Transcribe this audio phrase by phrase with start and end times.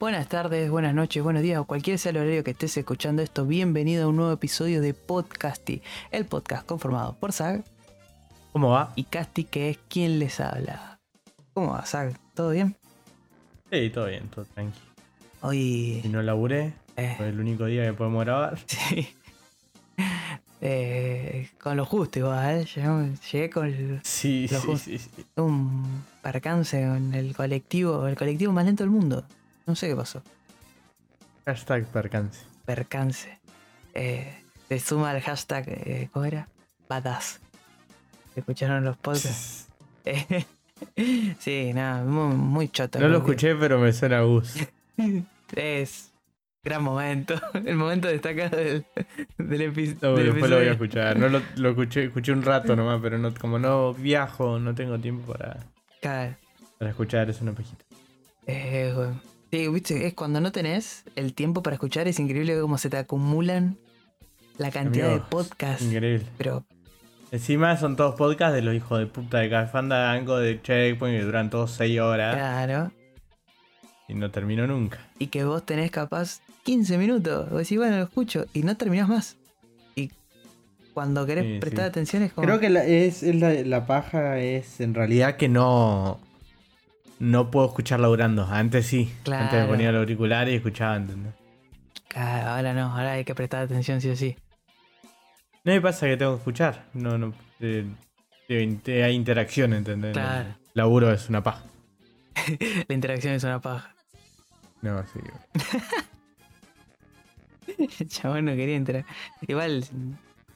[0.00, 3.46] Buenas tardes, buenas noches, buenos días o cualquier sea el horario que estés escuchando esto.
[3.46, 7.64] Bienvenido a un nuevo episodio de Podcasty, el podcast conformado por Zag
[8.52, 8.92] ¿Cómo va?
[8.96, 10.98] y Casti, que es quien les habla.
[11.54, 12.18] ¿Cómo va, Zag?
[12.34, 12.76] ¿Todo bien?
[13.70, 14.86] Sí, todo bien, todo tranquilo.
[15.42, 16.00] Hoy.
[16.04, 18.58] Y no laburé, eh, fue el único día que podemos grabar.
[18.66, 19.08] sí.
[20.60, 22.64] Eh, con lo justo igual, ¿eh?
[23.32, 24.84] Llegué con el- Sí, Lo sí, justo.
[24.90, 25.26] sí, sí.
[25.36, 29.24] un percance en el colectivo, el colectivo más lento del mundo.
[29.66, 30.22] No sé qué pasó.
[31.46, 32.40] Hashtag percance.
[32.64, 33.38] Percance.
[33.94, 34.34] Eh,
[34.68, 36.48] se suma al hashtag, eh, ¿cómo era?
[36.88, 37.38] Badass.
[38.34, 39.68] ¿Escucharon los podcasts?
[41.40, 42.98] Sí, nada, muy, muy choto.
[43.00, 44.54] No lo escuché, pero me suena a Gus.
[45.56, 46.07] Es
[46.62, 47.34] gran momento.
[47.64, 48.84] El momento destacado del,
[49.38, 50.72] del, epi- No, del después lo voy a episodio.
[50.72, 51.18] escuchar.
[51.18, 54.98] No lo, lo escuché, escuché un rato nomás, pero no, como no viajo, no tengo
[54.98, 55.58] tiempo para,
[56.00, 56.34] Claro.
[56.78, 57.84] para escuchar, es una pejita.
[58.46, 59.20] Eh, bueno.
[59.50, 62.98] Sí, viste, es cuando no tenés el tiempo para escuchar, es increíble cómo se te
[62.98, 63.78] acumulan
[64.58, 65.82] la cantidad Amigo, de podcasts.
[65.84, 66.26] Increíble.
[66.36, 66.64] Pero,
[67.30, 71.24] Encima son todos podcasts de los hijos de puta de Café Fandango, de Checkpoint, que
[71.24, 72.90] duran todos 6 horas claro.
[74.08, 74.98] y no termino nunca.
[75.18, 77.48] Y que vos tenés capaz 15 minutos.
[77.50, 78.46] Vos decís, bueno, lo escucho.
[78.52, 79.36] Y no terminás más.
[79.96, 80.10] Y
[80.94, 81.88] cuando querés Sí, prestar sí.
[81.88, 82.46] atención es como.
[82.46, 86.20] Creo que la, es, es la, la paja es en realidad que no
[87.18, 88.44] no puedo escuchar laburando.
[88.44, 89.12] Antes sí.
[89.24, 89.44] Claro.
[89.44, 91.34] Antes me ponía el auricular y escuchaba, ¿entendés?
[92.08, 94.36] Claro, ahora no, ahora hay que prestar atención sí o sí.
[95.64, 96.86] No me pasa que tengo que escuchar.
[96.94, 97.34] No, no.
[97.60, 97.84] eh,
[98.48, 100.12] hay interacción, ¿entendés?
[100.12, 100.48] Claro.
[100.50, 101.64] El laburo es una paja.
[102.88, 103.94] La interacción es una paja.
[104.80, 105.18] No, sí.
[108.00, 109.04] El chabón no quería entrar.
[109.46, 109.84] Igual,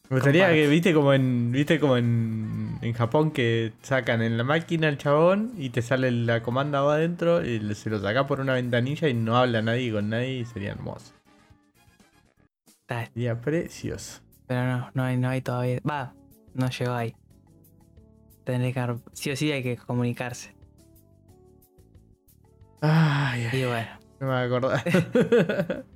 [0.08, 0.62] Me gustaría Comparte.
[0.62, 4.98] que, viste como en, viste como en, en Japón que sacan en la máquina el
[4.98, 9.08] chabón y te sale la comanda va adentro y se lo saca por una ventanilla
[9.08, 11.14] y no habla nadie con nadie y sería hermoso.
[12.66, 14.20] está, Sería precioso.
[14.46, 15.80] pero no, no hay, no hay todavía.
[15.88, 16.14] Va,
[16.54, 17.14] no llegó ahí.
[18.44, 20.54] Tendré que, sí o sí hay que comunicarse.
[22.80, 23.90] Ay, ay, Y bueno,
[24.20, 24.82] no me voy a acordar.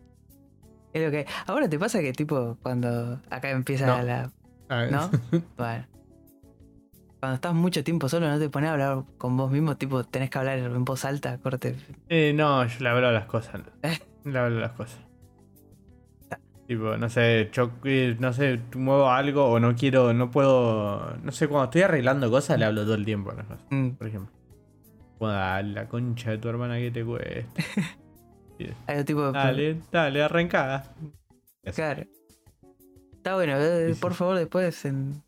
[0.93, 1.27] es lo que.
[1.47, 4.03] Ahora te pasa que, tipo, cuando acá empieza No.
[4.03, 4.31] la.
[4.91, 5.11] ¿No?
[5.57, 5.87] Bueno.
[7.19, 10.29] Cuando estás mucho tiempo solo, no te pones a hablar con vos mismo, tipo, tenés
[10.31, 11.75] que hablar en voz alta, corte.
[12.09, 13.63] Eh, no, yo le hablo las cosas.
[14.25, 14.99] Le hablo las cosas.
[16.67, 21.31] Tipo, no sé, yo, eh, no sé, muevo algo o no quiero, no puedo, no
[21.31, 24.07] sé, cuando estoy arreglando cosas le hablo todo el tiempo a las cosas, Mm, por
[24.09, 24.33] ejemplo.
[25.21, 27.47] Joda, la concha de tu hermana que te cuesta.
[28.87, 29.33] algo tipo.
[29.33, 30.94] Dale, dale, arrancada.
[31.75, 32.05] Claro.
[33.12, 34.00] Está bueno, eh, Sí, sí.
[34.00, 35.22] por favor, después en.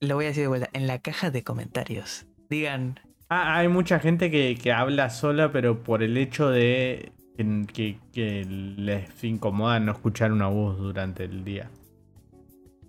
[0.00, 0.68] Lo voy a decir de vuelta.
[0.72, 2.26] En la caja de comentarios.
[2.50, 2.98] Digan.
[3.28, 7.98] Ah, hay mucha gente que, que habla sola, pero por el hecho de que, que-
[8.12, 11.70] que les incomoda no escuchar una voz durante el día.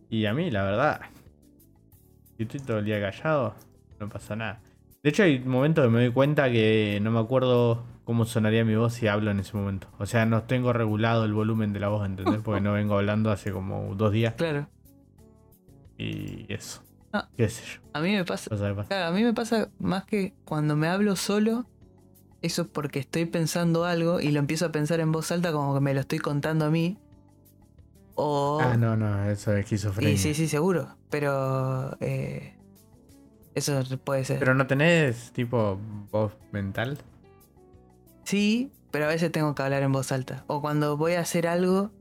[0.09, 1.01] Y a mí, la verdad,
[2.37, 3.55] si estoy todo el día callado,
[3.99, 4.61] no pasa nada.
[5.01, 8.75] De hecho, hay momentos que me doy cuenta que no me acuerdo cómo sonaría mi
[8.75, 9.87] voz si hablo en ese momento.
[9.97, 12.41] O sea, no tengo regulado el volumen de la voz, ¿entendés?
[12.41, 14.35] Porque no vengo hablando hace como dos días.
[14.35, 14.69] Claro.
[15.97, 16.83] Y eso.
[17.11, 17.27] Ah.
[17.35, 17.81] ¿Qué sé yo?
[17.93, 18.49] A mí me pasa.
[18.49, 18.87] Cosa que pasa.
[18.89, 21.65] Claro, a mí me pasa más que cuando me hablo solo.
[22.41, 25.73] Eso es porque estoy pensando algo y lo empiezo a pensar en voz alta como
[25.73, 26.99] que me lo estoy contando a mí.
[28.13, 28.59] O.
[28.61, 30.15] Ah, no, no, eso es esquizofrenia.
[30.15, 30.95] Sí, sí, sí, seguro.
[31.09, 31.97] Pero.
[32.01, 32.55] eh,
[33.55, 34.37] eso puede ser.
[34.37, 35.79] Pero no tenés tipo
[36.11, 36.99] voz mental.
[38.25, 40.43] Sí, pero a veces tengo que hablar en voz alta.
[40.47, 41.91] O cuando voy a hacer algo,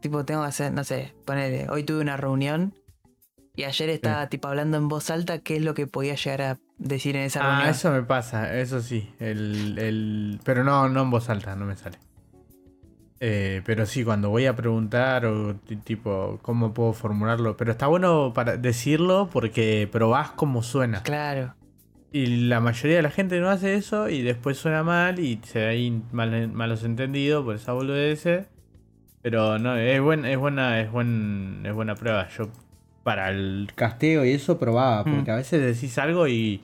[0.00, 2.74] tipo tengo que hacer, no sé, ponerle, hoy tuve una reunión
[3.56, 6.58] y ayer estaba tipo hablando en voz alta qué es lo que podía llegar a
[6.78, 7.70] decir en esa Ah, reunión.
[7.70, 9.08] eso me pasa, eso sí.
[9.20, 10.40] El, el...
[10.44, 11.98] Pero no, no en voz alta, no me sale.
[13.20, 17.56] Eh, pero sí, cuando voy a preguntar o ti- tipo, ¿cómo puedo formularlo?
[17.56, 21.02] Pero está bueno para decirlo porque probás cómo suena.
[21.04, 21.54] Claro,
[22.14, 25.66] Y la mayoría de la gente no hace eso y después suena mal y se
[25.66, 28.24] hay mal, malos entendidos por esa boludez.
[29.20, 32.28] Pero no, es, buen, es buena, es buen, es buena prueba.
[32.28, 32.50] Yo
[33.02, 35.34] para el casteo y eso probaba, porque Mm.
[35.34, 36.62] a veces decís algo y,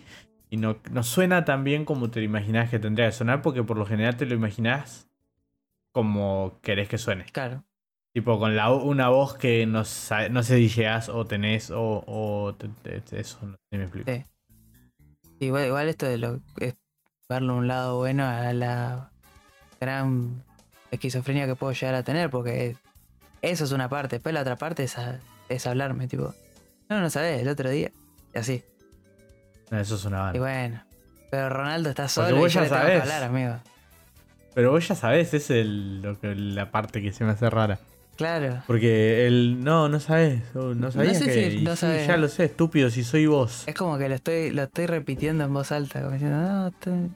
[0.50, 3.76] y no, no suena tan bien como te imaginás que tendría que sonar, porque por
[3.76, 5.08] lo general te lo imaginás
[5.92, 7.24] como querés que suene.
[7.32, 7.64] claro.
[8.12, 9.80] Tipo con la, una voz que no,
[10.30, 14.12] no sé si llegás o tenés o, o te- eso, no sé si me explico.
[14.12, 14.24] Sí.
[15.40, 16.74] Igual, igual esto de lo es
[17.28, 19.10] verle un lado bueno a la
[19.80, 20.44] gran
[20.90, 22.76] esquizofrenia que puedo llegar a tener, porque
[23.42, 26.34] eso es una parte, después la otra parte es, a- es hablarme, tipo,
[26.88, 27.90] no, no sabes, el otro día,
[28.34, 28.62] y así.
[29.70, 30.36] Eso es una banda.
[30.36, 30.82] Y bueno,
[31.30, 33.02] Pero Ronaldo está Porque solo y vos yo ya le tengo que sabés.
[33.02, 33.54] hablar, amigo.
[34.52, 37.78] Pero vos ya sabés, es el, lo que, la parte que se me hace rara.
[38.20, 38.62] Claro.
[38.66, 39.64] Porque el.
[39.64, 40.42] No, no sabes.
[40.54, 41.50] oh, No sabías sé que.
[41.52, 42.06] si no sí, sabés.
[42.06, 43.64] ya lo sé, estúpido, si soy vos.
[43.66, 47.08] Es como que lo estoy, lo estoy repitiendo en voz alta, como diciendo, no, te-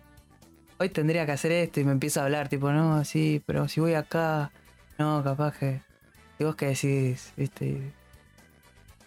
[0.79, 3.81] hoy tendría que hacer esto y me empiezo a hablar, tipo, no, sí, pero si
[3.81, 4.51] voy acá,
[4.99, 5.81] no, capaz que.
[6.39, 7.35] ¿Y vos qué decís?
[7.37, 7.93] ¿Viste?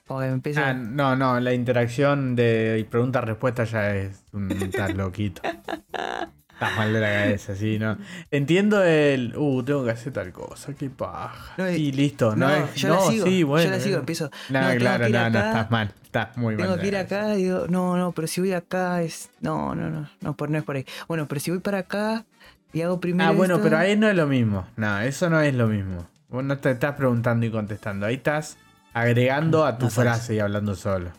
[0.05, 0.61] Como que me empiezo.
[0.63, 4.51] Ah, no, no, la interacción de pregunta-respuesta ya es un.
[4.51, 5.41] Estás loquito.
[6.59, 7.97] Estás mal de la cabeza, sí, ¿no?
[8.31, 9.35] Entiendo el.
[9.37, 11.53] Uh, tengo que hacer tal cosa, qué paja.
[11.57, 12.47] No, y listo, ¿no?
[12.47, 13.65] no, es- yo no, la sigo, sí, bueno.
[13.65, 13.99] yo la sigo, eh.
[13.99, 14.31] empiezo.
[14.49, 15.93] No, no, claro, no, no, acá, estás mal.
[16.03, 16.65] Estás muy mal.
[16.65, 19.29] Tengo que ir acá y digo, no, no, pero si voy acá es.
[19.39, 20.85] No, no, no, no, por, no es por ahí.
[21.07, 22.25] Bueno, pero si voy para acá
[22.73, 23.29] y hago primero.
[23.29, 24.65] Ah, bueno, esto- pero ahí no es lo mismo.
[24.77, 26.07] No, eso no es lo mismo.
[26.29, 28.07] Vos no te estás preguntando y contestando.
[28.07, 28.57] Ahí estás
[28.93, 31.11] agregando a tu No frase y hablando solo.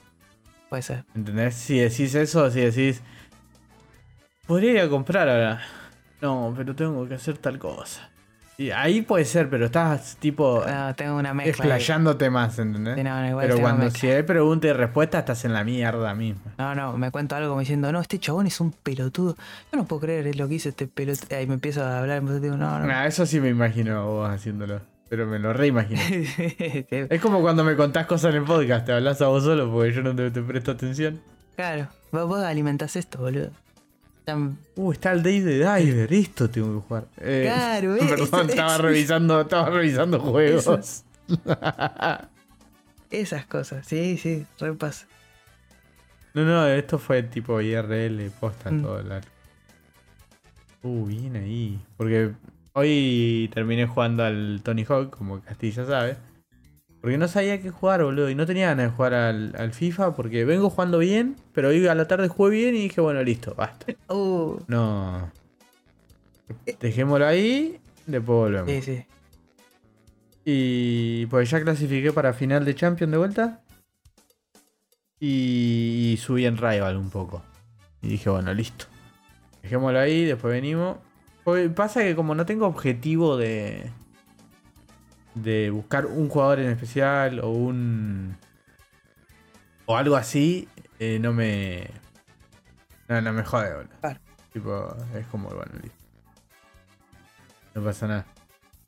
[0.69, 1.05] Puede ser.
[1.15, 1.55] ¿Entendés?
[1.55, 3.03] Si decís eso, si decís.
[4.49, 5.61] Podría ir a comprar ahora.
[6.21, 8.11] No, pero tengo que hacer tal cosa.
[8.57, 11.65] Y ahí puede ser, pero estás tipo No, tengo una mezcla.
[11.65, 11.71] ahí.
[11.71, 12.97] explayándote más, ¿entendés?
[12.97, 14.01] Sí, no, no, igual pero cuando mezcla.
[14.01, 16.55] si hay pregunta y respuesta, estás en la mierda misma.
[16.59, 19.37] No, no, me cuento algo como diciendo, no, este chabón es un pelotudo.
[19.71, 21.37] Yo no puedo creer lo que hizo este pelotudo.
[21.37, 22.93] Ahí me empiezo a hablar, y digo, no, no.
[22.93, 24.81] Ah, eso sí me imagino vos haciéndolo.
[25.09, 26.01] Pero me lo reimagino.
[26.91, 29.93] Es como cuando me contás cosas en el podcast, te hablas a vos solo porque
[29.93, 31.21] yo no te, te presto atención.
[31.55, 33.51] claro, vos, vos alimentás esto, boludo.
[34.77, 37.05] Uh, está el Day de Diver, esto tengo que jugar.
[37.19, 41.05] Eh, Claro, eh, Perdón, estaba revisando, estaba revisando juegos.
[43.11, 45.07] Esas cosas, sí, sí, repasa.
[46.35, 48.83] No, no, esto fue tipo IRL, posta, Mm.
[48.83, 49.29] todo largo.
[50.83, 51.81] Uh, bien ahí.
[51.97, 52.33] Porque
[52.75, 56.17] hoy terminé jugando al Tony Hawk, como Castilla sabe.
[57.01, 58.29] Porque no sabía qué jugar, boludo.
[58.29, 61.87] Y no tenía ganas de jugar al, al FIFA porque vengo jugando bien, pero hoy
[61.87, 63.87] a la tarde jugué bien y dije, bueno, listo, basta.
[64.09, 65.31] Uh, No.
[66.81, 68.71] Dejémoslo ahí, después volvemos.
[68.71, 69.05] sí, sí.
[70.45, 73.61] Y pues ya clasifiqué para final de Champions de vuelta.
[75.21, 77.43] Y, y subí en Rival un poco.
[78.01, 78.87] Y dije, bueno, listo.
[79.63, 80.97] Dejémoslo ahí, después venimos.
[81.75, 83.91] Pasa que como no tengo objetivo de.
[85.43, 88.37] De buscar un jugador en especial o un.
[89.87, 90.69] o algo así,
[90.99, 91.91] eh, no me.
[93.09, 93.91] No, no me jode, boludo.
[94.01, 94.21] Claro.
[94.53, 95.99] Tipo, es como, bueno, listo.
[97.75, 98.27] No pasa nada.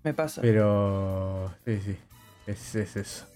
[0.02, 0.40] Me pasa.
[0.42, 1.54] Pero.
[1.64, 1.98] Sí, sí.
[2.46, 3.26] Es, es eso.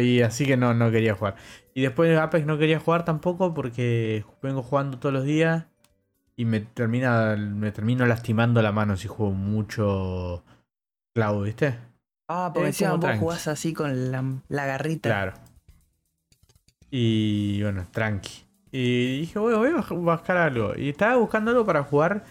[0.00, 1.36] Y así que no, no quería jugar.
[1.72, 5.66] Y después de Apex no quería jugar tampoco porque vengo jugando todos los días.
[6.36, 7.36] Y me termina.
[7.36, 10.44] Me termino lastimando la mano si juego mucho
[11.14, 11.89] Cloud, ¿viste?
[12.32, 13.18] Ah, porque encima vos tranqui.
[13.18, 15.08] jugás así con la, la garrita.
[15.08, 15.32] Claro.
[16.90, 18.44] Y bueno, tranqui.
[18.72, 20.72] Y dije, bueno, voy a buscar algo.
[20.76, 22.24] Y estaba buscando algo para jugar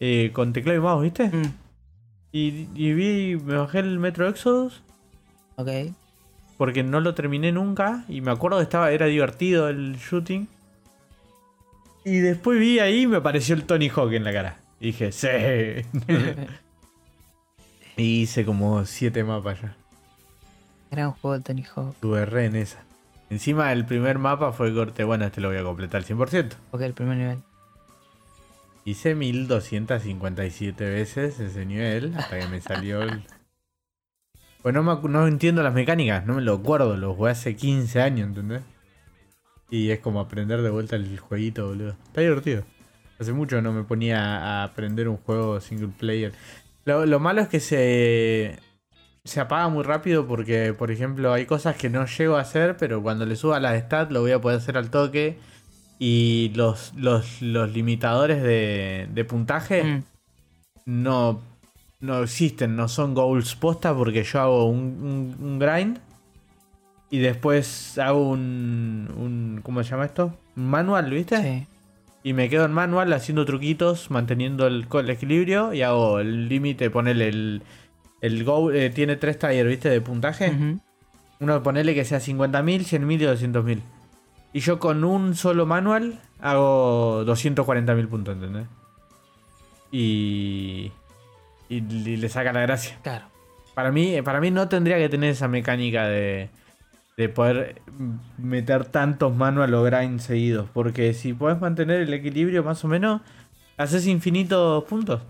[0.00, 1.28] eh, con teclado y mouse, ¿viste?
[1.28, 1.52] Mm,
[2.32, 4.82] Y, y vi, me bajé el Metro Exodus.
[5.56, 5.68] ok.
[6.56, 10.48] porque no lo terminé nunca y me acuerdo que estaba era divertido el shooting.
[12.04, 14.56] Y después vi ahí y me apareció el Tony Hawk en la cara.
[14.80, 15.28] Y dije, sí.
[17.96, 19.76] y hice como siete mapas ya.
[20.90, 21.94] Gran juego de Tony Hawk.
[22.00, 22.84] Tuve re en esa.
[23.30, 26.52] Encima el primer mapa fue corte, bueno, este lo voy a completar al 100%.
[26.70, 27.38] Ok, el primer nivel.
[28.84, 33.24] Hice 1257 veces ese nivel hasta que me salió el...
[34.62, 38.00] Pues no, me no entiendo las mecánicas, no me lo acuerdo, lo jugué hace 15
[38.00, 38.62] años, ¿entendés?
[39.68, 41.96] Y es como aprender de vuelta el jueguito, boludo.
[42.06, 42.64] Está divertido.
[43.18, 46.32] Hace mucho no me ponía a aprender un juego single player.
[46.84, 48.58] Lo, lo malo es que se,
[49.24, 53.02] se apaga muy rápido porque, por ejemplo, hay cosas que no llego a hacer, pero
[53.02, 55.38] cuando le suba las stats lo voy a poder hacer al toque.
[55.98, 60.02] Y los, los, los limitadores de, de puntaje Mm,
[60.86, 61.40] no,
[62.00, 64.78] no existen, no son goals posta porque yo hago un,
[65.40, 65.98] un- un grind
[67.10, 69.60] y después hago un, un.
[69.62, 70.34] ¿Cómo se llama esto?
[70.56, 71.40] Un manual, ¿viste?
[71.40, 71.66] sí.
[72.26, 76.88] Y me quedo en manual haciendo truquitos, manteniendo el, el equilibrio y hago el límite,
[76.88, 77.62] ponerle el.
[78.22, 79.90] El goal eh, tiene tres tiers, ¿viste?
[79.90, 80.50] De puntaje.
[81.38, 83.80] Uno ponerle que sea 50.000, 100.000 y 200.000.
[84.54, 88.66] Y yo con un solo manual hago 240.000 puntos, ¿entendés?
[89.92, 90.92] Y,
[91.68, 92.98] y, y le saca la gracia.
[93.02, 93.26] Claro.
[93.74, 96.48] Para mí, para mí no tendría que tener esa mecánica de,
[97.16, 97.80] de poder
[98.38, 100.68] meter tantos manual o grind seguidos.
[100.72, 103.20] Porque si podés mantener el equilibrio más o menos,
[103.76, 105.22] haces infinitos puntos.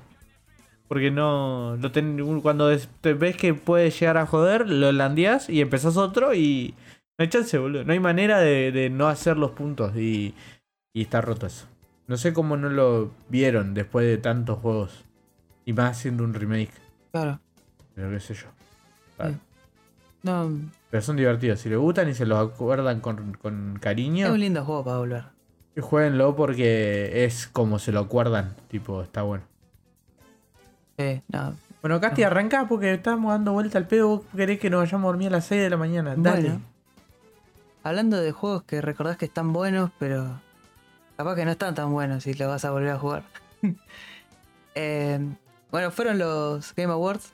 [0.89, 1.77] Porque no.
[1.81, 6.35] lo ten- cuando te ves que puede llegar a joder, lo landeás y empezás otro
[6.35, 6.75] y.
[7.19, 7.85] No hay chance, boludo.
[7.85, 9.97] No hay manera de, de no hacer los puntos.
[9.97, 10.35] Y,
[10.93, 11.67] y está roto eso.
[12.07, 15.05] No sé cómo no lo vieron después de tantos juegos.
[15.65, 16.73] Y más haciendo un remake.
[17.13, 17.41] Claro.
[17.95, 18.47] Pero qué sé yo.
[19.21, 19.37] Sí.
[20.23, 20.51] No,
[20.95, 21.59] Pero son divertidos.
[21.59, 24.99] Si les gustan y se los acuerdan con, con es cariño, un lindo juego para
[24.99, 25.25] volver.
[25.81, 28.55] jueguenlo porque es como se lo acuerdan.
[28.69, 29.43] Tipo, está bueno.
[30.97, 31.57] Sí, no.
[31.83, 34.07] Bueno, Casti, arranca porque estamos dando vuelta al pedo.
[34.07, 36.15] Vos querés que nos vayamos a dormir a las 6 de la mañana.
[36.17, 36.43] Dale.
[36.43, 36.63] Bueno.
[37.83, 40.41] Hablando de juegos que recordás que están buenos, pero
[41.17, 43.25] capaz que no están tan buenos si los vas a volver a jugar.
[44.77, 45.21] Eh,
[45.71, 47.33] bueno, fueron los Game Awards.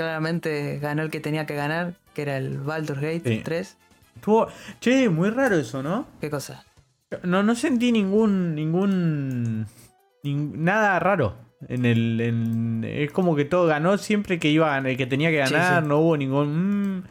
[0.00, 3.40] Claramente ganó el que tenía que ganar, que era el Baldur's Gate Sí.
[3.44, 3.76] 3.
[4.16, 4.48] Estuvo...
[4.80, 6.06] Che, muy raro eso, ¿no?
[6.22, 6.64] ¿Qué cosa?
[7.22, 8.54] No, no sentí ningún.
[8.54, 9.66] ningún.
[10.24, 11.34] nin- nada raro.
[11.68, 12.18] En el.
[12.22, 15.82] en- es como que todo ganó siempre que iba el que tenía que ganar.
[15.82, 15.88] sí.
[15.88, 16.96] No hubo ningún.
[17.00, 17.04] mm,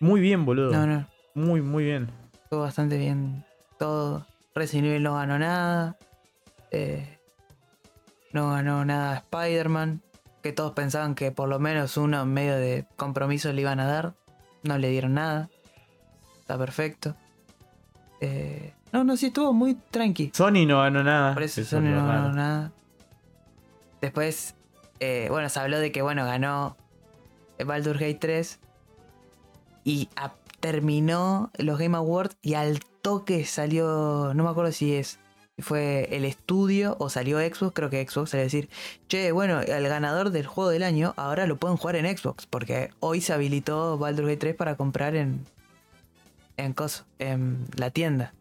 [0.00, 0.72] muy bien, boludo.
[0.72, 1.06] No, no.
[1.34, 2.10] Muy, muy bien.
[2.44, 3.44] Estuvo bastante bien
[3.78, 4.26] todo.
[4.54, 5.96] Resident Evil no ganó nada.
[6.70, 7.18] Eh,
[8.32, 10.02] no ganó nada Spider-Man.
[10.46, 13.86] Que todos pensaban que por lo menos uno en medio de compromiso le iban a
[13.86, 14.14] dar.
[14.62, 15.50] No le dieron nada.
[16.38, 17.16] Está perfecto.
[18.20, 20.30] Eh, no, no, sí, estuvo muy tranqui.
[20.32, 21.34] Sony no ganó nada.
[21.34, 22.70] Por eso es Sony no ganó nada.
[24.00, 24.54] Después,
[25.00, 26.76] eh, bueno, se habló de que, bueno, ganó
[27.58, 28.60] Baldur's Gate 3
[29.82, 35.18] y a- terminó los Game Awards y al toque salió, no me acuerdo si es,
[35.66, 38.68] fue el estudio o salió Xbox, creo que Xbox, a decir,
[39.08, 42.90] che, bueno, el ganador del juego del año ahora lo pueden jugar en Xbox, porque
[43.00, 45.44] hoy se habilitó Baldur's Gate 3 para comprar en,
[46.58, 48.34] en, coso, en la tienda.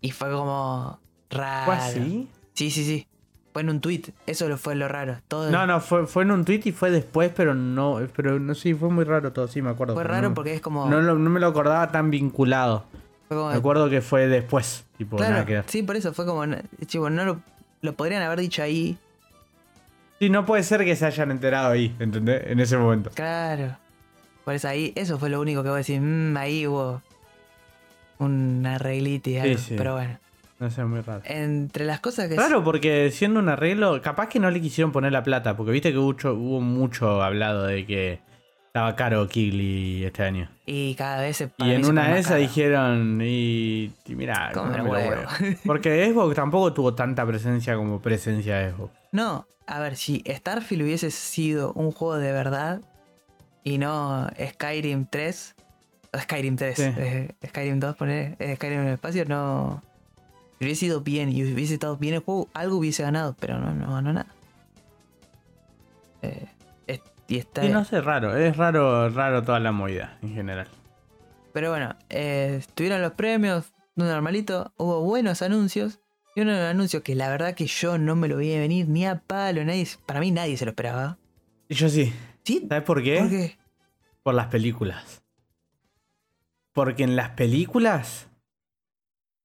[0.00, 1.00] Y fue como
[1.30, 1.64] raro.
[1.66, 2.28] ¿Fue así?
[2.54, 3.06] Sí, sí, sí.
[3.52, 4.02] Fue en un tweet.
[4.28, 5.16] Eso lo fue lo raro.
[5.26, 7.98] Todo No, no, fue, fue en un tweet y fue después, pero no.
[8.14, 9.94] Pero no sé, fue muy raro todo, sí, me acuerdo.
[9.94, 10.88] fue raro no- porque es como.
[10.88, 12.84] No, no me lo acordaba tan vinculado.
[13.36, 14.84] Como- Me acuerdo que fue después.
[14.96, 15.64] Tipo, claro, nada que ver.
[15.66, 16.44] sí, por eso fue como.
[16.86, 17.40] Chivo, no lo,
[17.82, 18.96] lo podrían haber dicho ahí.
[20.18, 22.42] Sí, no puede ser que se hayan enterado ahí, ¿entendés?
[22.46, 23.10] En ese momento.
[23.14, 23.76] Claro.
[24.44, 24.92] Por eso ahí.
[24.96, 26.00] Eso fue lo único que voy a decir.
[26.00, 27.02] "Mm, ahí hubo.
[28.18, 29.58] Un arreglito y algo.
[29.58, 29.74] sí.
[29.76, 30.18] Pero bueno.
[30.58, 31.22] No sé, muy raro.
[31.24, 32.34] Entre las cosas que.
[32.34, 35.92] Claro, porque siendo un arreglo, capaz que no le quisieron poner la plata, porque viste
[35.92, 38.18] que mucho, hubo mucho hablado de que
[38.66, 40.50] estaba caro Kigli este año.
[40.70, 41.50] Y cada vez se.
[41.58, 45.22] Y en una de esas dijeron, y, y mira, cómeme los huevo.
[45.64, 48.92] Porque Xbox tampoco tuvo tanta presencia como presencia de Xbox.
[49.10, 52.82] No, a ver, si Starfield hubiese sido un juego de verdad
[53.64, 55.54] y no Skyrim 3,
[56.12, 56.82] o Skyrim 3, Sí.
[56.98, 59.82] eh, Skyrim 2, poner Skyrim en el espacio, no.
[60.58, 63.72] Si hubiese ido bien y hubiese estado bien el juego, algo hubiese ganado, pero no,
[63.74, 64.26] no ganó nada.
[66.20, 66.46] Eh,
[67.28, 67.64] y está.
[67.64, 70.66] Y no sé, raro, es raro, raro toda la movida en general.
[71.52, 76.00] Pero bueno, eh, estuvieron los premios, un normalito, hubo buenos anuncios.
[76.36, 78.88] Y uno de los anuncios que la verdad que yo no me lo vi venir
[78.88, 81.18] ni a palo, nadie, para mí nadie se lo esperaba.
[81.68, 82.12] Y yo sí.
[82.44, 82.64] ¿Sí?
[82.68, 83.18] ¿Sabes por qué?
[83.18, 83.58] ¿Por qué?
[84.22, 85.22] Por las películas.
[86.72, 88.28] Porque en las películas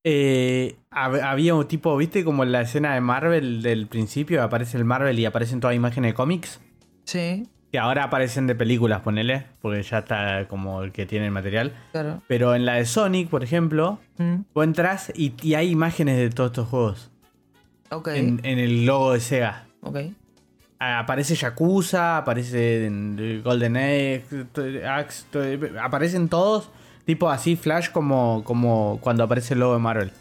[0.04, 2.24] eh, hab- había un tipo, ¿viste?
[2.24, 6.12] Como en la escena de Marvel del principio, aparece el Marvel y aparecen todas imágenes
[6.12, 6.60] de cómics.
[7.06, 11.32] Sí, Que ahora aparecen de películas, ponele, porque ya está como el que tiene el
[11.32, 11.74] material.
[11.92, 12.22] claro.
[12.28, 16.30] Pero en la de Sonic, por ejemplo, Mm, vos entras y, y hay imágenes de
[16.30, 17.10] todos estos juegos.
[17.90, 19.66] ok, En, en el logo de Sega.
[19.82, 19.98] ok.
[20.78, 25.26] Aparece Yakuza, aparece en Golden Axe,
[25.82, 26.70] aparecen todos,
[27.06, 30.12] tipo así, Flash, como, como cuando aparece el logo de Marvel.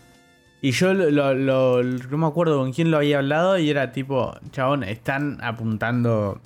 [0.60, 3.92] Y yo lo, lo- lo- no me acuerdo con quién lo había hablado y era
[3.92, 6.40] tipo, chabón, están apuntando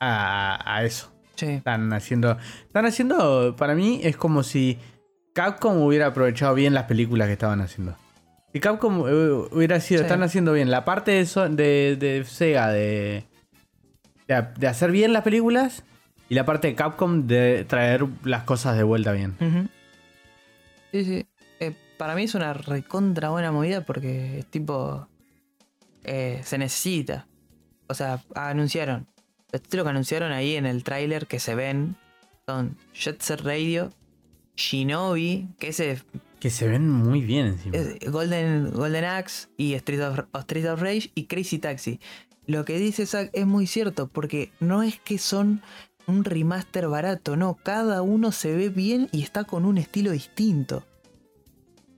[0.00, 1.12] a, a eso.
[1.36, 4.78] Sí, Están haciendo, están haciendo, para mí es como si
[5.32, 7.96] Capcom hubiera aprovechado bien las películas que estaban haciendo.
[8.52, 10.04] Si Capcom eh, hubiera sido, Sí.
[10.06, 13.24] están haciendo bien la parte de, Son- de, de Sega de,
[14.28, 15.84] de, de hacer bien las películas
[16.28, 19.36] y la parte de Capcom de traer las cosas de vuelta bien.
[20.92, 21.26] Sí, sí.
[21.60, 25.06] Eh, para mí es una recontra buena movida porque es tipo.
[26.04, 27.26] eh, se necesita.
[27.88, 29.06] O sea, anunciaron.
[29.52, 31.96] Los títulos que anunciaron ahí en el tráiler que se ven
[32.46, 33.92] son Jet Set Radio,
[34.56, 36.02] Shinobi, que ese
[36.38, 37.76] Que se ven muy bien encima.
[37.76, 42.00] es Golden, Golden Axe y Street of, Street of Rage y Crazy Taxi.
[42.46, 45.62] Lo que dice Zack es muy cierto, porque no es que son
[46.06, 50.84] un remaster barato, no, cada uno se ve bien y está con un estilo distinto.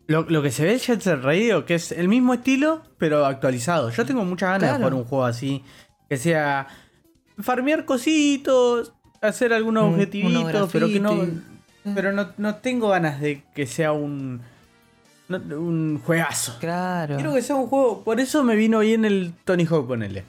[0.07, 3.25] Lo, lo que se ve en Jet Set Radio, que es el mismo estilo, pero
[3.25, 3.91] actualizado.
[3.91, 5.63] Yo tengo muchas ganas de jugar un juego así,
[6.11, 6.67] que sea
[7.43, 11.17] farmear cositos, hacer algunos Un- objetivitos, unos pero que no.
[11.17, 11.41] graffiti.
[11.95, 14.41] Pero no, no tengo ganas de que sea un.
[15.29, 16.57] no- un juegazo.
[16.61, 17.17] Claro.
[17.17, 18.03] Quiero que sea un juego.
[18.05, 20.25] Por eso me vino bien el Tony Hawk, ponele.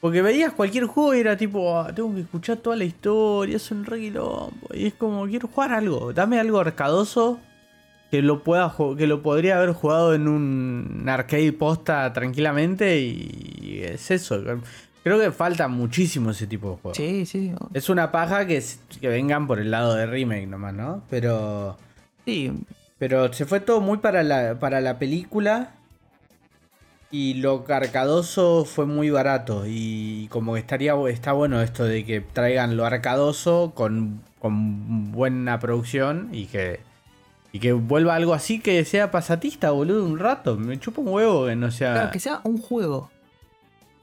[0.00, 3.70] Porque veías cualquier juego y era tipo, "Ah, tengo que escuchar toda la historia, es
[3.70, 4.52] un re quilombo".
[4.74, 6.12] Y es como, quiero jugar algo.
[6.12, 7.38] Dame algo arcadoso
[8.10, 12.98] que lo pueda que lo podría haber jugado en un arcade posta tranquilamente.
[13.00, 14.42] Y es eso.
[15.04, 16.96] Creo que falta muchísimo ese tipo de juegos.
[16.96, 17.52] Sí, sí.
[17.74, 18.64] Es una paja que,
[19.02, 21.02] vengan por el lado de remake nomás, ¿no?
[21.10, 21.76] Pero.
[22.24, 22.50] Sí,
[22.98, 25.72] Pero se fue todo muy para la, para la película.
[27.10, 29.64] Y lo arcadoso fue muy barato.
[29.66, 35.60] Y como que estaría está bueno esto de que traigan lo arcadoso con, con buena
[35.60, 36.80] producción y que.
[37.52, 40.56] Y que vuelva algo así que sea pasatista, boludo, un rato.
[40.56, 41.92] Me chupa un huevo que no sea.
[41.92, 43.10] claro, que sea un juego.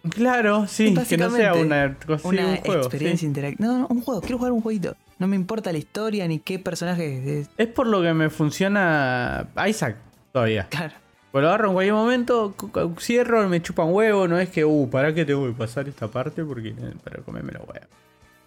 [0.10, 2.81] Claro, sí, que no sea una, cosa- sí, una un juego.
[2.84, 2.88] sí.
[2.88, 3.67] experiencia interactiva.
[3.67, 4.22] No, no, un juego.
[4.22, 4.96] Quiero jugar un jueguito.
[5.20, 7.50] No me importa la historia ni qué personaje es.
[7.58, 9.98] Es por lo que me funciona Isaac
[10.31, 10.65] todavía.
[10.70, 10.93] Claro.
[11.31, 12.55] Pues lo agarro en cualquier momento,
[13.00, 16.08] cierro, me chupa un huevo, no es que, uh, ¿para qué tengo que pasar esta
[16.10, 16.43] parte?
[16.43, 17.88] Porque eh, para comerme la hueá.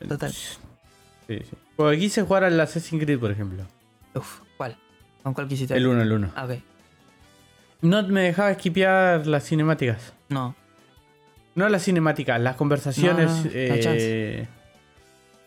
[0.06, 0.32] Total.
[0.32, 0.58] Sí,
[1.28, 1.56] sí.
[1.76, 3.62] Porque quise jugar al Assassin's Creed, por ejemplo.
[4.14, 4.76] Uf, ¿cuál?
[5.22, 5.74] ¿Con cuál quisiste?
[5.74, 6.30] El 1, el 1.
[6.36, 6.50] Ah, ok.
[7.80, 10.12] No me dejaba esquipear las cinemáticas.
[10.28, 10.54] No.
[11.54, 13.26] No las cinemáticas, las conversaciones.
[13.30, 14.48] No, no, no eh,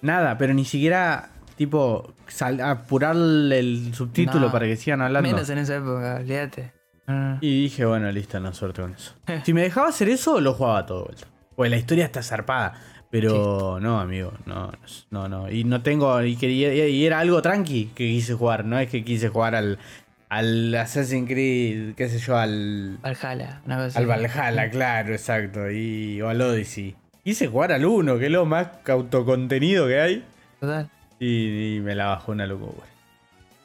[0.01, 4.51] nada, pero ni siquiera, tipo, sal- apurar el subtítulo No.
[4.51, 5.29] para que sigan hablando.
[5.29, 6.71] Menos en esa época, olvídate.
[7.07, 7.37] No.
[7.41, 9.13] Y dije, bueno, listo, no suerte con eso.
[9.45, 11.27] si me dejaba hacer eso, lo jugaba todo vuelta.
[11.55, 12.79] Pues la historia está zarpada.
[13.09, 14.69] Pero no, amigo, no,
[15.11, 15.49] no, no.
[15.49, 16.21] Y no tengo.
[16.23, 18.65] Y, quería, y era algo tranqui que quise jugar.
[18.65, 19.79] No es que quise jugar al,
[20.29, 24.27] al Assassin's Creed, qué sé yo, al, Valhalla, una cosa al así.
[24.27, 25.71] Valhalla, claro, exacto.
[25.71, 26.95] Y, o al Odyssey.
[27.23, 30.25] Quise jugar al 1, que es lo más autocontenido que hay.
[30.59, 30.89] Total.
[31.19, 32.87] Y, y me la bajó una locura.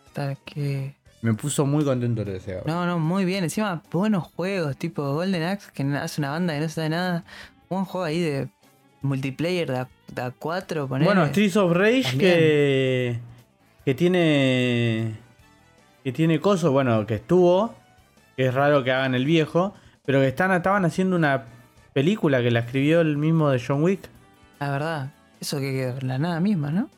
[0.08, 0.94] Total, que.
[1.20, 3.44] Me puso muy contento de ese No, no, muy bien.
[3.44, 7.24] Encima, buenos juegos, tipo Golden Axe, que hace una banda que no sabe nada.
[7.70, 8.48] Buen juego ahí de
[9.02, 11.06] multiplayer de a, de a 4, poner.
[11.06, 12.18] Bueno, Streets of Rage También.
[12.18, 13.18] que,
[13.84, 15.12] que tiene
[16.04, 17.74] que tiene coso, bueno, que estuvo,
[18.36, 21.44] que es raro que hagan el viejo, pero que están estaban haciendo una
[21.92, 24.08] película que la escribió el mismo de John Wick.
[24.60, 25.10] La verdad,
[25.40, 26.88] eso que quedó la nada misma, ¿no?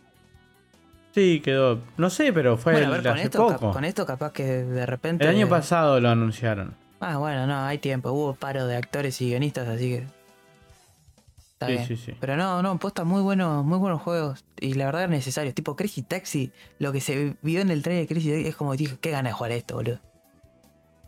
[1.14, 3.72] Sí, quedó, no sé, pero fue bueno, a el- ver, con hace esto, cap- poco.
[3.72, 5.24] con esto capaz que de repente.
[5.24, 6.74] El año pasado lo anunciaron.
[7.00, 8.10] Ah, bueno, no, hay tiempo.
[8.12, 10.04] Hubo paro de actores y guionistas, así que.
[11.68, 11.87] Está Sí, bien.
[11.87, 12.16] sí, sí.
[12.20, 14.44] Pero no, no, posta muy buenos, muy buenos juegos.
[14.61, 15.55] Y la verdad necesarios.
[15.55, 18.77] Tipo Crazy Taxi, lo que se vio en el trailer de Crazy Taxi es como
[18.77, 20.00] dije, qué ganas de jugar esto, boludo.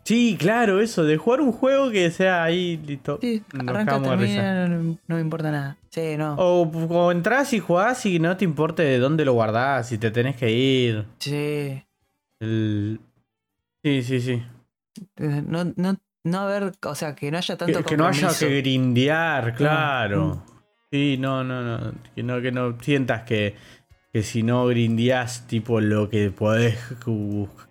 [0.05, 3.19] Sí, claro, eso, de jugar un juego que sea ahí, listo.
[3.21, 5.79] Sí, arranca, termina, no, no me importa nada.
[5.91, 6.35] Sí, no.
[6.37, 10.13] O, o entras y jugás y no te importe de dónde lo guardás, si te
[10.13, 11.07] tenés que ir.
[11.19, 11.83] Sí.
[12.39, 13.01] El...
[13.83, 14.43] Sí, sí, sí.
[15.17, 18.61] No, no, no haber, o sea, que no haya tanto Que, que no haya que
[18.61, 20.27] grindear, claro.
[20.27, 20.43] Mm.
[20.91, 21.93] Sí, no, no, no.
[22.15, 23.55] Que no, que no sientas que,
[24.13, 26.79] que si no grindeás, tipo lo que podés,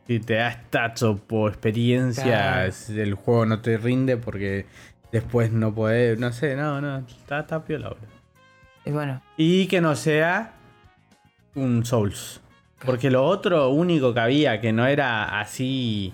[0.07, 2.71] que te da stats o por experiencia, Claro.
[3.01, 4.65] el juego no te rinde porque
[5.11, 7.95] después no podés, no sé, no, no, está, está piola.
[8.85, 10.53] Y bueno, Y que no sea
[11.55, 12.41] un Souls.
[12.85, 16.13] Porque lo otro único que había que no era así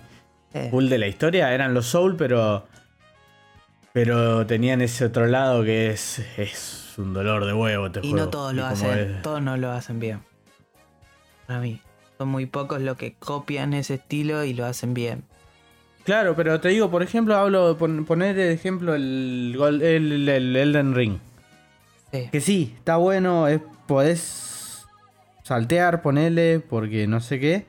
[0.70, 2.66] full de la historia eran los Soul, pero.
[3.92, 6.18] Pero tenían ese otro lado que es.
[6.38, 8.16] es un dolor de huevo, te y juego.
[8.26, 10.20] no todos lo hacen, es- todos no lo hacen bien.
[11.46, 11.80] Para mí.
[12.18, 15.24] Son muy pocos los que copian ese estilo y lo hacen bien.
[16.04, 17.76] Claro, pero te digo, por ejemplo, hablo.
[17.76, 21.18] Pon, poner de ejemplo el, el, el Elden Ring.
[22.12, 22.28] Sí.
[22.30, 24.84] Que sí, está bueno, es, podés
[25.42, 27.66] saltear, ponerle, porque no sé qué.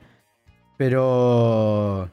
[0.76, 2.10] Pero.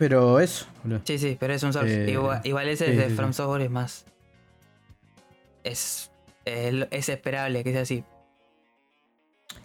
[0.00, 1.02] Pero eso, boludo.
[1.04, 1.90] Sí, sí, pero es un Souls.
[1.90, 3.16] Eh, igual, igual ese sí, es de sí, sí.
[3.16, 4.06] From Software es más.
[5.62, 6.10] Es,
[6.46, 8.02] es, es esperable que sea así.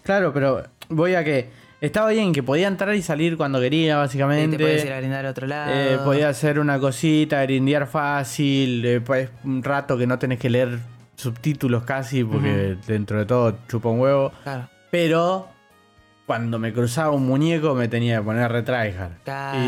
[0.04, 1.50] Claro, pero voy a que.
[1.82, 4.58] Estaba bien que podía entrar y salir cuando quería, Y te básicamente.
[4.58, 5.71] puedes ir a brindar a otro lado.
[5.74, 8.84] Eh, podía hacer una cosita, grindear fácil.
[8.86, 10.80] eh, pues, un rato que no tenés que leer
[11.15, 14.32] subtítulos casi, porque dentro de todo chupa un huevo.
[14.43, 14.67] Claro.
[14.91, 15.50] Pero
[16.26, 19.12] cuando me cruzaba un muñeco me tenía que poner retryhard.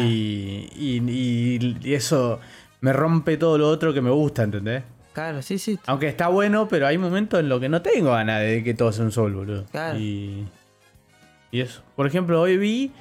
[0.02, 2.40] Y, y, eso
[2.82, 4.84] me rompe todo lo otro que me gusta, ¿entendés?
[5.14, 5.80] Claro, sí, sí.
[5.88, 8.92] Aunque está bueno, pero hay momentos en los que no tengo ganas de que todo
[8.92, 9.66] sea un sol, boludo.
[9.72, 9.98] Claro.
[9.98, 10.48] Y,
[11.52, 11.82] y eso.
[11.96, 12.92] Por ejemplo, hoy vi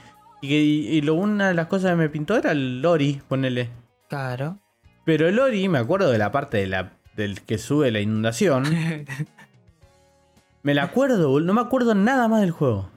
[0.40, 3.70] y, lo, una de las cosas que me pintó era el Lori, ponele.
[4.08, 4.58] Claro.
[5.04, 8.64] Pero el Lori, me acuerdo de la parte de la, del que sube la inundación.
[10.62, 12.90] me la acuerdo, no me acuerdo nada más del juego.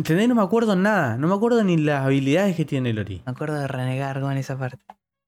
[0.00, 0.28] ¿Entendés?
[0.28, 1.18] No me acuerdo nada.
[1.18, 3.20] No me acuerdo ni las habilidades que tiene Lori.
[3.26, 4.78] Me acuerdo de renegar con esa parte.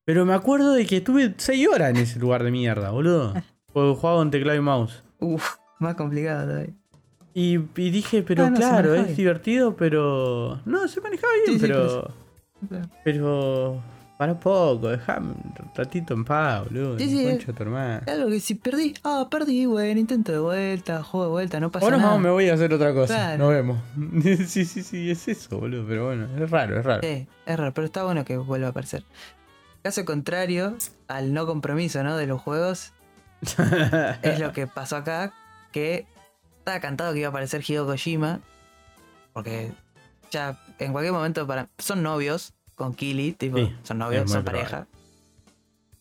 [0.07, 3.35] Pero me acuerdo de que estuve 6 horas en ese lugar de mierda, boludo.
[3.75, 5.03] Porque jugaba con teclado y mouse.
[5.19, 6.73] Uf, más complicado todavía.
[7.35, 9.17] Y, y dije, pero Ah, no, claro, es bien.
[9.17, 10.61] divertido, pero.
[10.65, 12.11] No, se manejaba bien, Sí, sí, pero.
[13.05, 13.83] Pero.
[14.23, 16.97] Para poco, dejame un ratito en paz, boludo.
[16.97, 18.05] Sí, sí, Concha tu hermana.
[18.07, 21.87] Algo que si perdí, ah, perdí, bueno, intento de vuelta, juego de vuelta, no pasa
[21.87, 22.11] Ahora nada.
[22.11, 23.17] vamos, me voy a hacer otra cosa.
[23.17, 23.39] Claro.
[23.39, 23.83] Nos vemos.
[24.47, 25.85] sí, sí, sí, es eso, boludo.
[25.89, 27.01] Pero bueno, es raro, es raro.
[27.03, 29.03] Sí, es raro, pero está bueno que vuelva a aparecer.
[29.83, 30.77] Caso contrario
[31.09, 32.17] al no compromiso, ¿no?
[32.17, 32.93] De los juegos,
[34.23, 35.33] es lo que pasó acá,
[35.73, 36.07] que
[36.59, 38.39] estaba cantado que iba a aparecer Hideo Kojima,
[39.33, 39.73] porque
[40.31, 44.87] ya en cualquier momento para son novios con Kili, tipo, Sí, son novios, son pareja.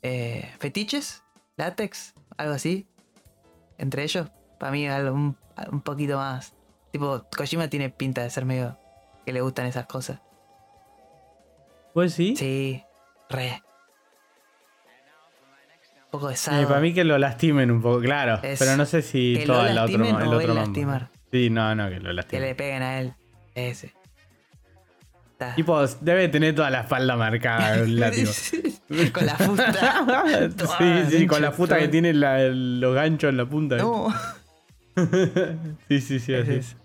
[0.01, 1.23] Eh, ¿Fetiches?
[1.57, 2.13] ¿Látex?
[2.37, 2.87] ¿Algo así?
[3.77, 4.29] Entre ellos,
[4.59, 5.37] para mí algo un,
[5.71, 6.53] un poquito más.
[6.91, 8.77] Tipo, Kojima tiene pinta de ser medio
[9.25, 10.19] que le gustan esas cosas.
[11.93, 12.35] ¿Pues sí?
[12.35, 12.83] Sí,
[13.29, 13.61] re.
[16.05, 16.67] Un poco de Eh, sado.
[16.67, 18.39] para mí que lo lastimen un poco, claro.
[18.43, 21.07] Es pero no sé si que todo lo el otro, el otro mambo.
[21.31, 22.43] Sí, no, no, que lo Que lastimen.
[22.45, 23.13] le peguen a él.
[23.55, 23.93] Ese.
[25.41, 25.55] Está.
[25.55, 28.31] Tipo, debe tener toda la espalda marcada el látigo.
[29.11, 30.05] con la fusta.
[30.77, 33.77] sí, sí, con la puta que tiene la- los ganchos en la punta.
[33.77, 34.13] No.
[35.87, 36.75] sí, sí, sí, así Ese es.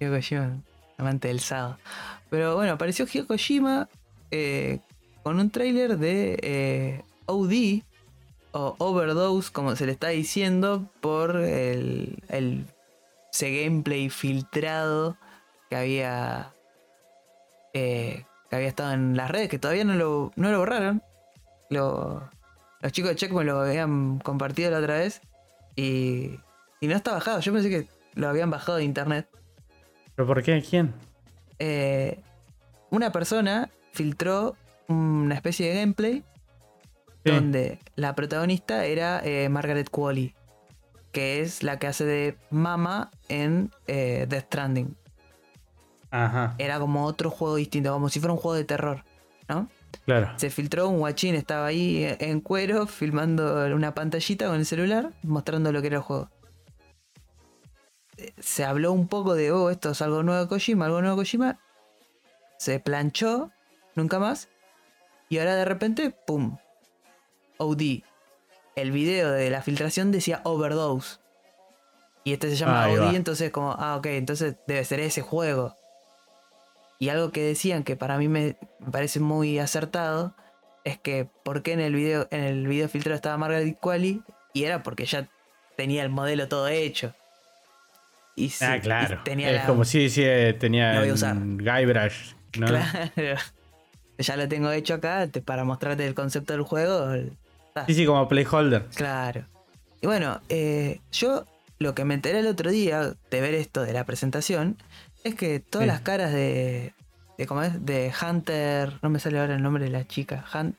[0.00, 0.56] Hideo Kojima,
[0.96, 1.78] amante del sado.
[2.30, 3.88] Pero bueno, apareció Hideo Kojima
[4.30, 4.80] eh,
[5.22, 7.82] con un tráiler de eh, OD
[8.52, 12.64] o Overdose, como se le está diciendo, por el, el
[13.32, 15.16] ese gameplay filtrado
[15.70, 16.50] que había
[17.74, 21.02] eh, que había estado en las redes, que todavía no lo, no lo borraron.
[21.70, 22.28] Lo-
[22.80, 25.20] los chicos de Checkpoint lo habían compartido la otra vez
[25.76, 26.38] y,
[26.80, 27.40] y no está bajado.
[27.40, 29.28] Yo pensé que lo habían bajado de internet.
[30.14, 30.62] ¿Pero por qué?
[30.68, 30.94] ¿Quién?
[31.58, 32.20] Eh,
[32.90, 34.56] una persona filtró
[34.88, 36.24] una especie de gameplay
[37.24, 37.32] Sí.
[37.32, 40.34] donde la protagonista era eh, Margaret Qualley,
[41.10, 44.96] que es la que hace de Mama en eh, Death Stranding.
[46.10, 49.04] Ajá, Era como otro juego distinto, como si fuera un juego de terror,
[49.48, 49.68] ¿no?
[50.04, 50.32] claro.
[50.36, 55.12] Se filtró un guachín, estaba ahí eh, en cuero, filmando una pantallita con el celular,
[55.22, 56.30] mostrando lo que era el juego.
[58.16, 61.16] Eh, Se habló un poco de, oh, esto es algo nuevo de Kojima, algo nuevo
[61.16, 61.58] de Kojima.
[62.58, 63.50] Se planchó,
[63.94, 64.48] nunca más.
[65.28, 66.56] Y ahora de repente, ¡pum!
[67.58, 68.02] OD.
[68.76, 71.18] El video de la filtración decía Overdose.
[72.24, 75.74] Y este se llama Ahí OD, entonces como, ah, ok, entonces debe ser ese juego.
[76.98, 78.56] Y algo que decían que para mí me,
[78.90, 80.34] parece muy acertado
[80.84, 84.64] es que por qué en el video, en el video filtrado estaba Margaret Qualley y
[84.64, 85.28] era porque ya
[85.76, 87.14] tenía el modelo todo hecho.
[88.34, 89.20] Y Ah, y claro.
[89.24, 92.66] tenía es la- como si sí, eh, tenía Guybrush, ¿no?
[92.66, 92.82] Claro.
[94.20, 97.06] Ya lo tengo hecho acá te- para mostrarte el concepto del juego.
[97.86, 98.86] Sí, sí, como playholder.
[98.96, 99.44] Claro.
[100.00, 101.44] Y bueno, eh, yo
[101.78, 104.76] lo que me enteré el otro día de ver esto de la presentación
[105.24, 105.88] es que todas Sí.
[105.92, 106.94] las caras de,
[107.36, 107.84] de ¿cómo es?
[107.84, 110.76] De Hunter, no me sale ahora el nombre de la chica, Hun-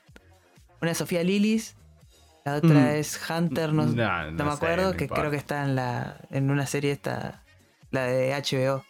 [0.82, 1.76] una es Sofía Lillis,
[2.46, 2.88] la otra Mm.
[2.96, 6.50] es Hunter, no, No, no no me acuerdo, que creo que está en la en
[6.52, 7.44] una serie esta,
[7.92, 8.84] la de HBO,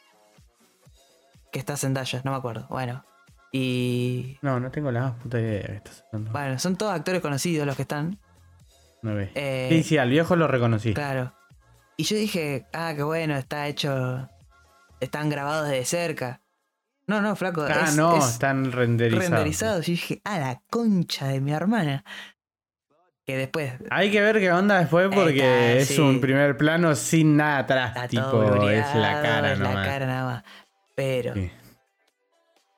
[1.51, 2.67] que está Zendaya, no me acuerdo.
[2.69, 3.03] Bueno,
[3.51, 6.31] y No, no tengo la más puta idea de qué estás hablando.
[6.31, 8.19] bueno, son todos actores conocidos los que están.
[9.01, 9.31] No ve.
[9.33, 10.93] Eh, Sí, sí, al viejo lo reconocí.
[10.93, 11.33] Claro.
[11.97, 14.29] Y yo dije, ah, qué bueno, está hecho.
[14.99, 16.41] Están grabados de cerca.
[17.07, 17.63] No, no, flaco.
[17.67, 19.29] ah, es, no, es están renderizados.
[19.29, 19.87] renderizados.
[19.89, 22.03] Y dije, ah, la concha de mi hermana.
[23.25, 25.99] Que después Hay que ver qué onda después porque Está, es sí.
[25.99, 27.89] un primer plano sin nada atrás.
[27.95, 30.43] está tipo, todo es la cara es la cara nada más.
[30.95, 31.51] Pero, Sí.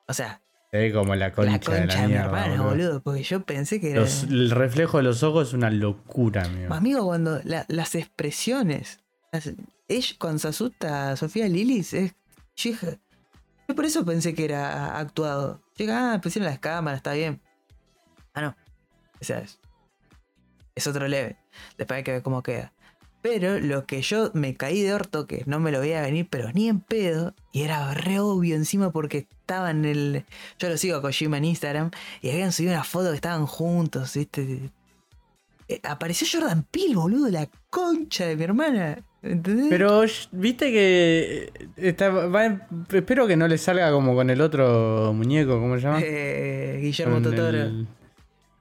[0.08, 2.24] o sea, Se ve como la concha, la concha de de, la mi mierda.
[2.26, 2.68] hermana, boludo.
[2.70, 3.02] boludo.
[3.02, 4.02] Porque yo pensé que era.
[4.02, 6.72] El reflejo de los ojos es una locura, amigo.
[6.74, 9.00] Amigo, cuando la- las expresiones.
[9.32, 9.50] las-
[9.96, 12.14] ella, cuando se asusta a Sofía Lilis, es.
[12.56, 12.72] Yo,
[13.68, 15.62] yo por eso pensé que era actuado.
[15.76, 17.40] Llega, ah, pusieron las cámaras, está bien.
[18.34, 18.56] Ah, no.
[19.20, 19.24] O
[20.74, 21.36] es otro leve.
[21.76, 22.72] Después hay que ver cómo queda.
[23.20, 26.50] Pero lo que yo me caí de orto, que no me lo veía venir, pero
[26.52, 30.24] ni en pedo, y era re obvio encima porque estaba en el.
[30.58, 34.14] Yo lo sigo a Kojima en Instagram, y habían subido una foto que estaban juntos,
[34.14, 34.72] ¿viste?
[35.68, 38.98] Eh, apareció Jordan Peele, boludo, la concha de mi hermana.
[39.22, 39.66] ¿Entendés?
[39.70, 45.12] Pero viste que eh, está, va- espero que no le salga como con el otro
[45.14, 46.00] muñeco, ¿cómo se llama?
[46.02, 47.48] Eh, Guillermo Con Totoro.
[47.58, 47.86] el-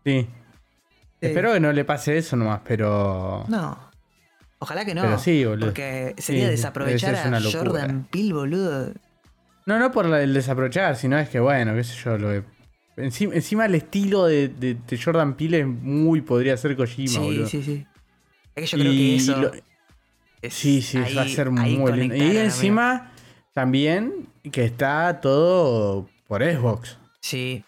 [0.05, 0.21] Sí.
[0.21, 0.27] Sí.
[1.27, 3.45] Espero que no le pase eso nomás, pero.
[3.47, 3.77] No.
[4.59, 5.01] Ojalá que no.
[5.01, 5.67] Pero sí, boludo.
[5.67, 7.41] Porque sería Sí, desaprovechar a.
[7.41, 8.93] Jordan Peele, boludo.
[9.65, 12.43] No, no por el desaprovechar, sino es que, bueno, qué sé yo, lo de-
[12.97, 17.19] Encima, encima el estilo de, de- de Jordan Peele es muy podría ser Kojima, Sí,
[17.19, 17.47] boludo.
[17.47, 17.85] sí, sí.
[18.55, 19.37] Es que yo creo que eso.
[19.41, 19.51] lo-
[20.41, 22.15] es- Sí, sí, ahí- va a ser muy lindo.
[22.15, 23.11] Y encima,
[23.53, 26.97] también que está todo por Xbox.
[27.21, 27.63] Sí.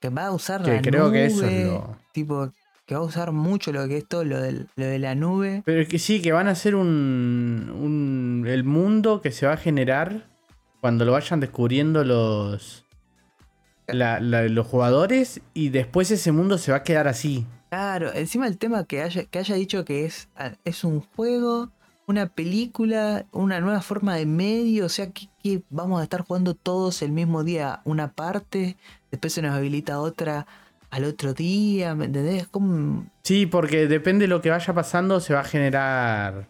[0.00, 1.12] Que va a usar Que la creo nube.
[1.12, 2.52] que eso es lo- Tipo,
[2.86, 5.62] que va a usar mucho lo que es todo lo, del- lo de la nube.
[5.64, 9.54] Pero es que sí, que van a ser un, un- el mundo que se va
[9.54, 10.28] a generar
[10.80, 12.84] cuando lo vayan descubriendo los
[13.88, 17.46] la- la- los jugadores y después ese mundo se va a quedar así.
[17.70, 20.28] Claro, encima el tema que haya, que haya dicho que es,
[20.64, 21.70] es un juego,
[22.06, 26.54] una película, una nueva forma de medio, o sea que, que vamos a estar jugando
[26.54, 28.76] todos el mismo día una parte,
[29.10, 30.46] después se nos habilita otra
[30.90, 32.46] al otro día, ¿me entendés?
[32.46, 33.06] Como...
[33.24, 36.46] Sí, porque depende de lo que vaya pasando, se va a generar.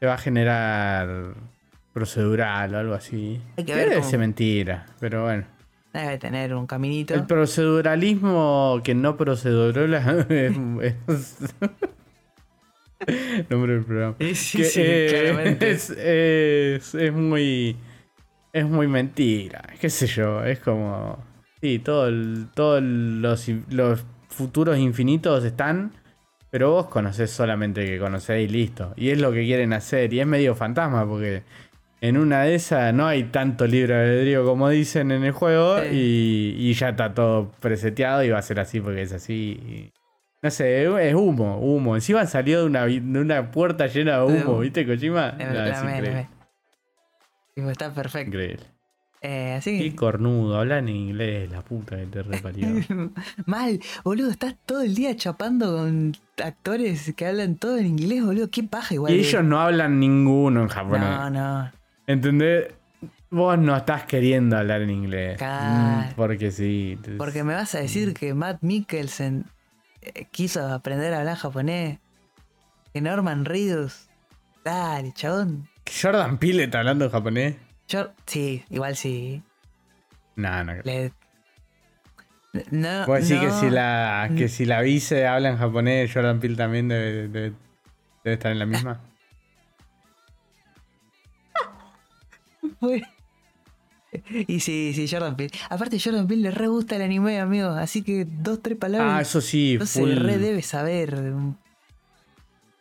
[0.00, 1.34] Se va a generar
[1.94, 3.40] procedural o algo así.
[3.56, 5.44] Hay que ver Debe cómo- ser mentira, pero bueno.
[6.02, 7.14] Debe tener un caminito.
[7.14, 10.56] El proceduralismo que no procedurala es,
[11.08, 11.54] es-
[13.50, 14.16] nombre del programa.
[14.20, 17.76] Sí, sí, Que, sí, eh, es, es- es muy
[18.52, 21.22] es muy mentira qué sé yo es como
[21.60, 22.10] sí todo
[22.54, 25.92] todos los, in- los futuros infinitos están
[26.50, 30.20] pero vos conocés solamente que conocés y listo y es lo que quieren hacer y
[30.20, 31.42] es medio fantasma porque
[32.00, 35.88] en una de esas no hay tanto libre albedrío como dicen en el juego Sí.
[35.92, 39.90] y, y ya está todo preseteado y va a ser así porque es así
[40.42, 41.96] no sé, es humo, humo.
[41.96, 44.60] Encima salió de una, de una puerta llena de humo.
[44.60, 45.32] ¿viste, Kojima?
[45.32, 46.28] No, es increíble.
[47.56, 48.28] está perfecto.
[48.28, 48.62] increíble.
[49.22, 52.68] Eh, así Qué cornudo, habla en inglés, la puta que te reparió.
[53.46, 58.48] Mal, boludo, estás todo el día chapando con actores que hablan todo en inglés, boludo.
[58.50, 59.12] Qué paja igual.
[59.14, 61.08] y ellos no hablan ninguno en japonés.
[61.08, 61.72] No, no.
[62.06, 62.68] ¿Entendés?
[63.30, 65.36] Vos no estás queriendo hablar en inglés.
[65.38, 66.10] Claro.
[66.10, 66.98] Mm, Porque sí.
[67.18, 69.44] Porque me vas a decir que Matt Mikkelsen
[70.00, 71.98] eh, quiso aprender a hablar japonés.
[72.94, 74.08] Que Norman Reedus.
[74.64, 75.68] Dale, chabón.
[76.02, 77.56] ¿Jordan Peele está hablando japonés?
[77.88, 79.42] Yo, sí, igual sí.
[80.36, 80.74] No, no.
[80.84, 81.12] Le...
[82.70, 86.56] No, Vos decís que si la que si la vice habla en japonés, Jordan Peele
[86.56, 87.54] también debe, debe-
[88.24, 89.00] debe estar en la misma.
[92.80, 93.02] Fue-
[94.48, 95.52] Y sí, sí, Jordan Peele.
[95.68, 97.68] Aparte, Jordan Peele le re gusta el anime, amigo.
[97.68, 99.12] Así que dos, tres palabras.
[99.14, 100.16] Ah, eso sí, No se full.
[100.16, 101.16] re debe saber.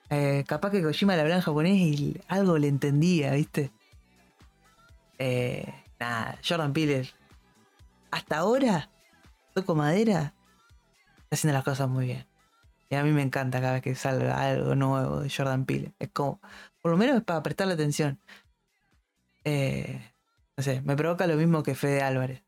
[0.09, 3.71] Eh, capaz que Kojima le hablaba en japonés y algo le entendía, ¿viste?
[5.17, 5.65] Eh,
[5.99, 7.09] nada, Jordan Peele.
[8.11, 8.89] Hasta ahora,
[9.53, 10.33] toco madera,
[11.23, 12.25] está haciendo las cosas muy bien.
[12.89, 15.91] Y a mí me encanta cada vez que salga algo nuevo de Jordan Peele.
[15.99, 16.39] Es como,
[16.81, 18.19] por lo menos es para prestarle atención.
[19.45, 20.01] Eh,
[20.57, 22.43] no sé, me provoca lo mismo que Fede Álvarez.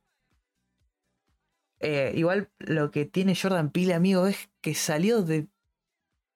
[1.80, 5.48] Eh, igual lo que tiene Jordan Peele, amigo, es que salió de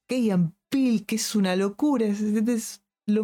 [0.08, 2.06] Keyan Peele, que es una locura.
[2.06, 3.24] Es, es lo-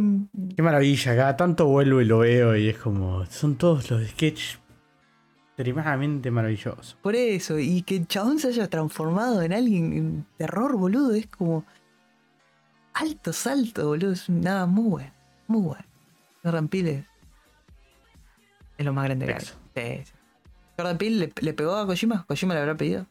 [0.56, 3.26] Qué maravilla, cada tanto vuelvo y lo veo y es como.
[3.28, 4.60] Son todos los sketches
[5.50, 6.98] extremadamente maravillosos.
[7.02, 11.28] por eso, y que el chabón se haya transformado en alguien en terror, boludo, es
[11.28, 11.66] como
[12.94, 14.12] alto salto, boludo.
[14.14, 15.14] Es nada muy bueno,
[15.48, 15.86] muy bueno.
[16.44, 17.06] Jordan Peele es
[18.86, 19.38] lo más grande que hay.
[19.40, 19.56] Eso.
[19.76, 20.14] Sí.
[20.78, 23.08] Jordan Peele le, le pegó a Kojima, Kojima le habrá pedido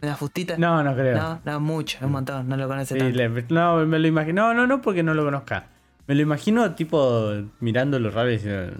[0.00, 0.56] una fustita.
[0.58, 1.16] No, no creo.
[1.16, 3.16] no, no, mucho, un montón, no lo conoce Sí, tanto.
[3.16, 4.48] le- no, me lo imagino.
[4.48, 5.66] No, no, no, porque no lo conozca.
[6.08, 8.76] Me lo imagino tipo mirando lo raro y diciendo.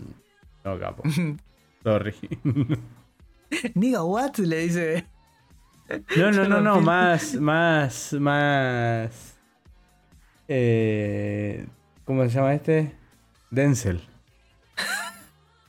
[0.64, 1.03] No, capo.
[1.85, 2.14] Sorry.
[3.75, 4.37] Nigga, what?
[4.38, 5.07] Le dice.
[6.16, 9.37] No, no, no, no, más, más, más.
[10.49, 11.66] Eh,
[12.05, 12.95] ¿Cómo se llama este?
[13.51, 14.01] Denzel.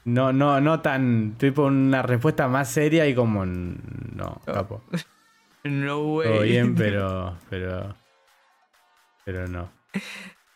[0.05, 1.35] No, no, no tan.
[1.37, 3.45] Tipo una respuesta más seria y como.
[3.45, 4.81] No, capo.
[5.65, 6.27] No way.
[6.27, 7.37] Todo bien, pero.
[7.49, 7.95] Pero.
[9.23, 9.69] Pero no.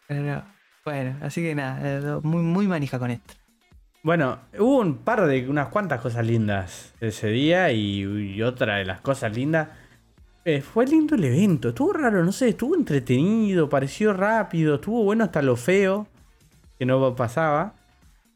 [0.08, 0.44] Pero no.
[0.84, 3.34] Bueno, así que nada, eh, muy, muy manija con esto.
[4.04, 5.48] Bueno, hubo un par de.
[5.50, 9.70] unas cuantas cosas lindas ese día y, y otra de las cosas lindas.
[10.46, 15.24] eh, fue lindo el evento, estuvo raro, no sé, estuvo entretenido, pareció rápido, estuvo bueno
[15.24, 16.08] hasta lo feo,
[16.78, 17.76] que no pasaba.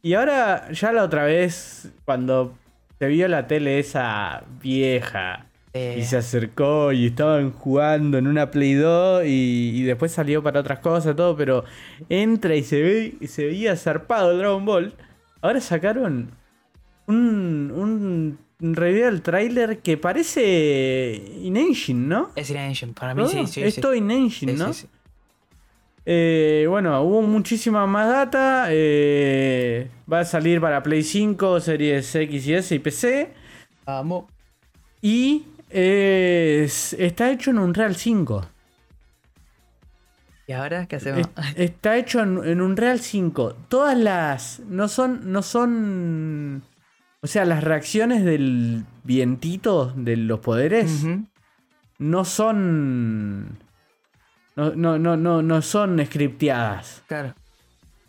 [0.02, 2.58] Y ahora, ya la otra vez, cuando
[2.98, 8.50] se vio la tele esa vieja Eh, y se acercó y estaban jugando en una
[8.50, 11.64] Play 2 y, y después salió para otras cosas, todo, pero
[12.10, 14.94] entra y se ve y se veía zarpado el Dragon Ball.
[15.40, 16.32] Ahora sacaron
[17.06, 17.72] un,
[18.60, 22.30] un reveal trailer que parece in-engine, ¿no?
[22.36, 23.28] Es In Engine, para mí ¿No?
[23.28, 23.62] sí, sí.
[23.62, 23.80] es sí.
[23.80, 24.72] todo in-engine, Sí, ¿no?
[24.72, 24.88] sí, sí.
[26.04, 28.66] Eh, bueno, hubo muchísima más data.
[28.70, 33.32] eh, va a salir para Play 5, Series X y S y PC.
[33.86, 34.24] Vamos.
[35.00, 38.46] Y es- está hecho en Unreal 5.
[40.46, 41.20] ¿Y ahora qué hacemos?
[41.20, 43.54] Es- Está hecho en, en Unreal 5.
[43.68, 44.60] Todas las.
[44.60, 45.30] No son.
[45.32, 46.62] No son.
[47.20, 51.06] O sea, las reacciones del vientito de los poderes
[51.98, 53.58] no son.
[54.56, 57.02] No, no, no, no, no son scripteadas.
[57.08, 57.34] Claro.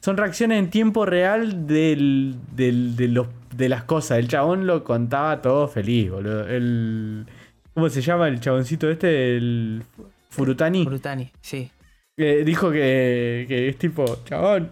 [0.01, 4.19] Son reacciones en tiempo real del, del- de, los, de las cosas.
[4.19, 6.47] El chabón lo contaba todo feliz, boludo.
[6.47, 7.25] El,
[7.73, 9.37] ¿Cómo se llama el chaboncito este?
[9.37, 9.83] El
[10.29, 10.83] Furutani.
[10.85, 11.71] Brutani, sí.
[12.17, 14.69] Eh, dijo que, que es tipo, chabón,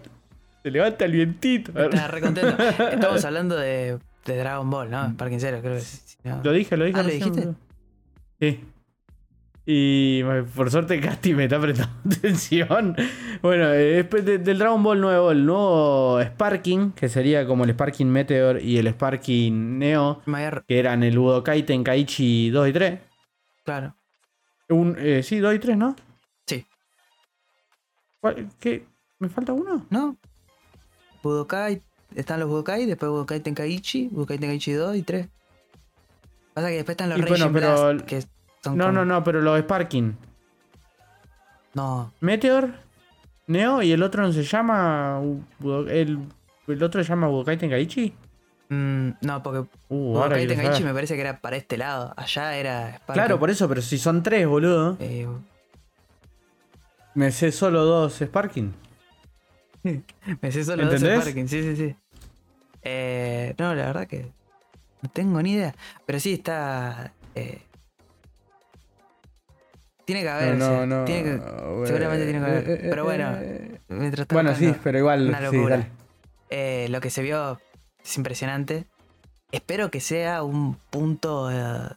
[0.61, 1.71] se levanta el vientito.
[1.81, 2.63] Estaba re contento.
[2.91, 5.15] Estamos hablando de, de Dragon Ball, ¿no?
[5.17, 6.17] Parque Cero, creo que sí.
[6.25, 6.41] no.
[6.43, 6.99] Lo dije, lo dije.
[6.99, 7.47] Ah, ¿lo dijiste?
[8.39, 8.59] Sí.
[9.65, 12.95] Y bueno, por suerte Casti me está prestando atención.
[13.41, 17.71] Bueno, eh, después de- del Dragon Ball nuevo, el nuevo Sparking, que sería como el
[17.71, 20.21] Sparking Meteor y el Sparking Neo,
[20.67, 22.99] que eran el Budokai Tenkaichi 2 y 3.
[23.63, 23.95] Claro.
[24.69, 25.95] Un, eh, sí, 2 y 3, ¿no?
[26.47, 26.65] Sí.
[28.19, 28.85] ¿Cuál- ¿Qué?
[29.19, 29.85] ¿Me falta uno?
[29.91, 30.17] ¿No?
[31.21, 31.81] Budokai.
[32.15, 35.27] Están los Budokai, después Budokai Tenkaichi, Budokai Tenkaichi 2 y 3.
[36.53, 38.23] Pasa que después están los Y bueno, Raging pero- Blast, que
[38.63, 40.15] son No, como- no, no, pero los Sparking.
[41.73, 42.73] No, Meteor,
[43.47, 45.21] Neo y el otro no se llama.
[45.89, 46.19] El,
[46.67, 48.13] el otro se llama Budokai Tenkaichi.
[48.69, 52.13] Mm, no, porque Uh, Budokai Tenkaichi me parece que era para este lado.
[52.17, 53.13] Allá era Sparking.
[53.13, 54.97] Claro, por eso, pero si son tres, boludo.
[54.99, 55.27] Eh,
[57.13, 58.73] Me sé solo dos Sparking.
[60.41, 61.21] me sé solo dos ¿Entendés?
[61.21, 61.95] Sparking, sí, sí, sí.
[62.83, 64.31] Eh, no, la verdad que
[65.01, 65.73] no tengo ni idea.
[66.05, 67.13] Pero sí está.
[67.35, 67.61] eh,
[70.11, 70.55] tiene que haber.
[70.57, 71.05] no, no, no.
[71.05, 72.69] tiene que- bueno, seguramente tiene que haber.
[72.69, 75.27] eh, eh, Pero bueno, eh, mientras está Bueno, sí, pero igual.
[75.29, 75.87] una locura.
[76.89, 77.59] lo que se vio
[78.03, 78.85] es impresionante.
[79.51, 81.47] Espero que sea un punto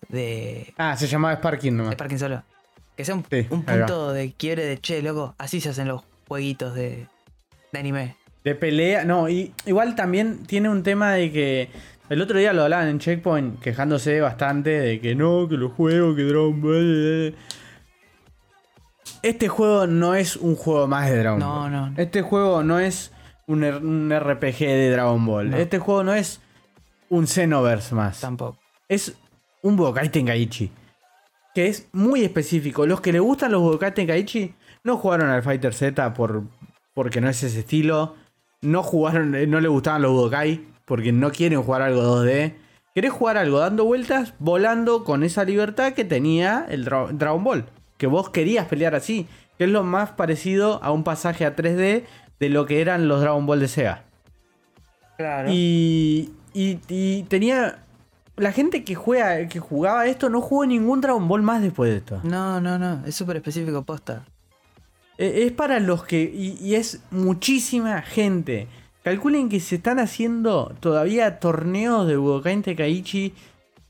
[0.08, 1.90] de, Ah, se llamaba Sparking nomás.
[1.90, 2.42] de Parking solo.
[2.96, 5.34] Que sea un, Sí, punto de quiebre de che, loco.
[5.38, 7.06] Así se hacen los jueguitos de,
[7.72, 8.16] de anime.
[8.44, 11.70] De pelea, no, y igual también tiene un tema de que
[12.10, 16.14] el otro día lo hablaban en Checkpoint quejándose bastante de que no, que los juegos,
[16.16, 17.34] que Dragon Ball.
[19.24, 21.72] Este juego no es un juego más de Dragon No, Ball.
[21.72, 21.92] no.
[21.96, 23.10] Este juego no es
[23.46, 23.62] un,
[24.10, 25.50] RPG de Dragon Ball.
[25.50, 25.56] No.
[25.56, 26.40] Este juego no es
[27.08, 28.20] un Xenoverse más.
[28.20, 28.58] Tampoco.
[28.88, 29.14] Es
[29.62, 30.70] un Budokai Tenkaichi.
[31.54, 32.86] Que es muy específico.
[32.86, 36.42] Los que le gustan los Budokai Tenkaichi no jugaron al Fighter Z por,
[36.94, 38.16] porque no es ese estilo.
[38.60, 42.54] No jugaron, eh, no le gustaban los Budokai porque no quieren jugar algo 2D.
[42.94, 47.64] Querés jugar algo dando vueltas, volando con esa libertad que tenía el Dra- Dragon Ball.
[47.96, 49.26] Que vos querías pelear así.
[49.58, 52.04] Que es lo más parecido a un pasaje a 3D
[52.40, 54.02] de lo que eran los Dragon Ball de Sega.
[55.16, 55.48] Claro.
[55.52, 57.80] Y, y, y tenía.
[58.36, 61.98] La gente que juega, que jugaba esto no jugó ningún Dragon Ball más después de
[61.98, 62.20] esto.
[62.24, 63.06] No, no, no.
[63.06, 64.24] Es súper específico posta.
[65.18, 66.22] Eh, Es para los que.
[66.22, 68.66] Y, y es muchísima gente.
[69.04, 73.34] Calculen que se están haciendo todavía torneos de Budokai Tenkaichi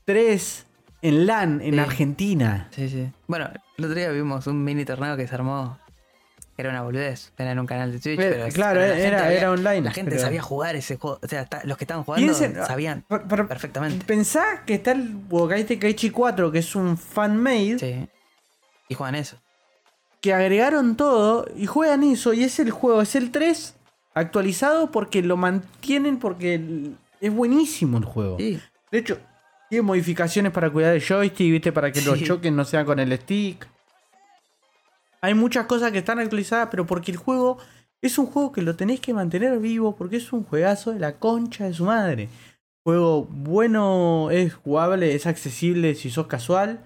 [0.03, 0.65] 3
[1.01, 1.79] en LAN en Sí.
[1.79, 2.67] Argentina.
[2.71, 3.07] Sí, sí.
[3.25, 5.77] Bueno, el otro día vimos un mini torneo que se armó.
[6.57, 7.33] Era una boludez.
[7.37, 8.17] Era en un canal de Twitch.
[8.19, 11.19] Eh, pero claro, pero la era- online, La gente pero- sabía jugar ese juego.
[11.21, 13.03] O sea, los que estaban jugando Piensen- sabían
[13.49, 14.05] perfectamente.
[14.05, 17.79] Pensá que está el Budokai Tenkaichi 4, que es un fan-made.
[17.79, 18.07] Sí.
[18.87, 19.37] Y juegan eso.
[20.21, 23.75] que agregaron todo y juegan eso y es el juego, es el 3
[24.15, 26.59] actualizado porque lo mantienen porque
[27.21, 28.37] es buenísimo el juego.
[28.39, 28.59] Sí.
[28.91, 29.19] De hecho,
[29.75, 31.71] tiene modificaciones para cuidar el joystick, ¿viste?
[31.73, 32.25] Para que los Sí.
[32.25, 33.67] choques no sean con el stick.
[35.21, 37.57] Hay muchas cosas que están actualizadas, pero porque el juego
[38.01, 41.17] es un juego que lo tenés que mantener vivo porque es un juegazo de la
[41.17, 42.29] concha de su madre.
[42.83, 46.79] Juego bueno, es jugable, es accesible si sos casual.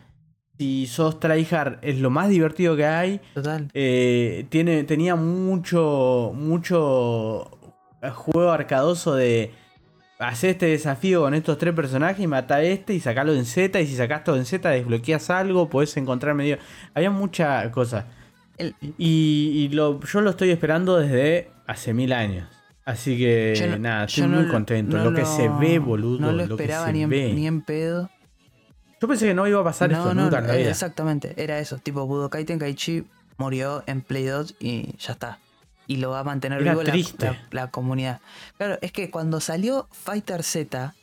[0.57, 3.21] Si sos tryhard es lo más divertido que hay.
[3.33, 3.69] Total.
[3.73, 7.51] Eh, tiene, tenía mucho, mucho
[8.15, 9.51] juego arcadoso de
[10.19, 13.79] hacer este desafío con estos tres personajes y mata a este y sacarlo en Z.
[13.81, 16.57] Y si sacas todo en Z, desbloqueas algo, podés encontrar medio.
[16.93, 18.05] Había mucha cosa.
[18.57, 22.47] El- Y, y lo, yo lo estoy esperando desde hace mil años.
[22.85, 24.97] Así que no- nada, estoy muy contento.
[24.97, 26.19] no lo que lo- se ve, boludo.
[26.19, 27.33] No lo lo que esperaba se ni en, ve.
[27.33, 28.09] ni en pedo.
[29.01, 30.69] Yo pensé que no iba a pasar esto nunca en la eh, vida.
[30.71, 31.33] exactamente.
[31.41, 31.77] Era eso.
[31.77, 33.05] Tipo, Budokai Tenkaichi
[33.37, 35.39] murió en Play 2 y ya está.
[35.89, 37.25] Y lo va a mantener Era vivo la, triste.
[37.25, 38.19] la- la comunidad.
[38.57, 40.93] Claro, es que cuando salió Fighter Z,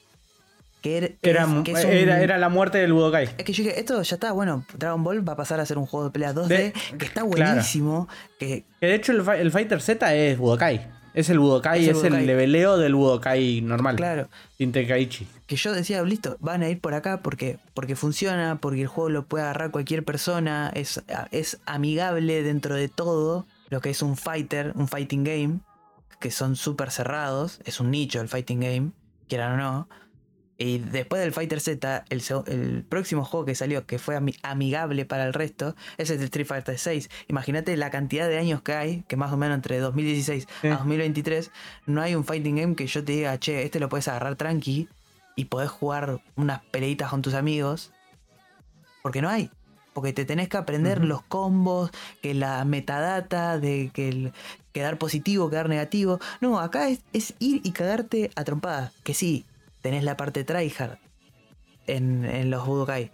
[0.81, 3.25] que, er- Era, es, que es un- era, era la muerte del Budokai.
[3.37, 5.77] es que yo dije, esto ya está, bueno, Dragon Ball va a pasar a ser
[5.79, 7.27] un juego de pelea 2D, De- que está claro.
[7.51, 8.09] buenísimo,
[8.39, 10.95] que Que de hecho el, el Fighter Z es Budokai.
[11.15, 12.27] Es el Budokai, Es es el el, Budokai.
[12.27, 13.97] leveleo del Budokai normal.
[13.97, 14.29] claro,
[14.59, 15.27] Sin Tenkaichi.
[15.49, 19.09] que yo decía, listo, van a ir por acá porque, porque funciona, porque el juego
[19.11, 24.17] lo puede agarrar cualquier persona, es, es amigable dentro de todo lo que es un
[24.17, 25.61] fighter, un fighting game,
[26.21, 28.91] que son súper cerrados, es un nicho el fighting game,
[29.29, 29.89] quieran o no.
[30.59, 35.27] Y después del Fighter Z, el, próximo juego que salió, que fue ami- amigable para
[35.27, 37.11] el resto, es el de Street Fighter 6.
[37.29, 40.69] Imagínate la cantidad de años que hay, que más o menos entre 2016 Sí.
[40.69, 41.51] a 2023,
[41.85, 44.89] no hay un fighting game que yo te diga, che, este lo puedes agarrar tranqui
[45.35, 47.93] y podés jugar unas peleitas con tus amigos.
[49.03, 49.51] Porque no hay.
[49.97, 51.91] Porque te tenés que aprender los combos,
[52.21, 54.33] que la metadata, de que el
[54.73, 56.21] quedar positivo, quedar negativo.
[56.43, 58.93] No, acá es, es ir y cagarte a trompadas.
[59.05, 59.47] Que sí,
[59.81, 60.99] tenés la parte tryhard
[61.87, 63.11] en, en los Budokai.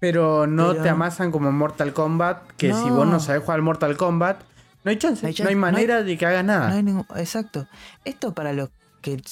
[0.00, 3.96] Pero no Pero- te amasan como Mortal Kombat, que si vos no sabés jugar Mortal
[3.96, 4.42] Kombat,
[4.82, 6.68] no hay chance, No no hay no manera de que hagas nada.
[6.70, 7.68] No hay ningún- exacto.
[8.04, 8.70] Esto para los
[9.02, 9.22] que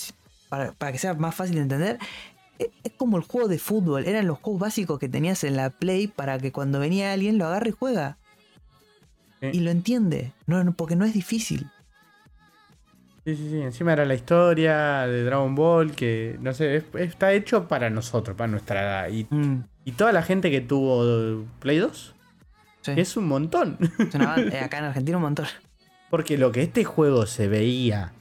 [0.48, 1.98] para, para que sea más fácil de entender,
[2.61, 4.06] es, es como el juego de fútbol.
[4.06, 7.46] Eran los juegos básicos que tenías en la Play para que cuando venía alguien lo
[7.46, 8.16] agarre y juega.
[9.40, 9.48] Sí.
[9.52, 10.32] Y lo entiende.
[10.46, 11.66] No, no, porque no es difícil.
[13.24, 13.61] Sí, sí, sí.
[13.61, 18.36] Encima era la historia de Dragon Ball, que no sé, es- está hecho para nosotros,
[18.36, 19.08] para nuestra edad.
[19.11, 22.14] Y, Mm, y toda la gente que tuvo Play 2,
[22.82, 22.92] sí.
[22.96, 23.76] es un montón.
[23.98, 25.46] Es una banda- eh, acá en Argentina un montón.
[26.08, 28.12] Porque lo que este juego se veía,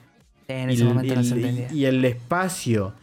[0.47, 1.71] En y ese el, momento no y se entendía.
[1.71, 2.93] y el espacio,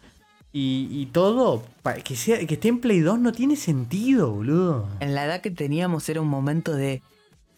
[0.58, 1.62] y, y todo,
[2.02, 4.88] que, sea, que esté en Play 2 no tiene sentido, boludo.
[5.00, 7.02] En la edad que teníamos era un momento de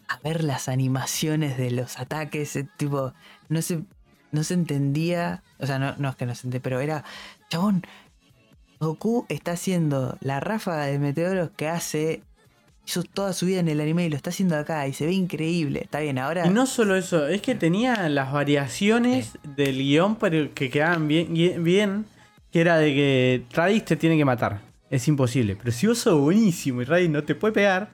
[0.09, 3.13] a ver las animaciones de los ataques, eh, tipo,
[3.47, 3.83] no se,
[4.33, 7.05] no se entendía, o sea, no, no es que no se entendía, pero era,
[7.49, 7.83] chabón,
[8.81, 12.21] Goku está haciendo la ráfaga de meteoros que hace,
[12.85, 15.13] hizo toda su vida en el anime y lo está haciendo acá y se ve
[15.13, 16.45] increíble, está bien, ahora...
[16.45, 21.33] Y no solo eso, es que tenía las variaciones del guion pero que quedaban bien,
[21.63, 22.05] bien,
[22.51, 24.61] que era de que Raditz te tiene que matar.
[24.89, 25.55] Es imposible.
[25.55, 27.89] Pero si vos sos buenísimo y Raditz no te puede pegar,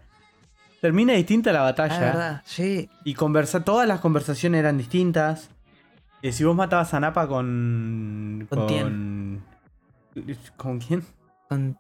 [0.82, 2.00] termina distinta la Ah, batalla.
[2.00, 5.50] verdad, sí, y conversa, todas las conversaciones eran distintas.
[6.22, 8.48] Eh, si vos matabas a Napa con.
[8.50, 9.44] Con con.
[10.58, 11.04] ¿Con quién?
[11.50, 11.78] con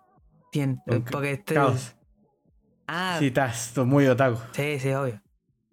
[0.51, 1.53] Tien, Con porque este...
[1.55, 1.95] Caos.
[2.87, 4.37] Ah, Sí, estás muy otaku.
[4.51, 5.19] sí, sí, obvio.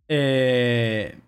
[0.08, 1.18] Eh,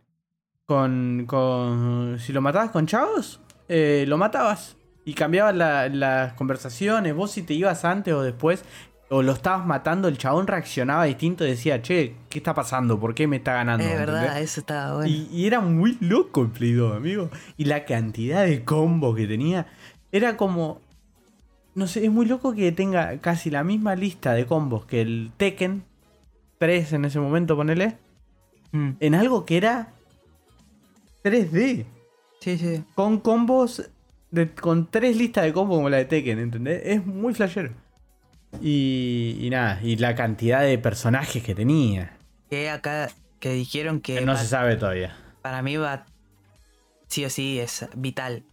[0.67, 2.17] con, con.
[2.21, 4.77] Si lo matabas con chavos, eh, lo matabas.
[5.05, 7.15] Y cambiabas la- las conversaciones.
[7.15, 8.65] Vos, si te ibas antes o después,
[9.11, 12.99] o lo estabas matando, el chabón reaccionaba distinto y decía, che, ¿qué está pasando?
[12.99, 13.85] ¿Por qué me está ganando?
[13.85, 14.51] Es verdad, ¿Entendés?
[14.51, 15.11] eso estaba bueno.
[15.11, 17.31] Y, y era muy loco el Play 2, amigo.
[17.59, 19.67] Y la cantidad de combos que tenía.
[20.11, 20.81] Era como.
[21.75, 25.33] No sé, es muy loco que tenga casi la misma lista de combos que el
[25.37, 25.85] Tekken
[26.59, 27.99] 3 en ese momento, ponele
[28.73, 29.93] Mm, en algo que era
[31.23, 31.85] 3D.
[32.41, 32.85] sí, sí.
[32.95, 33.91] Con combos.
[34.35, 36.83] De- con tres listas de combos como la de Tekken, ¿entendés?
[36.85, 37.73] Es muy flashero.
[38.61, 42.17] Y, y nada, y la cantidad de personajes que tenía.
[42.51, 43.11] Que acá,
[43.41, 44.17] que dijeron que...
[44.17, 45.17] Que no va- se sabe todavía.
[45.43, 46.07] para mí va
[47.09, 48.45] sí o sí es vital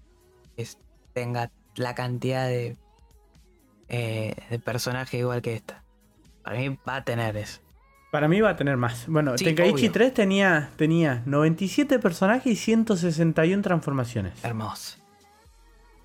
[0.58, 0.68] que
[1.14, 2.78] tenga la cantidad de
[3.88, 5.84] eh, de personajes igual que esta
[6.44, 7.60] para mí va a tener eso
[8.12, 9.06] Para mí va a tener más.
[9.08, 9.92] Bueno, Sí, Tenkaichi obvio.
[9.94, 14.34] 3 tenía, tenía 97 personajes y 161 transformaciones.
[14.44, 14.98] hermoso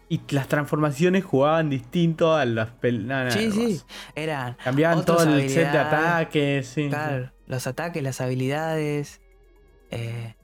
[0.09, 3.35] Y las transformaciones jugaban distinto a las peleas.
[3.35, 3.81] sí sí
[4.15, 6.67] eran Cambiaban todo el set de ataques.
[6.69, 6.89] Sí, sí.
[6.91, 9.21] claro, los ataques las habilidades
[9.91, 10.35] eh,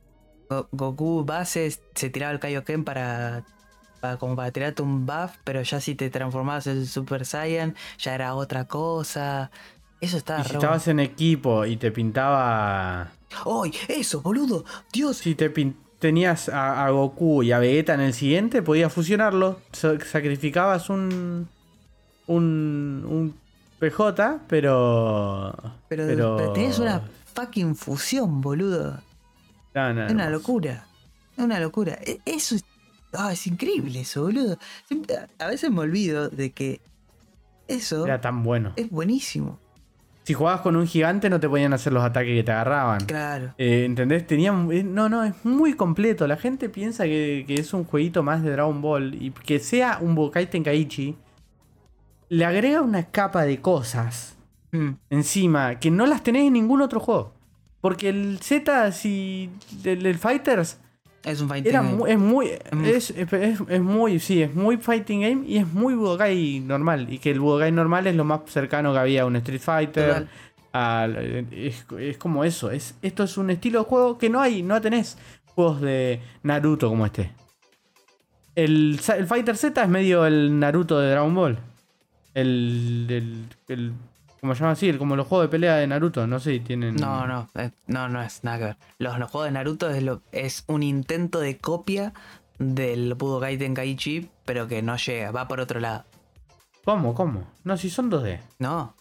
[0.48, 3.44] Go- Goku bases se tiraba el Kaioken para,
[4.00, 8.14] para como para tirarte un buff pero ya si te transformabas en Super Saiyan ya
[8.16, 9.50] era otra cosa
[10.00, 13.12] eso estaba Y si estabas en equipo y te pintaba.
[13.46, 13.72] ¡Ay!
[13.86, 14.64] ¡Eso, boludo!
[14.92, 15.18] ¡Dios!
[15.18, 19.60] Si te pin- tenías a, a Goku y a Vegeta en el siguiente, podías fusionarlo.
[19.72, 21.48] Sa- sacrificabas un.
[22.26, 23.06] un.
[23.08, 23.34] un
[23.78, 25.54] PJ, pero.
[25.88, 27.02] Pero, pero tenés una
[27.34, 29.00] fucking fusión, boludo.
[29.74, 30.86] No, no, Es una locura.
[31.36, 31.94] Es una locura.
[32.04, 32.64] E- Eso es.
[33.14, 34.58] ah, es increíble eso, boludo.
[34.86, 36.80] Siempre- a veces me olvido de que
[37.68, 38.72] eso Era tan bueno.
[38.76, 39.58] es buenísimo.
[40.24, 43.00] Si jugabas con un gigante, no te podían hacer los ataques que te agarraban.
[43.06, 43.54] Claro.
[43.58, 44.26] Eh, ¿Entendés?
[44.26, 46.26] Tenía, eh, no, no, es muy completo.
[46.26, 49.14] La gente piensa que, que es un jueguito más de Dragon Ball.
[49.20, 51.16] Y que sea un Budokai Tenkaichi.
[52.28, 54.32] Le agrega una capa de cosas
[54.72, 57.34] Mm, encima que no las tenés en ningún otro juego.
[57.80, 59.50] Porque el Z, si.
[59.84, 60.78] El, el Fighters
[61.24, 61.94] Es un fighting Era game.
[61.94, 62.46] muy, es muy,
[62.84, 67.12] es, es, es- es muy, sí, es muy fighting game y es muy Budokai normal.
[67.12, 70.26] Y que el Budokai normal es lo más cercano que había a un Street Fighter.
[70.72, 72.70] Al- es, es como eso.
[72.70, 75.16] Es, esto es un estilo de juego que no hay, no tenés
[75.54, 77.30] juegos de Naruto como este.
[78.54, 81.58] El, el Fighter Z es medio el Naruto de Dragon Ball.
[82.34, 83.92] El, el, el
[84.42, 86.96] como se llama así, como los juegos de pelea de Naruto, no sé si tienen.
[86.96, 88.76] No, no, eh, no, no es nada que ver.
[88.98, 92.12] Los, los juegos de Naruto es, lo, es un intento de copia
[92.58, 96.06] del Budokai Tenkaichi, pero que no llega, va por otro lado.
[96.84, 97.14] ¿Cómo?
[97.14, 97.46] ¿Cómo?
[97.62, 98.40] No, si son 2D.
[98.58, 98.96] No,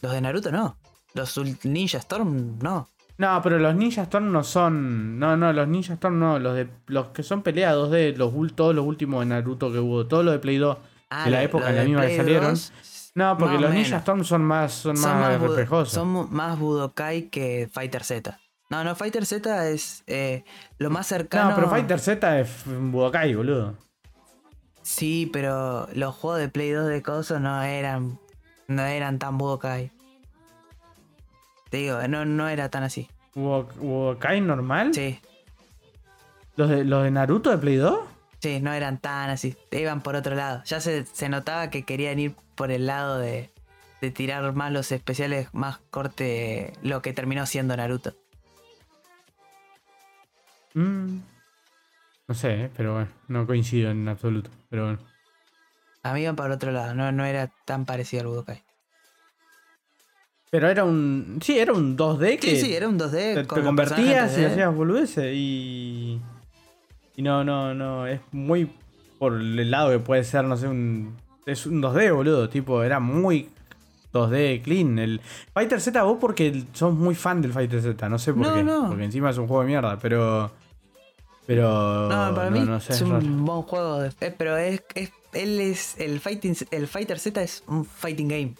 [0.00, 0.78] los de Naruto no.
[1.12, 2.88] Los Ninja Storm no.
[3.18, 5.18] No, pero los Ninja Storm no son.
[5.18, 6.38] No, no, los Ninja Storm no.
[6.38, 10.06] Los de los que son pelea 2D, los, todos los últimos de Naruto que hubo,
[10.06, 10.78] todo lo de Play 2.
[11.10, 12.50] Ah, De la época en la misma que salieron.
[12.52, 12.72] 2,
[13.16, 13.72] No, porque más los.
[13.74, 15.92] Ninja Storm son más, son son más, más, Budo- reflejosos.
[15.94, 18.38] son más Budokai que Fighter Z.
[18.68, 20.44] No, no, Fighter Z es eh,
[20.78, 21.50] lo más cercano.
[21.50, 23.74] No, pero Fighter Z es Budokai, boludo.
[24.82, 28.18] Sí, pero los juegos de Play 2 de Coso no eran.
[28.68, 29.90] No eran tan Budokai.
[31.70, 33.08] Te digo, no, no era tan así.
[33.34, 34.92] Budo- ¿Budokai normal?
[34.94, 35.18] Sí,
[36.56, 37.98] ¿Los, de, ¿Los de Naruto de Play 2?
[38.40, 39.56] Sí, no eran tan así.
[39.70, 40.62] Iban por otro lado.
[40.64, 43.50] Ya se, se notaba que querían ir por el lado de,
[44.00, 48.14] de tirar más los especiales, más corte lo que terminó siendo Naruto.
[50.74, 51.20] Mm.
[52.28, 54.50] No sé, eh, pero bueno, no coincido en absoluto.
[54.68, 54.98] Pero bueno.
[56.02, 58.62] A mí iban por otro lado, no, no era tan parecido al Budokai.
[60.50, 61.38] Pero era un.
[61.42, 62.50] Sí, era un 2D que.
[62.50, 63.34] Sí, sí, era un 2D.
[63.34, 64.46] te, convertías y personajes 3D.
[64.52, 66.20] hacías boludeces y.
[67.16, 68.06] Y no, no, no.
[68.06, 68.70] Es muy
[69.18, 71.16] por el lado que puede ser, no sé, un.
[71.46, 72.48] Es un 2D, boludo.
[72.48, 73.48] Tipo, era muy
[74.12, 74.98] 2D clean.
[74.98, 75.20] El
[75.54, 78.08] Fighter Z, vos porque sos muy fan del Fighter Z.
[78.08, 78.62] No sé por No, qué.
[78.62, 78.88] no.
[78.88, 80.50] Porque encima es un juego de mierda, pero.
[81.46, 82.08] Pero.
[82.08, 84.00] No, para mí no sé, es un buen juego.
[84.00, 85.98] de- eh, pero es, es- él es.
[86.00, 88.54] El, fighting, el Fighter Z es un fighting game.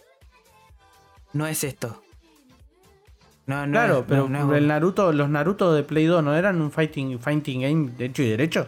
[1.33, 2.01] No es esto.
[3.47, 6.61] No, no Claro, es- pero no, el Naruto, los Naruto de Play 2 no eran
[6.61, 8.67] un fighting, fighting game de hecho y derecho.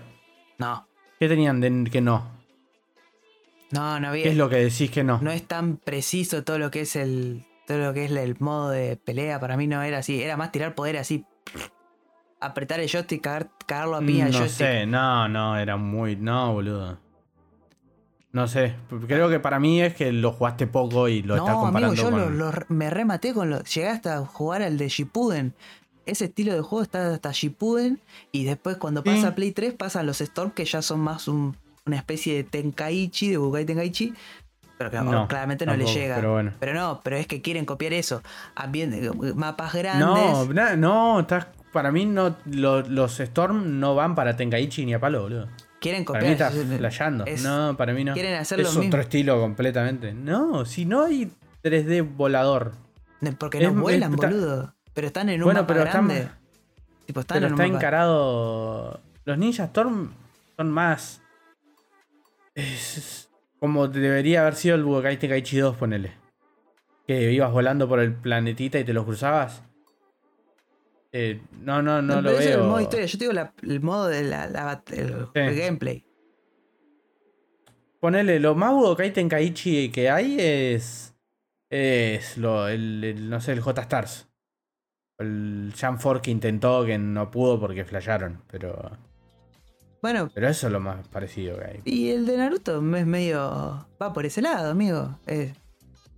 [0.57, 0.87] no,
[1.19, 2.39] ¿Qué tenían de que no?
[3.71, 4.23] no, no había.
[4.23, 5.19] ¿Qué es lo que decís que no?
[5.21, 7.45] No es tan preciso todo lo que es el.
[7.67, 9.39] Todo lo que es el modo de pelea.
[9.39, 10.23] Para mí no era así.
[10.23, 11.23] Era más tirar poder así.
[12.39, 14.67] Apretar el joystick, cagar, cagarlo a piña Mm, No joystick.
[14.67, 16.15] sé, no, no, era muy.
[16.15, 16.97] No, boludo.
[18.31, 18.75] No sé,
[19.07, 21.95] creo que para mí es que lo jugaste poco y lo estás no, amigo, comparando
[21.95, 22.37] yo con.
[22.37, 23.63] lo, lo- me rematé con lo.
[23.63, 25.53] Llegaste a jugar al de Shippuden.
[26.05, 27.99] Ese estilo de juego está hasta Shippuden.
[28.31, 29.09] Y después, cuando Sí.
[29.09, 31.57] pasa a Play 3, pasan los Storm, que ya son más un-
[31.87, 34.13] una especie de Tenkaichi, de Bukai Tenkaichi.
[34.77, 36.15] Pero que No, claramente no le llega.
[36.15, 36.53] pero bueno.
[36.73, 38.21] no, pero es que quieren copiar eso.
[38.55, 40.07] Ambiente, mapas grandes.
[40.55, 41.47] No, no, estás.
[41.73, 45.47] Para mí no, lo- los Storm no van para Tenkaichi ni a palo, boludo.
[45.79, 46.51] Quieren Para mí copiar.
[46.51, 47.25] estás flasheando.
[47.25, 48.13] es- no, para mí no.
[48.13, 48.97] quieren hacer es lo otro mismo.
[48.99, 50.13] estilo completamente.
[50.13, 51.31] No, si no hay
[51.63, 52.73] 3D volador.
[53.37, 54.73] Porque no es- vuelan, está- boludo.
[54.93, 56.23] Pero están en un Bueno, mapa pero está grande.
[56.23, 56.33] más-
[57.05, 58.99] Tipo, están Pero en un está mapa- encarado.
[59.25, 60.11] Los Ninja Storm
[60.57, 61.21] son más.
[62.55, 66.13] Es como debería haber sido el Budokai Tenkaichi 2, ponele.
[67.07, 69.63] Que ibas volando por el planetita y te los cruzabas.
[71.11, 72.61] Eh, no, no, no No, lo veo.
[72.61, 73.05] el modo historia.
[73.07, 76.05] Yo te digo la- el modo de la, la- el, el gameplay.
[77.99, 81.15] Ponele, lo más Budokai Tenkaichi que hay es.
[81.71, 84.27] Es lo, el, el- no sé, el J-Stars.
[85.19, 88.41] El Jam 4 que intentó, que no pudo porque flasharon.
[88.49, 88.91] Pero.
[90.01, 91.79] Bueno, Pero eso es lo más parecido que hay.
[91.83, 93.85] y el de Naruto es medio.
[94.01, 95.19] va por ese lado, amigo.
[95.27, 95.53] Eh,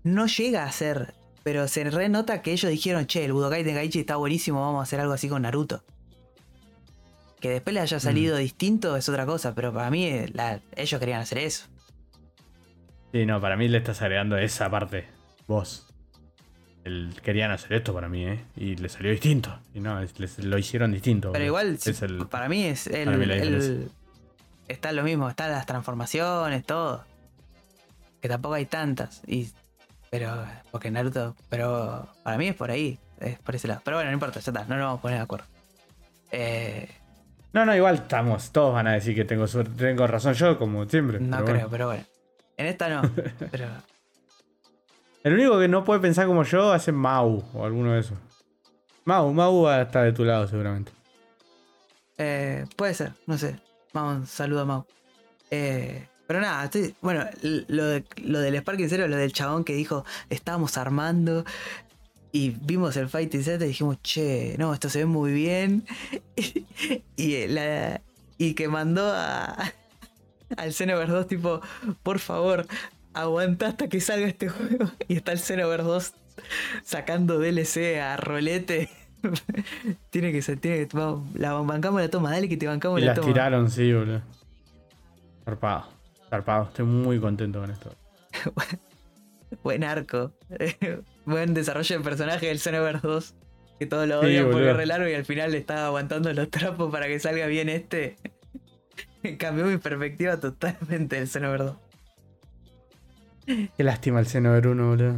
[0.04, 1.16] no llega a ser.
[1.44, 5.00] Pero se renota que ellos dijeron, che, el Budokai Tenkaichi está buenísimo, vamos a hacer
[5.00, 5.84] algo así con Naruto.
[7.40, 11.00] Que después le haya salido distinto es otra cosa, pero para mí eh, la- ellos
[11.00, 11.66] querían hacer eso.
[13.12, 15.08] Sí, no, para mí le estás agregando esa parte.
[15.48, 15.88] Vos.
[16.84, 18.44] El, querían hacer esto para mí, ¿eh?
[18.56, 19.60] Y le salió distinto.
[19.74, 21.32] Y no, es- les- lo hicieron distinto.
[21.32, 21.64] Pero boludo.
[21.64, 23.90] igual, Es sí, el- para mí es el, para mí la el-
[24.68, 27.04] está lo mismo, están las transformaciones, todo.
[28.22, 29.22] Que tampoco hay tantas.
[29.28, 29.50] Y,
[30.12, 33.82] pero, porque Naruto, pero para mí es por ahí, es por ese lado.
[33.84, 35.46] Pero bueno, no importa, ya está, no nos vamos a poner de acuerdo.
[36.32, 36.88] Eh,
[37.54, 38.52] No, no, igual estamos.
[38.52, 41.20] Todos van a decir que tengo suerte, tengo razón yo, como siempre.
[41.20, 41.70] no pero creo, bueno.
[41.72, 42.04] pero bueno.
[42.58, 43.02] En esta no,
[43.52, 43.68] pero
[45.24, 48.18] El único que no puede pensar como yo hace Mau o alguno de esos.
[49.06, 50.92] Mau, Mau va a estar de tu lado seguramente.
[52.18, 53.60] eh, puede ser, no sé.
[53.94, 54.86] Vamos, saludo a Mau.
[55.50, 59.74] Eh, pero nada, estoy- bueno, lo, de- lo del Sparking Zero, lo del chabón que
[59.74, 61.44] dijo, estábamos armando
[62.32, 65.86] y vimos el Fighting Z y dijimos, che, no, esto se ve muy bien.
[67.18, 68.00] y eh, la,
[68.38, 69.58] y que mandó a,
[70.56, 71.60] al Xenoverse 2 tipo,
[72.02, 72.66] por favor,
[73.14, 74.90] aguanta hasta que salga este juego.
[75.10, 76.14] Y está el Xenoverse 2
[76.86, 78.90] sacando DLC a rolete.
[80.12, 80.98] tiene que ser, tiene que,
[81.36, 83.28] la bancamos la toma, dale que te bancamos Y la las toma.
[83.34, 84.22] tiraron, sí, boludo.
[85.44, 85.88] Zarpado.
[86.32, 86.64] Zarpado.
[86.70, 87.94] Estoy muy contento con esto.
[89.64, 90.32] Buen arco.
[91.26, 93.36] Buen desarrollo de personaje del Xenoverse 2.
[93.80, 94.72] Que todos lo Sí, odian porque boludo.
[94.72, 97.68] es re largo y al final le estaba aguantando los trapos para que salga bien
[97.70, 98.16] este.
[99.38, 101.76] Cambió mi perspectiva totalmente del Xenoverse 2.
[103.76, 105.16] Qué lástima el Xenover 1, boludo.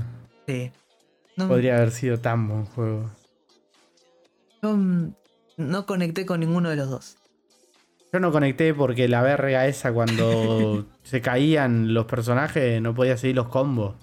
[0.47, 0.71] Sí.
[1.37, 3.09] No, Podría haber sido tan buen juego.
[4.61, 4.77] yo,
[5.57, 7.17] no conecté con ninguno de los dos.
[8.13, 13.35] Yo no conecté porque la verga esa cuando se caían los personajes no podía seguir
[13.35, 13.95] los combos.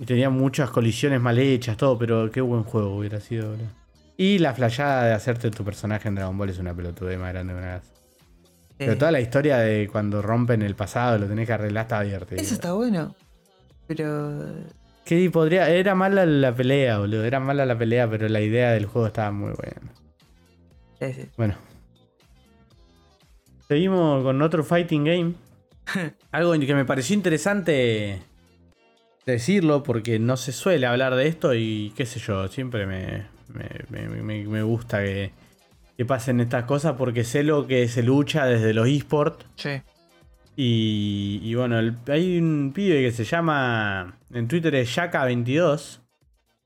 [0.00, 3.68] Y tenía muchas colisiones mal hechas, todo, pero qué buen juego hubiera sido, boludo.
[4.16, 7.52] Y la flayada de hacerte tu personaje en Dragon Ball es una pelotudez más grande
[7.52, 7.92] de una gas.
[8.76, 12.42] Pero toda la historia de cuando rompen el pasado, lo tenés que arreglar, está divertido.
[12.42, 13.14] Eso está bueno.
[13.86, 14.44] Pero.
[15.04, 17.24] Que podría, era mala la pelea, boludo.
[17.24, 19.92] Era mala la pelea, pero la idea del juego estaba muy buena.
[21.00, 21.28] sí, sí.
[21.36, 21.67] Bueno.
[23.68, 25.34] Seguimos con otro fighting game.
[26.32, 28.20] Algo que me pareció interesante
[29.26, 33.68] decirlo porque no se suele hablar de esto y qué sé yo, siempre me, me,
[33.90, 35.32] me- me- gusta que,
[35.98, 39.82] que pasen estas cosas porque sé lo que se lucha desde los esports Sí.
[40.56, 45.98] y, y bueno, el- hay un pibe que se llama, en Twitter es Yaka22,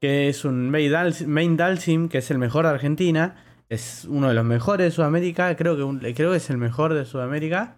[0.01, 3.45] que es un main dal- main Dalsim, que es el mejor de Argentina,
[3.75, 6.95] es uno de los mejores de Sudamérica, creo que, un- creo que es el mejor
[6.95, 7.77] de Sudamérica.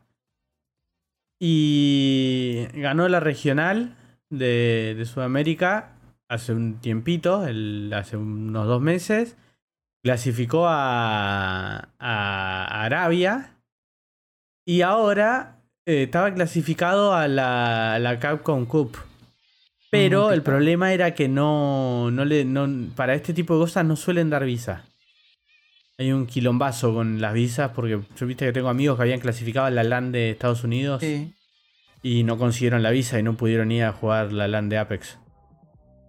[1.40, 3.96] Y ganó la regional
[4.30, 5.90] de, de Sudamérica
[6.28, 9.36] hace un tiempito, el- hace unos dos meses.
[10.02, 13.50] Clasificó a, a Arabia.
[14.66, 18.96] Y ahora eh, estaba clasificado a la, a la Capcom Cup.
[19.90, 22.44] Pero Mm, el problema era que no, no le.
[22.44, 22.66] No,
[22.96, 24.84] para este tipo de cosas no suelen dar visa.
[25.98, 29.66] Hay un quilombazo con las visas porque yo viste que tengo amigos que habían clasificado
[29.66, 31.32] a la LAN de Estados Unidos Sí.
[32.02, 35.18] y no consiguieron la visa y no pudieron ir a jugar la LAN de Apex.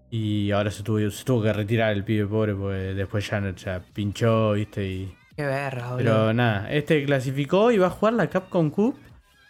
[0.09, 3.81] Y ahora se tuvo, se tuvo que retirar el pibe pobre porque después ya, ya
[3.93, 5.97] pinchó, viste, y Qué verga, boludo.
[5.97, 8.97] pero nada, este clasificó y va a jugar la Capcom Cup.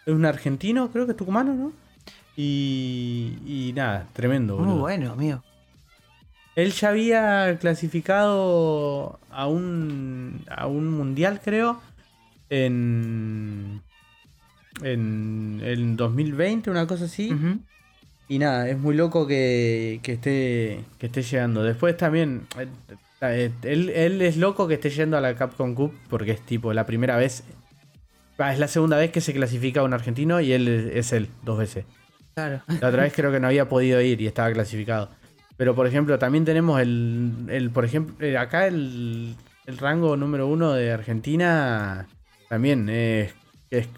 [0.04, 1.72] Es un argentino, creo que es tucumano, ¿no?
[2.36, 4.80] Y, y nada, tremendo, Muy boludo.
[4.80, 5.42] bueno, amigo.
[6.56, 11.80] Él ya había clasificado a un, a un mundial, creo,
[12.48, 13.82] en,
[14.82, 17.30] en, en 2020, una cosa así.
[18.28, 21.62] Y nada, es muy loco que, que esté, que esté llegando.
[21.62, 22.68] Después también, eh,
[23.20, 26.72] eh, él, él es loco que esté yendo a la Capcom Cup porque es tipo
[26.72, 27.44] la primera vez,
[28.38, 31.28] ah, es la segunda vez que se clasifica un argentino y él es, es él,
[31.44, 31.84] dos veces.
[32.34, 32.62] Claro.
[32.80, 35.10] La otra vez creo que no había podido ir y estaba clasificado.
[35.56, 39.34] Pero por ejemplo, también tenemos el, el por ejemplo, eh, acá el,
[39.66, 42.06] el rango número uno de Argentina
[42.48, 43.34] también es-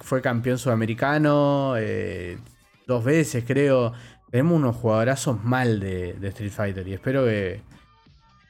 [0.00, 2.38] fue campeón sudamericano eh,
[2.86, 3.92] dos veces, creo.
[4.30, 7.60] Tenemos unos jugadorazos mal de, de Street Fighter y espero que,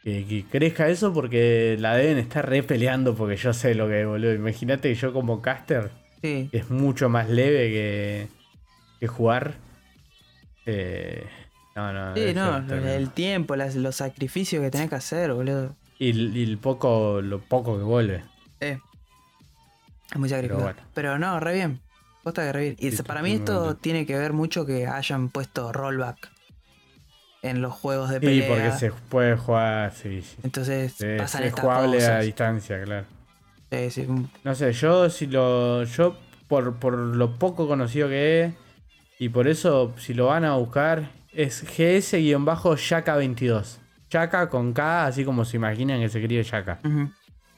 [0.04, 4.02] que, que crezca eso porque la deben estar re peleando porque yo sé lo que
[4.02, 4.34] es, boludo.
[4.34, 5.90] Imagínate que yo como caster
[6.22, 6.48] Sí.
[6.52, 8.28] es mucho más leve que,
[9.00, 9.54] que jugar.
[10.66, 11.24] Eh,
[11.92, 12.14] no, no.
[12.16, 12.58] Sí, no,
[12.88, 15.74] el tiempo, las- los sacrificios que tenés que hacer, boludo.
[15.98, 18.24] Y, el- y el poco, lo poco que vuelve.
[18.60, 18.78] Eh.
[20.10, 20.62] Es muy sacrificado.
[20.62, 20.78] bueno.
[20.94, 21.80] Pero no, re bien.
[22.24, 22.76] Posta que re bien.
[22.78, 26.30] Y Sí, para mí esto tiene que ver mucho que hayan puesto rollback
[27.42, 28.48] en los juegos de Sí, pelea.
[28.48, 30.36] porque se puede jugar, sí, sí.
[30.42, 33.06] Entonces Es, pasan es estas jugable a distancia, claro.
[33.70, 34.06] Sí, sí,
[34.44, 35.84] No sé, yo si lo.
[35.84, 36.16] Yo,
[36.48, 38.54] por, por lo poco conocido que es,
[39.18, 43.78] y por eso, si lo van a buscar, es GS-Yaka22.
[44.10, 46.78] Yaka con K, así como se imaginan que se escribe Yaka.
[46.84, 47.10] ujú.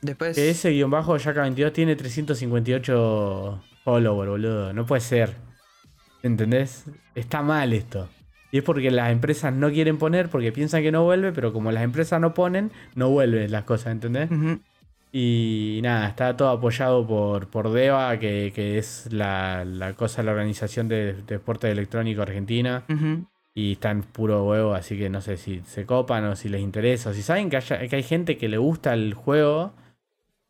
[0.03, 0.37] Después.
[0.37, 4.73] GS-Yaka22 tiene 358 followers, boludo.
[4.73, 5.35] No puede ser.
[6.23, 6.87] ¿Entendés?
[7.15, 8.09] Está mal esto.
[8.51, 11.71] Y es porque las empresas no quieren poner porque piensan que no vuelve, pero como
[11.71, 14.29] las empresas no ponen, no vuelven las cosas, ¿entendés?
[15.13, 20.33] Y nada, está todo apoyado por, por DEVA, que, que es la, la cosa, la
[20.33, 22.85] organización de, de deporte electrónico argentina.
[23.55, 27.11] Y están puro huevo, así que no sé si se copan o si les interesa.
[27.11, 29.73] O si saben que, haya- que hay gente que le gusta el juego,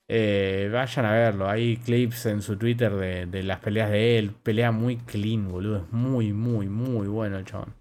[0.09, 1.49] eh, vayan a verlo.
[1.49, 4.33] Hay clips en su Twitter de, de las peleas de él.
[4.43, 5.79] Pelea muy clean, boludo.
[5.79, 7.75] Es muy, muy, muy bueno el chabón.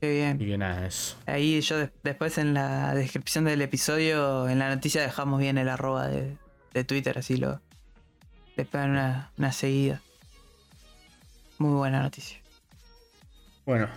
[0.00, 0.40] Qué bien.
[0.40, 1.16] Y que nada, eso.
[1.26, 5.68] Ahí yo des- después en la descripción del episodio, en la noticia dejamos bien el
[5.68, 6.36] arroba de,
[6.74, 7.60] de Twitter, así lo,
[8.56, 10.00] Le pegan una, una seguida.
[11.58, 12.38] Muy buena noticia.
[13.64, 13.88] Bueno,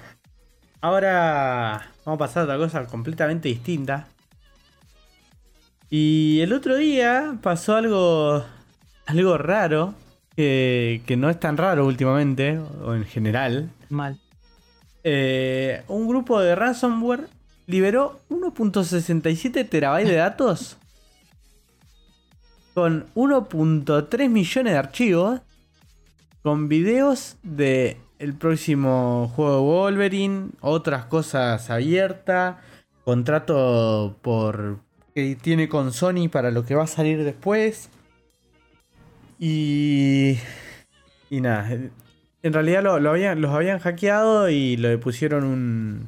[0.86, 4.08] ahora vamos a pasar a otra cosa completamente distinta.
[5.90, 8.44] Y el otro día pasó algo,
[9.08, 9.96] algo raro,
[10.36, 13.72] que, que no es tan raro últimamente, o en general.
[13.90, 14.20] Mal.
[15.04, 17.28] Eh, un grupo de ransomware
[17.66, 20.78] liberó 1.67 terabytes de datos
[22.76, 25.42] con 1.3 millones de archivos
[26.44, 32.55] con videos de el próximo juego de Wolverine, otras cosas abiertas,
[33.03, 34.80] contrato por
[35.13, 37.89] que tiene con Sony para lo que va a salir después.
[39.39, 40.38] Y
[41.30, 46.07] y nada, en realidad lo, lo habían, los habían hackeado y le pusieron un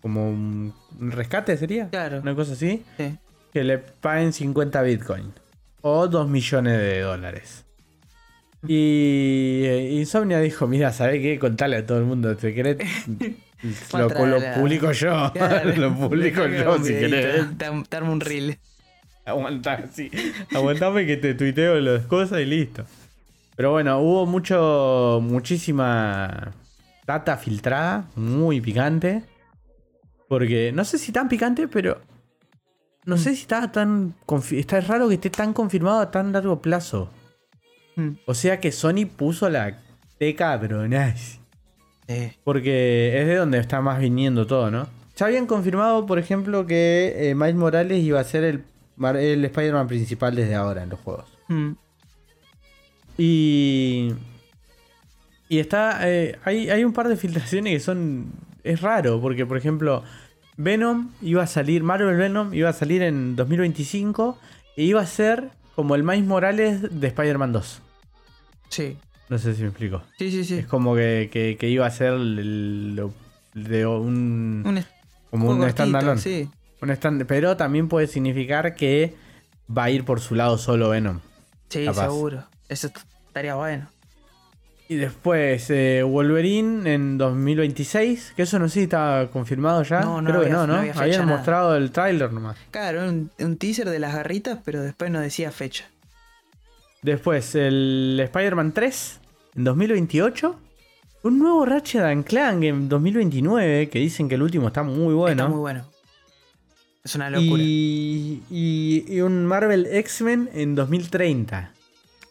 [0.00, 2.20] como un, un rescate sería, Claro.
[2.20, 3.18] una cosa así, Sí.
[3.52, 5.32] que le paguen 50 bitcoin
[5.82, 7.65] o 2 millones de dólares.
[8.66, 11.38] Y eh, Insomnia dijo, mira, ¿sabes qué?
[11.38, 12.78] Contale a todo el mundo, ¿te querés?
[13.92, 15.72] lo, lo publico yo, Claro.
[15.76, 17.56] lo publico yo si querés.
[17.58, 18.58] da- Darme un reel.
[19.24, 20.10] Aguantá, sí.
[20.54, 22.84] Aguantame que te tuiteo las cosas y listo.
[23.56, 26.52] Pero bueno, hubo mucho, muchísima
[27.06, 29.22] data filtrada, muy picante.
[30.28, 32.00] Porque no sé si tan picante, pero
[33.04, 34.14] no sé si está tan.
[34.52, 37.10] Está raro que esté tan confirmado a tan largo plazo.
[37.96, 38.10] Mm.
[38.26, 39.78] O sea que Sony puso la
[40.18, 41.38] teca, pero nice.
[42.08, 42.32] Sí.
[42.44, 44.86] Porque es de donde está más viniendo todo, ¿no?
[45.16, 48.62] Ya habían confirmado, por ejemplo, que eh, Miles Morales iba a ser el,
[49.16, 51.24] el Spider-Man principal desde ahora en los juegos.
[51.48, 51.72] Mm.
[53.18, 54.12] Y.
[55.48, 56.00] Y está.
[56.08, 58.26] eh, hay, hay un par de filtraciones que son.
[58.62, 60.02] Es raro, porque por ejemplo,
[60.56, 61.82] Venom iba a salir.
[61.82, 64.38] Marvel Venom iba a salir en 2025.
[64.76, 67.82] E iba a ser como el Miles Morales de Spider-Man 2.
[68.68, 68.96] Sí.
[69.28, 70.02] No sé si me explico.
[70.18, 70.58] Sí, sí, sí.
[70.58, 73.12] Es como que, que- que iba a ser el- lo-
[73.54, 74.84] de un.
[75.30, 76.20] Como un standalone.
[76.20, 76.48] Sí.
[76.82, 79.14] Un stand- pero también puede significar que
[79.74, 81.20] va a ir por su lado solo Venom.
[81.68, 82.02] Sí, Capaz.
[82.04, 82.44] seguro.
[82.68, 82.90] Eso
[83.28, 83.88] estaría bueno.
[84.88, 90.00] Y después eh, Wolverine en 2026, que eso no sé si estaba confirmado ya.
[90.00, 90.74] No, no Creo que no, ¿no?
[90.94, 92.56] Habían mostrado el tráiler nomás.
[92.70, 95.86] Claro, un, un teaser de las garritas, pero después no decía fecha.
[97.06, 99.20] Después el Spider-Man 3
[99.54, 100.58] en 2028.
[101.22, 105.42] Un nuevo Ratchet and Clank en 2029, que dicen que el último está muy bueno.
[105.44, 105.84] Está muy bueno.
[107.04, 107.62] Es una locura.
[107.62, 111.70] y, y- y un Marvel X-Men en 2030.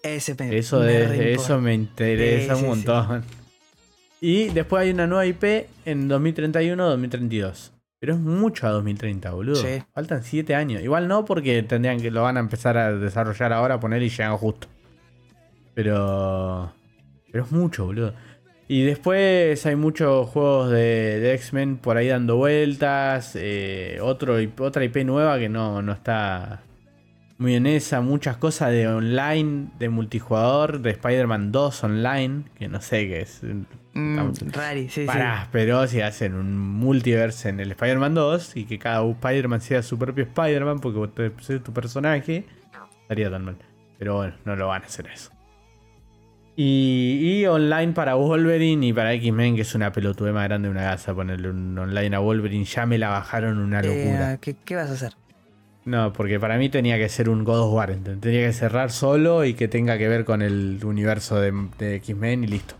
[0.04, 3.24] Ese Eso, me de, eso me interesa Sí, un sí, montón.
[4.20, 7.72] Y después hay una nueva IP en 2031-2032.
[8.06, 9.56] Pero es mucho a 2030, boludo.
[9.56, 9.82] Sí.
[9.92, 10.84] Faltan 7 años.
[10.84, 14.38] Igual no porque tendrían que lo van a empezar a desarrollar ahora, poner y llegan
[14.38, 14.68] justo.
[15.74, 16.72] Pero.
[17.32, 18.14] Pero es mucho, boludo.
[18.68, 23.32] Y después hay muchos juegos de, de X-Men por ahí dando vueltas.
[23.34, 26.62] eh, otro, otra IP nueva que no, no está
[27.40, 28.02] muy en esa.
[28.02, 32.44] Muchas cosas de online, de multijugador, de Spider-Man 2 online.
[32.54, 33.42] Que no sé qué es.
[33.96, 38.78] Mm, rari, sí, Pará, pero si hacen un multiverse en el Spider-Man 2 y que
[38.78, 42.46] cada Spider-Man sea su propio Spider-Man porque vos te- tu personaje,
[43.04, 43.56] estaría tan mal.
[43.98, 45.32] Pero bueno, no lo van a hacer eso.
[46.58, 50.72] Y, y online para Wolverine y para X-Men, que es una pelotude más grande de
[50.74, 53.88] una gasa ponerle un online a Wolverine, ya me la bajaron una sí.
[53.88, 54.34] locura.
[54.34, 55.14] Eh, ¿qué, qué vas a hacer?
[55.86, 59.46] No, porque para mí tenía que ser un God of War, tenía que cerrar solo
[59.46, 62.76] y que tenga que ver con el universo de, de X-Men y listo.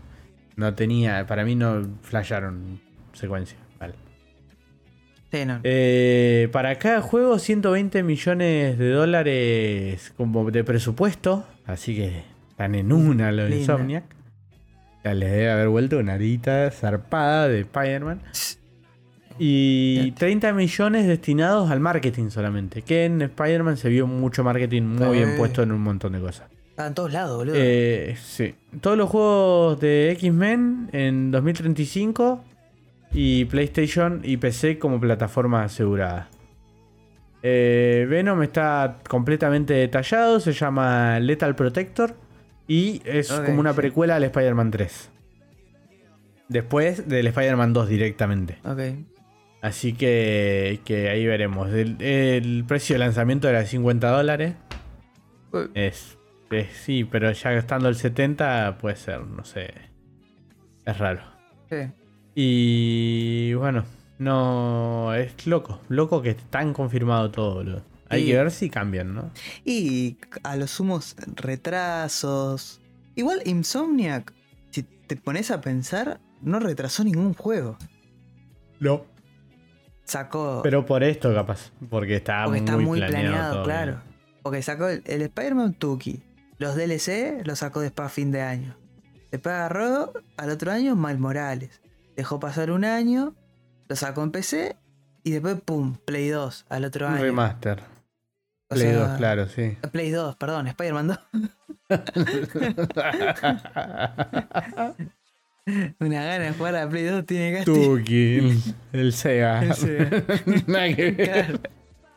[0.56, 2.80] No tenía, para mí no flasharon
[3.12, 3.58] secuencia.
[3.78, 3.94] Vale.
[5.30, 5.60] Sí, no.
[5.62, 12.92] Eh, para cada juego 120 millones de dólares como de presupuesto, así que están en
[12.92, 13.74] una los Linda.
[13.74, 14.04] Insomniac.
[15.04, 18.22] Ya les debe haber vuelto una arita zarpada de Spider-Man.
[19.38, 20.18] Y Fíjate.
[20.18, 22.82] 30 millones destinados al marketing solamente.
[22.82, 26.48] Que en Spider-Man se vio mucho marketing muy bien puesto en un montón de cosas.
[26.76, 27.54] Está en todos lados, boludo.
[27.56, 28.54] Eh, sí.
[28.82, 32.44] Todos los juegos de X-Men en 2035
[33.14, 36.28] y PlayStation y PC como plataforma asegurada.
[37.42, 42.14] Eh, Venom está completamente detallado, se llama Lethal Protector
[42.68, 43.76] y es como una sí.
[43.76, 45.10] precuela al Spider-Man 3.
[46.50, 48.58] Después del Spider-Man 2 directamente.
[48.66, 48.80] ok.
[49.62, 51.72] Así que, que ahí veremos.
[51.72, 54.56] El, el precio de lanzamiento era 50 dólares.
[55.72, 56.15] Es,
[56.50, 59.72] es- sí, pero ya gastando el 70 puede ser, no sé.
[60.84, 61.20] Es raro.
[61.70, 61.76] Sí.
[62.34, 63.84] Y bueno,
[64.18, 65.14] no.
[65.14, 65.80] Es loco.
[65.88, 67.82] Loco que tan confirmado todo, boludo.
[68.08, 69.30] Hay Y- que ver si cambian, ¿no?
[69.64, 72.80] Y a los sumos retrasos.
[73.16, 74.32] Igual Insomniac,
[74.70, 77.76] si te pones a pensar, no retrasó ningún juego.
[78.78, 79.04] No.
[80.04, 80.60] Sacó.
[80.62, 81.72] Pero por esto, capaz.
[81.90, 84.00] Porque está, porque muy, está muy planeado, planeado, todo claro.
[84.42, 86.22] Porque sacó el, el Spider-Man Tuki.
[86.58, 88.76] Los DLC los sacó después a fin de año.
[89.30, 91.80] Después agarró al otro año Miles Morales.
[92.16, 93.34] Dejó pasar un año,
[93.88, 94.76] lo sacó en PC
[95.22, 97.22] y después, pum, Play 2 al otro año.
[97.22, 97.80] remaster.
[98.68, 99.76] O Play sea, 2, claro, sí.
[99.92, 101.18] Play 2, perdón, Spider-Man 2.
[105.98, 109.62] Una gana de jugar a Play 2 tiene que Tuki, el Sega.
[109.64, 110.22] El Sega.
[110.66, 111.60] Nada que ver.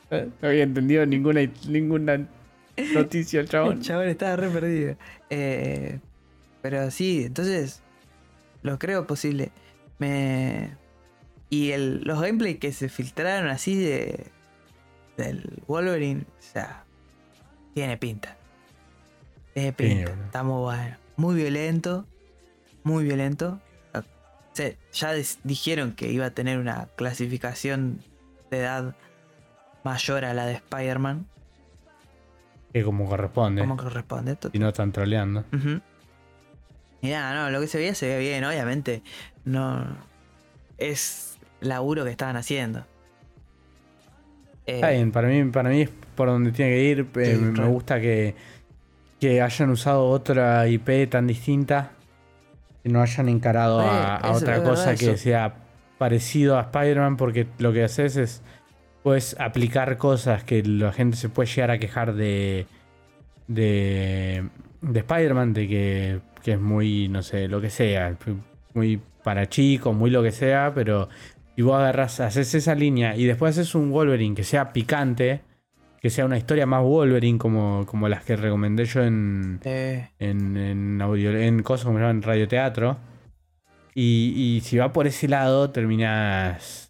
[0.10, 0.32] Claro.
[0.42, 2.28] No había entendido ninguna, ninguna
[2.94, 3.82] noticia, El chabón.
[3.82, 4.96] chabón estaba re perdido.
[5.30, 6.00] Eh,
[6.62, 7.82] pero sí, entonces
[8.62, 9.52] lo creo posible.
[9.98, 10.72] Me...
[11.50, 14.28] Y el, los gameplays que se filtraron así de
[15.18, 16.86] del Wolverine, o sea,
[17.74, 18.38] tiene pinta.
[19.54, 20.12] Tiene pinta.
[20.12, 20.26] boludo.
[20.26, 20.98] Está muy bueno.
[21.18, 22.06] Muy violento.
[22.84, 23.60] Muy violento.
[23.94, 24.02] O
[24.54, 25.14] sea, ya
[25.44, 28.02] dijeron que iba a tener una clasificación
[28.50, 28.96] de edad
[29.84, 31.28] mayor a la de Spider-Man.
[32.74, 33.62] Que como corresponde.
[33.62, 34.38] Como corresponde.
[34.52, 35.44] Si no están troleando.
[37.02, 39.02] Y nada, no, lo que se veía se ve bien, obviamente.
[39.46, 39.86] No.
[40.78, 42.80] Es laburo que estaban haciendo.
[44.66, 47.08] Eh, Está bien, para mí, para mí es por donde tiene que ir.
[47.16, 48.36] Eh, me gusta que,
[49.20, 51.92] que hayan usado otra IP tan distinta.
[52.84, 55.18] Que no hayan encarado a, Eh, a otra cosa que eso.
[55.18, 55.56] sea
[55.98, 57.18] parecido a Spider-Man.
[57.18, 58.42] Porque lo que haces es.
[59.04, 62.66] Puedes aplicar cosas que la gente se puede llegar a quejar de.
[63.48, 64.48] De,
[64.82, 65.54] de Spider-Man.
[65.54, 68.18] De que, que es muy, no sé, lo que sea.
[68.74, 70.74] Muy para chicos, muy lo que sea.
[70.74, 71.10] Pero
[71.60, 75.42] y vos agarras, haces esa línea y después haces un Wolverine que sea picante,
[76.00, 80.56] que sea una historia más Wolverine como, como las que recomendé yo en, eh, en,
[80.56, 82.98] en audio, en cosas como en radioteatro.
[83.94, 86.89] Y, y si va por ese lado, terminas.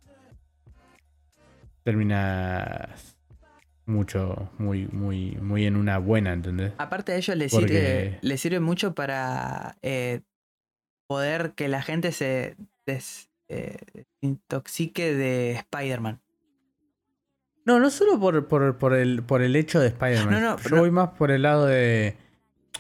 [1.84, 3.18] Terminas
[3.86, 6.74] mucho, muy, muy, muy en una buena, ¿entendés?
[6.78, 10.22] aparte de ello, le Porque- sirve, le sirve mucho para eh,
[11.08, 12.56] poder que la gente se
[13.48, 13.78] eh,
[14.22, 16.22] intoxique de Spider-Man.
[17.66, 20.32] No, no solo por, por, por el, por el hecho de Spider-Man.
[20.34, 20.82] No, no, Yo no.
[20.82, 22.16] voy más por el lado de.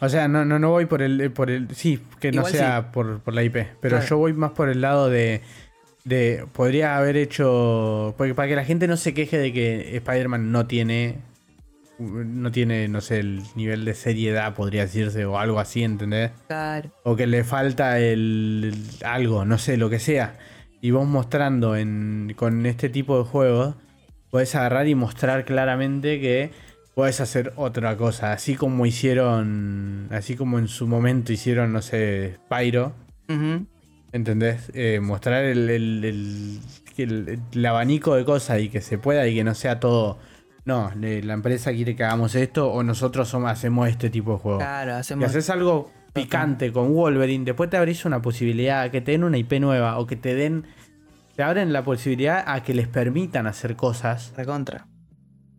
[0.01, 1.73] O sea, no, no, no voy por el, por el.
[1.75, 3.55] Sí, que no Igual sea por, por la IP.
[3.81, 4.05] Pero Claro.
[4.05, 5.41] yo voy más por el lado de.
[6.05, 8.13] De podría haber hecho.
[8.17, 11.17] Porque para que la gente no se queje de que Spider-Man no tiene.
[11.99, 16.31] No tiene, no sé, el nivel de seriedad, podría decirse, o algo así, ¿entendés?
[16.47, 16.89] Claro.
[17.03, 20.37] O que le falta el, el- algo, no sé, lo que sea.
[20.79, 23.75] Y vos mostrando en, con este tipo de juegos,
[24.29, 26.51] podés agarrar y mostrar claramente que
[26.95, 28.31] podés hacer otra cosa.
[28.31, 32.93] Así como hicieron, así como en su momento hicieron, no sé, Pyro.
[33.27, 33.65] Ujú.
[34.11, 34.71] ¿Entendés?
[34.73, 36.59] Eh, mostrar el, el-
[36.97, 40.17] el- abanico de cosas y que se pueda y que no sea todo.
[40.65, 44.37] No, le- la empresa quiere que hagamos esto o nosotros somos, hacemos este tipo de
[44.39, 44.57] juego.
[44.59, 45.25] Claro, Y hacemos.
[45.29, 49.59] haces algo picante con Wolverine, después te abrís una posibilidad, que te den una IP
[49.59, 50.65] nueva o que te den.
[51.35, 54.87] Te abren la posibilidad a que les permitan hacer cosas, Recontra.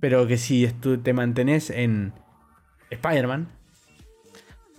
[0.01, 0.67] pero que si
[1.03, 2.13] te mantenés en
[2.91, 3.49] Spider-Man,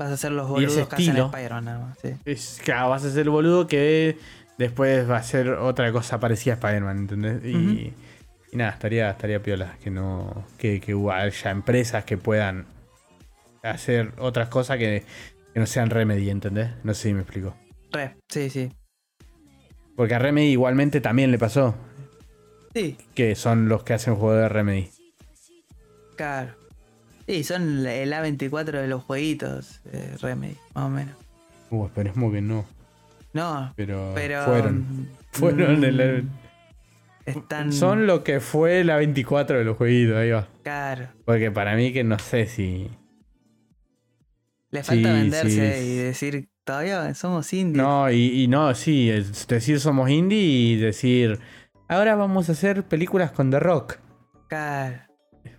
[0.01, 1.15] Vas a hacer los boludos que hacen.
[1.15, 1.97] Spider-Man nada más.
[2.01, 2.09] Sí.
[2.25, 4.17] es, claro, vas a ser el boludo que
[4.57, 7.45] después va a ser otra cosa parecida a Spider-Man, ¿entendés?
[7.45, 7.93] Y,
[8.51, 10.43] nada, estaría, estaría piola que no.
[10.57, 12.65] Que, que haya empresas que puedan
[13.61, 15.03] hacer otras cosas que,
[15.53, 16.71] que no sean Remedy, ¿entendés?
[16.83, 17.55] No sé si me explico.
[17.91, 18.71] Re, sí, sí.
[19.95, 21.75] Porque a Remedy igualmente también le pasó.
[22.73, 24.89] Sí, Que son los que hacen juegos de Remedy.
[26.15, 26.55] claro.
[27.27, 31.15] Sí, son el A24 de los jueguitos, eh, Remedy, más o menos.
[31.69, 32.65] Uh, esperemos que no.
[33.33, 34.43] No, Pero, pero.
[34.43, 34.79] fueron.
[34.79, 36.27] mm, Fueron el-
[37.25, 37.71] Están.
[37.71, 40.47] Son lo que fue la 24 de los jueguitos, ahí va.
[40.63, 41.07] Claro.
[41.23, 42.89] Porque para mí que no sé si.
[44.71, 45.87] Le falta Sí, venderse sí.
[45.89, 47.77] y decir, todavía somos indies.
[47.77, 51.39] No, y, y no, sí, es decir somos indie y decir.
[51.87, 53.97] Ahora vamos a hacer películas con The Rock.
[54.47, 54.97] Claro.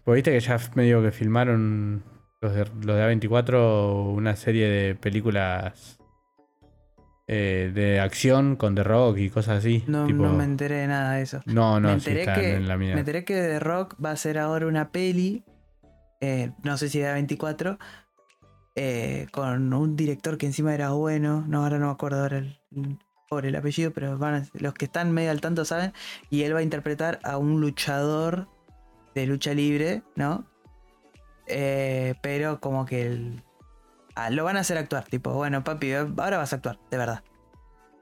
[0.05, 2.03] Pues viste que ya medio que filmaron
[2.41, 5.99] los de, los de A24 una serie de películas
[7.29, 9.85] eh, de acción con The Rock y cosas así.
[9.87, 11.41] No, tipo- no me enteré de nada de eso.
[11.47, 12.95] No, no, me, sí enteré están que, en la mía.
[12.95, 15.45] me enteré que The Rock va a hacer ahora una peli.
[16.21, 17.79] eh, no sé si de A24.
[18.75, 21.45] eh, con un director que encima era bueno.
[21.47, 22.99] No, ahora no me acuerdo ahora el, el-
[23.29, 25.93] por el apellido, pero van a- los que están medio al tanto saben.
[26.29, 28.49] Y él va a interpretar a un luchador
[29.15, 30.45] de lucha libre, ¿no?
[31.47, 33.43] Eh, pero como que el-
[34.15, 37.23] ah, lo van a hacer actuar, tipo, bueno, papi, ahora vas a actuar, de verdad.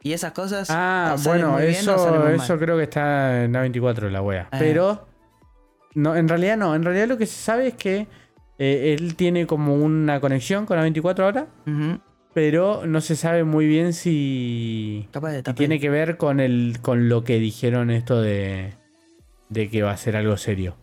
[0.03, 0.69] Y esas cosas.
[0.71, 2.59] Ah, bueno, muy eso, eso mal.
[2.59, 4.49] creo que está en A24 la wea.
[4.51, 4.57] Ah.
[4.59, 5.07] Pero.
[5.95, 6.75] No, en realidad no.
[6.75, 8.07] En realidad lo que se sabe es que
[8.59, 11.47] eh, él tiene como una conexión con A24 ahora.
[12.33, 15.09] Pero no se sabe muy bien si.
[15.13, 16.79] Capaz de si tiene que ver con el.
[16.81, 18.73] con lo que dijeron esto de.
[19.51, 20.77] de que va a ser algo serio.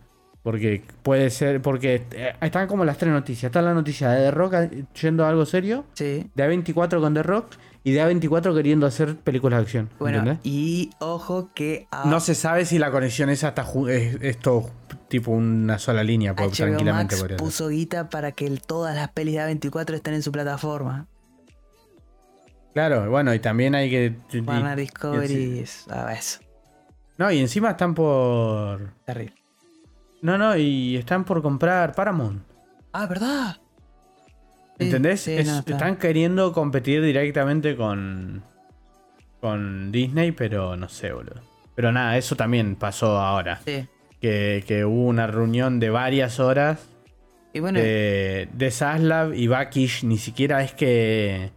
[0.48, 1.60] Porque puede ser.
[1.60, 3.50] Porque eh, están como las tres noticias.
[3.50, 5.84] Está la noticia de The Rock eh, yendo a algo serio.
[5.92, 6.30] Sí.
[6.34, 7.56] De A24 con The Rock.
[7.84, 9.90] Y de A24 queriendo hacer películas de acción.
[9.98, 10.40] Bueno, ¿entendés?
[10.44, 14.70] y ojo que a- No se sabe si la conexión esa está es, es todo
[15.08, 19.10] tipo una sola línea, porque HBO tranquilamente Max puso guita para que el- todas las
[19.10, 21.06] pelis de A24 estén en su plataforma.
[22.72, 24.14] Claro, bueno, y también hay que.
[24.32, 26.40] y- Warner y- Discovery es ah, eso,
[27.18, 28.92] No, y encima están por.
[29.04, 29.34] terrible.
[30.22, 32.42] No, no, y están por comprar Paramount.
[32.92, 33.56] Ah, ¿verdad?
[34.78, 35.20] ¿Entendés?
[35.22, 35.72] sí, Es- no, está.
[35.72, 38.42] están queriendo competir directamente con.
[39.40, 41.40] con Disney, pero no sé, boludo.
[41.74, 43.60] Pero nada, eso también pasó ahora.
[43.64, 43.86] Sí.
[44.20, 46.88] Que, que hubo una reunión de varias horas
[47.52, 51.52] Y bueno, de, de Zaslav y Bakish ni siquiera es que,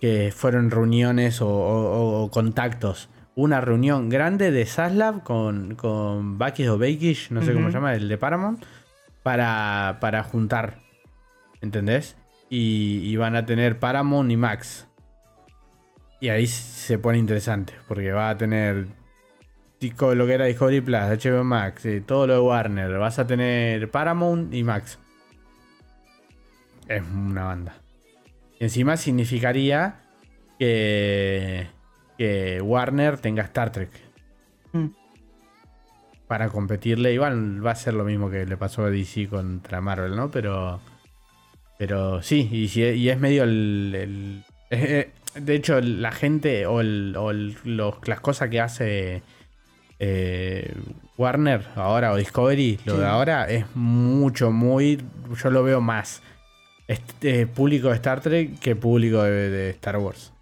[0.00, 3.08] que fueron reuniones o, o- o contactos.
[3.36, 7.94] Una reunión grande de Zaslav con, con Bakish o Bakish, no sé cómo se llama,
[7.94, 8.64] el de Paramount,
[9.22, 10.78] para, para juntar.
[11.60, 12.16] ¿Entendés?
[12.48, 14.86] Y, y van a tener Paramount y Max.
[16.20, 18.86] Y ahí se pone interesante, porque va a tener
[19.80, 22.98] Disco- lo que era Discovery Plus, HBO Max, eh, todo lo de Warner.
[22.98, 24.98] Vas a tener Paramount y Max.
[26.88, 27.74] Es una banda.
[28.60, 30.02] Y encima significaría
[30.58, 31.66] que,
[32.18, 33.90] que Warner tenga Star Trek.
[34.72, 34.86] mm,
[36.26, 40.16] Para competirle, igual va a ser lo mismo que le pasó a DC contra Marvel,
[40.16, 40.30] ¿no?
[40.30, 40.80] Pero.
[41.78, 43.92] Pero sí, y, y es medio el.
[43.94, 49.22] el- eh, de hecho, la gente o, el- o el- los- las cosas que hace
[49.98, 50.72] eh,
[51.18, 53.00] Warner ahora o Discovery, lo Sí.
[53.00, 55.02] de ahora es mucho, muy.
[55.42, 56.22] Yo lo veo más
[56.88, 60.32] este, público de Star Trek que público de, de Star Wars.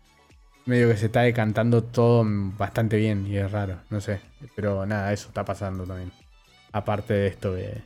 [0.65, 2.25] Medio que se está decantando todo
[2.57, 4.21] bastante bien y es raro, no sé.
[4.55, 6.13] Pero nada, eso está pasando también.
[6.73, 7.83] Aparte de esto que.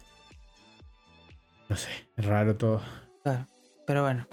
[1.68, 2.80] No sé, es raro todo.
[3.22, 3.46] claro.
[3.86, 4.26] Pero bueno.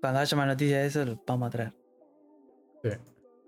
[0.00, 1.72] Cuando haya más noticias de eso, lo vamos a traer.
[2.82, 2.90] Sí.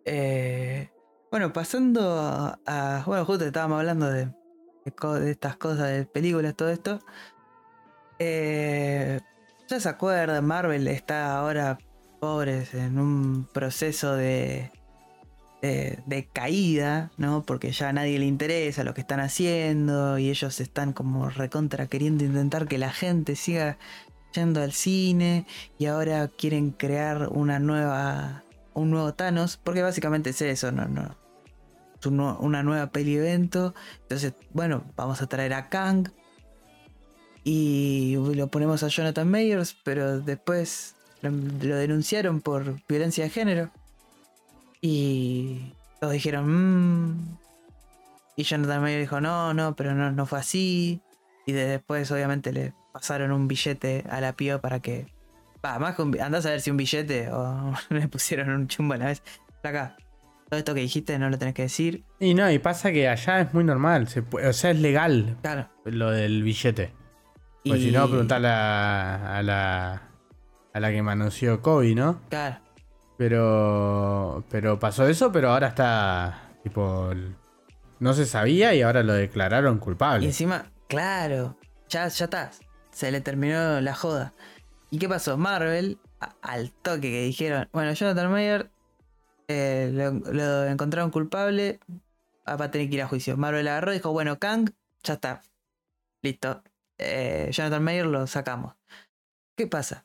[0.04, 0.90] Eh,
[1.30, 4.26] bueno, pasando a, a- Bueno, justo estábamos hablando de,
[4.84, 7.00] de de estas cosas, de películas, todo esto.
[8.18, 9.20] Eh,
[9.68, 11.78] ya se acuerdan, Marvel está ahora,
[12.18, 14.70] pobres, en un proceso de,
[15.60, 17.42] de, caída, ¿no?
[17.42, 21.86] Porque ya a nadie le interesa lo que están haciendo y ellos están como recontra
[21.86, 23.78] queriendo intentar que la gente siga
[24.32, 25.46] yendo al cine
[25.78, 28.44] y ahora quieren crear una nueva
[28.74, 31.16] un nuevo Thanos porque básicamente es eso no no.
[32.00, 33.74] Es una nueva peli evento.
[34.02, 36.10] Entonces bueno vamos a traer a Kang
[37.42, 43.70] y lo ponemos a Jonathan Mayers pero después lo, lo denunciaron por violencia de género
[44.80, 46.46] y todos dijeron
[47.10, 47.38] "Mm".
[48.36, 51.00] y Jonathan Mayers dijo no no pero no no fue así
[51.46, 55.06] y de- después obviamente le pasaron un billete a la pío para que.
[55.64, 58.94] Va, más que un andás a ver si un billete o le pusieron un chumbo
[58.94, 59.22] a la vez.
[59.62, 59.96] Acá,
[60.48, 62.04] todo esto que dijiste no lo tenés que decir.
[62.20, 64.08] Y no, y pasa que allá es muy normal.
[64.08, 65.68] se puede- o sea, es legal Claro.
[65.84, 66.92] lo del billete.
[67.64, 70.02] Pues y- si no, preguntarle a, a la.
[70.78, 72.20] A la que manoseó Kobe, ¿no?
[72.30, 72.58] Claro.
[73.16, 74.44] Pero.
[74.50, 76.50] Pero pasó eso, pero ahora está.
[76.62, 77.10] Tipo.
[78.00, 80.26] No se sabía y ahora lo declararon Y culpable.
[80.26, 81.56] encima, claro,
[81.88, 82.50] ya, ya está.
[82.92, 84.32] Se le terminó la joda.
[84.90, 85.36] ¿Y qué pasó?
[85.36, 88.70] Marvel, a- al toque que dijeron, bueno, Jonathan Mayer
[89.48, 91.80] eh, lo, lo encontraron culpable,
[92.46, 93.36] ah, va a tener que ir a juicio.
[93.36, 94.70] Marvel agarró y dijo, bueno, Kang,
[95.02, 95.42] ya está.
[96.22, 96.62] Listo.
[96.98, 98.74] Eh, Jonathan Mayer lo sacamos.
[99.56, 100.04] ¿Qué pasa?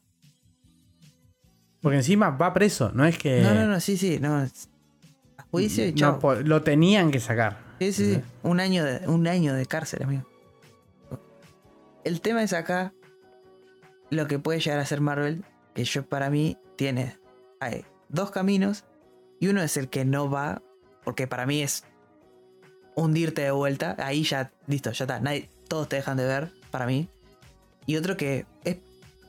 [1.84, 3.41] Porque encima va preso, no es que.
[3.41, 4.38] No, no, no, sí, sí, no.
[4.38, 4.47] A
[5.51, 6.19] juicio y no chao.
[6.19, 7.59] po- lo tenían que sacar.
[7.79, 8.21] Sí, sí, sí.
[8.41, 10.23] Un año de, un año de cárcel, amigo.
[12.03, 12.93] El tema es acá
[14.09, 15.43] lo que puede llegar a ser Marvel,
[15.75, 17.17] que yo para mí tiene
[17.59, 18.84] hay dos caminos
[19.39, 20.61] y uno es el que no va,
[21.03, 21.84] porque para mí es
[22.95, 26.86] hundirte de vuelta, ahí ya, listo, ya está, nadie, todos te dejan de ver, para
[26.86, 27.09] mí.
[27.86, 28.77] Y otro que es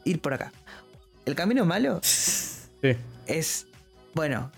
[0.04, 0.52] ir por acá.
[1.24, 2.00] El camino malo
[2.84, 2.96] Sí.
[3.26, 3.66] es,
[4.14, 4.50] bueno,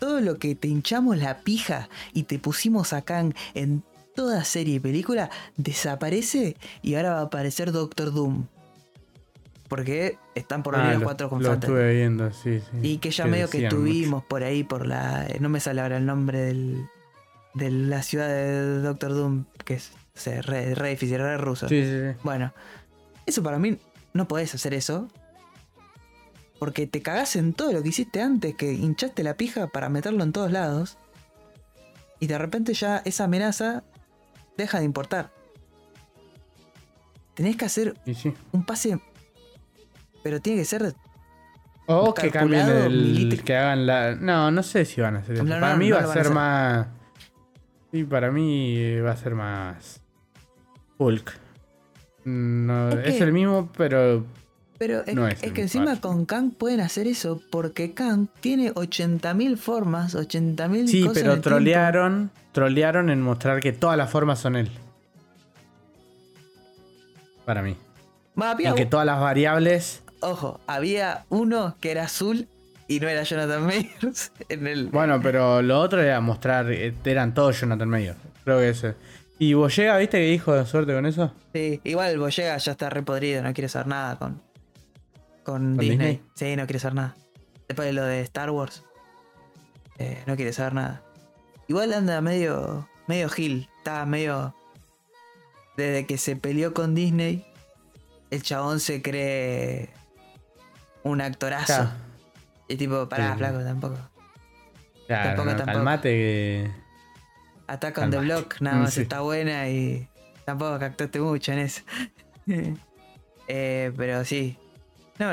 [0.00, 3.82] todo lo que te hinchamos la pija y te pusimos acá en, en
[4.16, 8.46] toda serie y película desaparece y ahora va a aparecer Doctor Doom.
[9.68, 12.78] Porque están por venir Ah, los lo, cuatro con lo estuve viendo, sí, sí.
[12.82, 13.76] Y que ya medio que mucho.
[13.76, 15.26] tuvimos por ahí, por la.
[15.40, 16.84] No me sale ahora el nombre del,
[17.54, 21.68] de la ciudad de Doctor Doom, que es o sea, re, re difícil, re ruso.
[21.68, 22.18] Sí, sí, sí.
[22.22, 22.52] Bueno,
[23.26, 23.76] eso para mí
[24.14, 25.08] no podés hacer eso.
[26.58, 30.22] Porque te cagás en todo lo que hiciste antes, que hinchaste la pija para meterlo
[30.22, 30.98] en todos lados.
[32.18, 33.84] Y de repente ya esa amenaza
[34.56, 35.30] deja de importar.
[37.34, 38.32] Tenés que hacer sí.
[38.52, 38.98] un pase.
[40.22, 40.94] Pero tiene que ser.
[41.86, 43.42] O que cambien el.
[43.44, 44.14] Que hagan la.
[44.14, 45.44] No, no sé si van a hacer eso.
[45.44, 46.88] No, no, para mí no va a ser más.
[47.92, 50.00] Sí, para mí eh, va a ser más.
[50.98, 51.38] Hulk.
[52.24, 54.24] No, Es el mismo, pero.
[54.78, 58.28] Pero es, No es es el que encima con Kang pueden hacer eso porque Kang
[58.40, 61.22] tiene 80.000 formas, 80.000 Sí, cosas.
[61.22, 62.30] pero el trolearon.
[62.52, 64.70] Trolearon en mostrar que todas las formas son él.
[67.44, 67.76] Para mí.
[68.34, 68.44] tiempo.
[68.44, 70.02] Había, que todas las variables.
[70.20, 72.48] Ojo, había uno que era azul
[72.88, 74.86] y no era Jonathan Mayers en el.
[74.88, 76.70] Bueno, pero lo otro era mostrar.
[76.72, 78.16] eh, Eran todos Jonathan Mayer.
[78.44, 78.94] Creo que ese.
[79.38, 81.32] ¿Y Boyega, viste que dijo de suerte con eso?
[81.52, 84.40] Sí, igual el Boyega ya está repodrido, no quiere saber nada con,
[85.46, 85.96] con, ¿Con Disney.
[86.08, 86.22] Disney?
[86.34, 87.16] Sí, no quiere saber nada.
[87.68, 88.84] Después de lo de Star Wars,
[89.98, 91.02] eh, no quiere saber nada.
[91.68, 94.54] Igual anda medio, medio Gil, está medio...
[95.76, 97.46] Desde que se peleó con Disney,
[98.30, 99.90] el chabón se cree
[101.02, 101.66] un actorazo.
[101.66, 101.90] Claro.
[102.68, 103.38] Y tipo, pará, Sí.
[103.38, 103.96] flaco, tampoco.
[105.06, 105.76] Claro, Tampoco, no, tampoco.
[105.76, 106.70] calmate que.
[107.66, 108.18] Attack on the.
[108.18, 109.02] Block, nada más Sí.
[109.02, 110.08] está buena y
[110.46, 111.82] tampoco captaste mucho en eso.
[113.48, 114.58] Eh, pero sí.
[115.18, 115.32] No,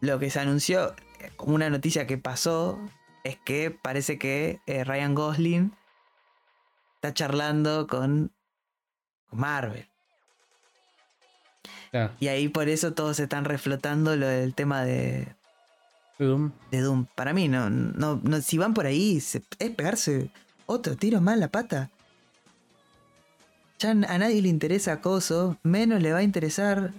[0.00, 2.78] lo que se anunció, eh, como una noticia que pasó,
[3.24, 5.72] es que parece que eh, Ryan Gosling
[6.96, 8.32] está charlando con,
[9.28, 9.86] con Marvel.
[12.20, 15.34] Y ahí por eso todos se están reflotando lo del tema de,
[16.18, 16.52] Doom.
[16.70, 17.06] de Doom.
[17.14, 20.30] Para mí, no, no, no, si van por ahí, se- es pegarse
[20.66, 21.90] otro tiro más la pata.
[23.78, 26.92] Ya a nadie le interesa Coso, menos le va a interesar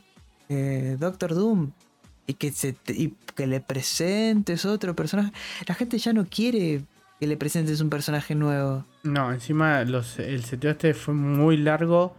[0.50, 1.72] eh, Doctor Doom.
[2.28, 5.32] Y que, se te- y que le presentes otro personaje.
[5.68, 6.82] La gente ya no quiere
[7.20, 8.86] que le presentes un personaje nuevo.
[9.04, 12.16] No, encima los, el seteo este fue muy largo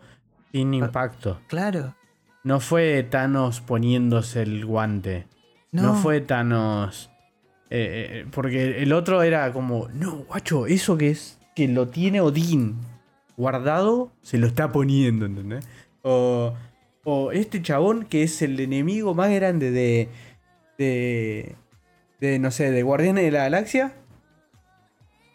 [0.52, 1.40] sin impacto.
[1.46, 1.94] Claro.
[2.42, 5.26] No fue Thanos poniéndose el guante.
[5.70, 7.08] No, No, fue Thanos.
[7.70, 12.20] eh, eh, porque el otro era como, no, guacho, eso que es que lo tiene
[12.20, 12.74] Odín
[13.36, 15.64] guardado, se lo está poniendo, ¿entendés?
[16.02, 16.54] O,
[17.04, 20.08] o este chabón que es el enemigo más grande de,
[20.78, 21.54] de,
[22.20, 23.92] de, no sé, de Guardianes de la Galaxia,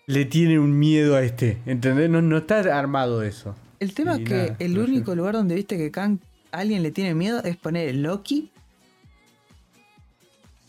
[0.08, 2.10] le tiene un miedo a este, ¿entendés?
[2.10, 3.56] No, no está armado eso.
[3.80, 4.80] El tema Y es que nada, el sé.
[4.80, 6.20] único lugar donde viste que Kang
[6.52, 8.52] a alguien le tiene miedo es poner Loki.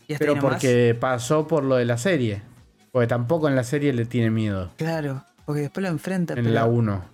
[0.07, 2.41] Y hasta Pero porque pasó por lo de la serie.
[2.91, 4.71] Porque tampoco en la serie le tiene miedo.
[4.77, 6.33] Claro, porque después lo enfrenta.
[6.33, 7.05] En pero- la 1.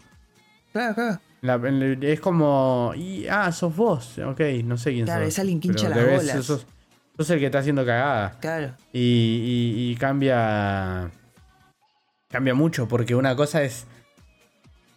[0.72, 1.20] Claro, claro.
[1.44, 1.60] La-
[2.02, 2.94] es como.
[2.96, 4.18] Y, ah, sos vos.
[4.20, 5.34] Ok, no sé quién Claro, sos.
[5.34, 6.46] es alguien que hincha las debes- bolas.
[6.46, 6.66] Sos,
[7.18, 8.38] sos el que está haciendo cagada.
[8.39, 8.74] Claro.
[8.94, 11.12] Y, y- y cambia.
[12.30, 13.86] Cambia mucho, porque una cosa es.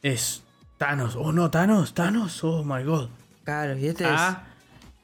[0.03, 0.45] Es
[0.79, 1.17] Thanos.
[1.17, 2.43] Oh no, Thanos, Thanos.
[2.45, 3.09] Oh my god.
[3.45, 4.45] Claro, y este Ah,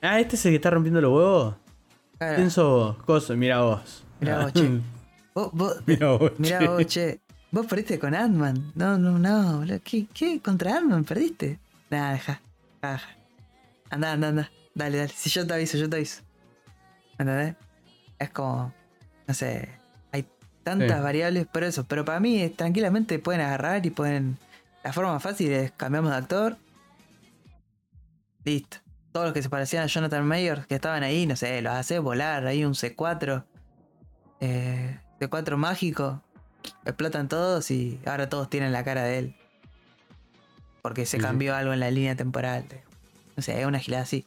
[0.00, 1.54] ah, este es el que está rompiendo los huevos.
[1.54, 2.18] es.
[2.18, 2.36] Claro.
[2.36, 2.96] ¿Quién sos?
[3.04, 4.04] Cosa, mira vos.
[4.20, 4.80] Mirá vos, che.
[5.34, 6.32] Vos, vos, Mira vos.
[6.40, 6.68] che.
[6.68, 7.20] vos, che.
[7.52, 8.72] Vos perdiste con Ant-Man.
[8.74, 9.58] No, no, no.
[9.58, 9.78] boludo.
[9.84, 10.40] ¿Qué, ¿Qué?
[10.40, 11.58] ¿Contra Ant-Man perdiste?
[11.90, 12.40] Nada, deja.
[12.80, 13.08] deja.
[13.90, 14.50] Anda, anda, anda.
[14.74, 15.12] Dale, dale.
[15.14, 16.22] Si yo te aviso, yo te aviso.
[17.18, 17.54] ¿Entendés?
[18.18, 18.72] Es como.
[19.26, 19.68] No sé.
[20.12, 20.26] Hay
[20.62, 21.02] tantas Sí.
[21.02, 21.84] variables por eso.
[21.84, 24.38] Pero para mí, eh, tranquilamente pueden agarrar y pueden.
[24.82, 26.56] La forma más fácil es cambiamos de actor.
[28.44, 28.78] Listo.
[29.12, 31.98] Todos los que se parecían a Jonathan Mayer, que estaban ahí, no sé, los hace
[31.98, 32.46] volar.
[32.46, 33.44] Ahí un C4.
[34.40, 36.22] Eh, C4 mágico.
[36.84, 39.34] Explotan todos y ahora todos tienen la cara de él.
[40.82, 42.64] Porque se cambió algo en la línea temporal.
[43.36, 44.26] No sé, es una gilada así.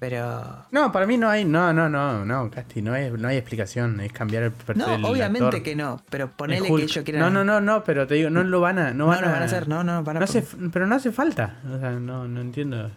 [0.00, 0.66] Pero.
[0.72, 1.44] No, para mí no hay.
[1.44, 4.00] No, no, no, no, Casti, no hay, no hay explicación.
[4.00, 4.56] Es cambiar el No,
[4.86, 5.04] perfil.
[5.04, 6.02] obviamente que no.
[6.10, 7.22] Pero ponele que ellos quieran.
[7.22, 8.90] No, no, no, no, pero te digo, no lo van a.
[8.90, 10.96] No, No, van lo van a hacer, no, no, van a no hace, pero no
[10.96, 11.58] hace falta.
[11.72, 12.90] O sea, no, no entiendo.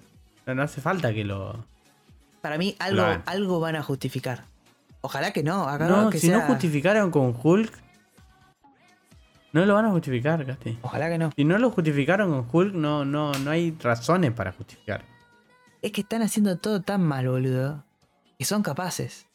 [0.47, 1.63] No, no hace falta que lo.
[2.41, 4.45] Para mí, algo, algo van a justificar.
[5.01, 5.69] Ojalá que no.
[5.69, 7.71] Acá No, que si sea- no justificaron con Hulk.
[9.57, 10.77] No lo van a justificar, Casti.
[10.83, 11.31] Ojalá que no.
[11.35, 15.03] Si no lo justificaron con Hulk, no, no, no hay razones para justificar.
[15.81, 17.83] Es que están haciendo todo tan mal, boludo.
[18.37, 19.25] Que son capaces.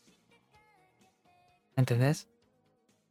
[1.74, 2.28] ¿Entendés?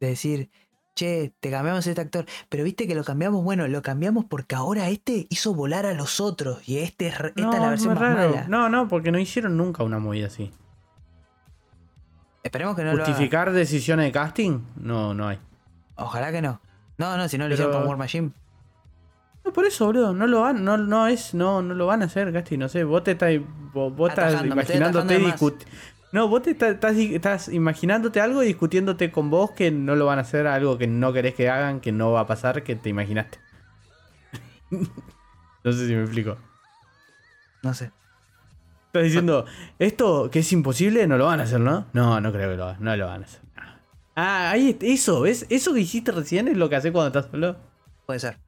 [0.00, 0.48] De decir,
[0.94, 4.88] che, te cambiamos este actor, pero viste que lo cambiamos, bueno, lo cambiamos porque ahora
[4.88, 8.00] este hizo volar a los otros y este es esta no, es la versión más
[8.00, 8.46] mala.
[8.48, 10.50] No, no, porque no hicieron nunca una movida así.
[12.42, 13.04] Esperemos que no lo.
[13.04, 14.60] ¿Justificar decisiones de casting?
[14.76, 15.38] No, no hay.
[15.96, 16.58] Ojalá que no.
[17.02, 18.30] No, no, si no lo hicieron con War Machine.
[19.44, 22.04] No, por eso, boludo, no lo van, no, no es, no, no lo van a
[22.04, 23.32] hacer, Gasti, no sé, vos te estás,
[23.72, 25.40] vos, estás imaginándote atajando de más.
[25.40, 25.66] discut-
[26.12, 30.06] No, vos te estás, estás, estás imaginándote algo y discutiéndote con vos que no lo
[30.06, 32.76] van a hacer, algo que no querés que hagan, que no va a pasar, que
[32.76, 33.38] te imaginaste.
[34.70, 36.36] no sé si me explico.
[37.62, 37.90] No sé.
[38.86, 39.46] Estás diciendo,
[39.78, 41.86] esto que es imposible, no lo van a hacer, ¿no?
[41.94, 43.40] No, no creo que lo hagan, no lo van a hacer.
[44.14, 45.46] Ah, ahí, eso, ¿ves?
[45.48, 47.56] Eso que hiciste recién es lo que haces cuando estás solo.
[48.06, 48.38] Puede ser.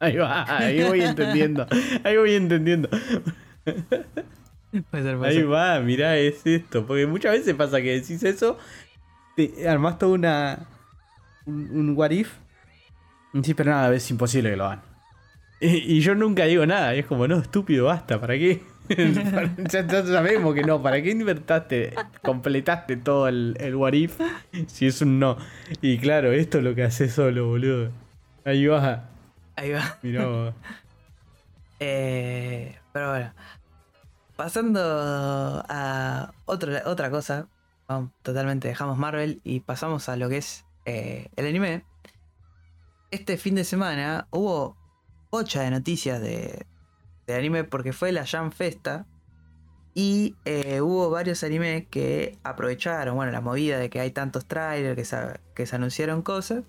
[0.00, 1.66] Ahí va, ahí voy entendiendo.
[2.04, 2.88] Ahí voy entendiendo.
[4.90, 5.52] Puede ser, puede Ahí ser.
[5.52, 6.86] va, mirá, es esto.
[6.86, 8.58] Porque muchas veces pasa que decís eso,
[9.36, 10.68] te armás toda una.
[11.46, 12.32] un, un what if.
[13.32, 14.82] decís, pero nada, es imposible que lo hagan.
[15.60, 18.62] Y, y yo nunca digo nada, y es como, no, estúpido, basta, ¿para qué?
[19.70, 21.92] ya, ya sabemos que no, ¿para qué inventaste,
[22.22, 24.18] completaste todo el, el what if
[24.66, 25.36] si es un no?
[25.82, 27.90] Y claro, esto es lo que haces solo, boludo.
[28.44, 29.08] Ahí va,
[29.56, 29.98] Ahí va.
[30.02, 30.54] mirá vos.
[31.80, 33.32] Eh, pero bueno.
[34.34, 34.80] Pasando
[35.68, 37.46] a otra, otra cosa.
[38.22, 41.84] totalmente dejamos Marvel y pasamos a lo que es eh, el anime.
[43.12, 44.76] Este fin de semana hubo
[45.30, 46.66] bocha de noticias de,
[47.28, 49.06] de anime porque fue la Jam Festa.
[49.94, 54.96] Y eh, hubo varios animes que aprovecharon, bueno, la movida de que hay tantos trailers,
[54.96, 56.62] que se, que se anunciaron cosas,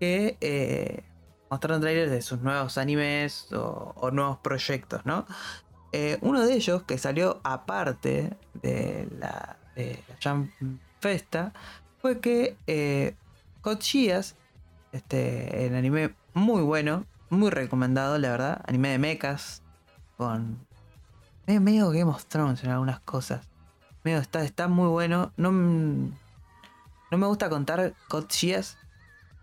[0.00, 1.04] que eh,
[1.50, 5.26] mostraron trailers de sus nuevos animes o, nuevos proyectos, ¿no?
[5.92, 10.50] Eh, uno de ellos que salió aparte de la, de Jam
[11.00, 11.52] Festa
[12.00, 13.14] fue que eh,
[13.62, 14.36] Geass,
[14.92, 19.63] este, el anime muy bueno, muy recomendado, la verdad, anime de mechas,
[20.16, 20.58] con
[21.46, 23.46] medio, medio Game of Thrones en algunas cosas.
[24.02, 25.32] Medio está, está muy bueno.
[25.36, 26.10] No, m-
[27.10, 27.94] no me gusta contar
[28.30, 28.76] Geass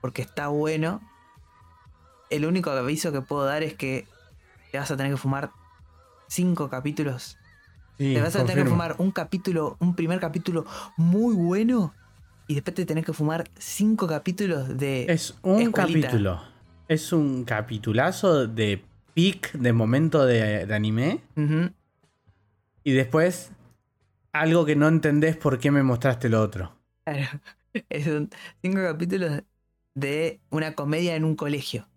[0.02, 1.02] porque está bueno.
[2.30, 4.08] El único aviso que puedo dar es que
[4.72, 5.52] te vas a tener que fumar
[6.28, 7.38] cinco capítulos.
[7.98, 10.66] Sí, te vas a tener que fumar un capítulo, un primer capítulo
[10.98, 11.94] muy bueno.
[12.48, 15.06] Y después te tenés que fumar cinco capítulos de.
[15.10, 16.08] Es un Escuelita.
[16.08, 16.42] capítulo.
[16.88, 21.22] Es un capitulazo de peak de momento de, de anime.
[22.84, 23.52] Y después
[24.34, 26.74] algo que no entendés por qué me mostraste lo otro.
[27.06, 27.42] Claro.
[27.90, 28.30] Es un-
[28.62, 29.44] cinco capítulos
[29.96, 31.88] de una comedia en un colegio.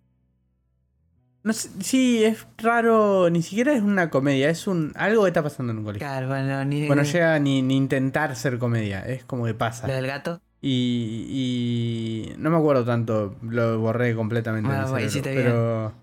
[1.43, 3.29] No sé, sí, es raro.
[3.29, 4.49] Ni siquiera es una comedia.
[4.49, 6.07] Es un algo que está pasando en un colegio.
[6.07, 6.87] Claro, bueno, ni.
[6.87, 9.01] Bueno, llega ni, ni intentar ser comedia.
[9.05, 9.87] Es como que pasa.
[9.87, 10.41] Lo del gato.
[10.61, 13.35] Y, y no me acuerdo tanto.
[13.43, 14.67] Lo borré completamente.
[14.71, 15.93] de mi Bueno, cerebro, hiciste pero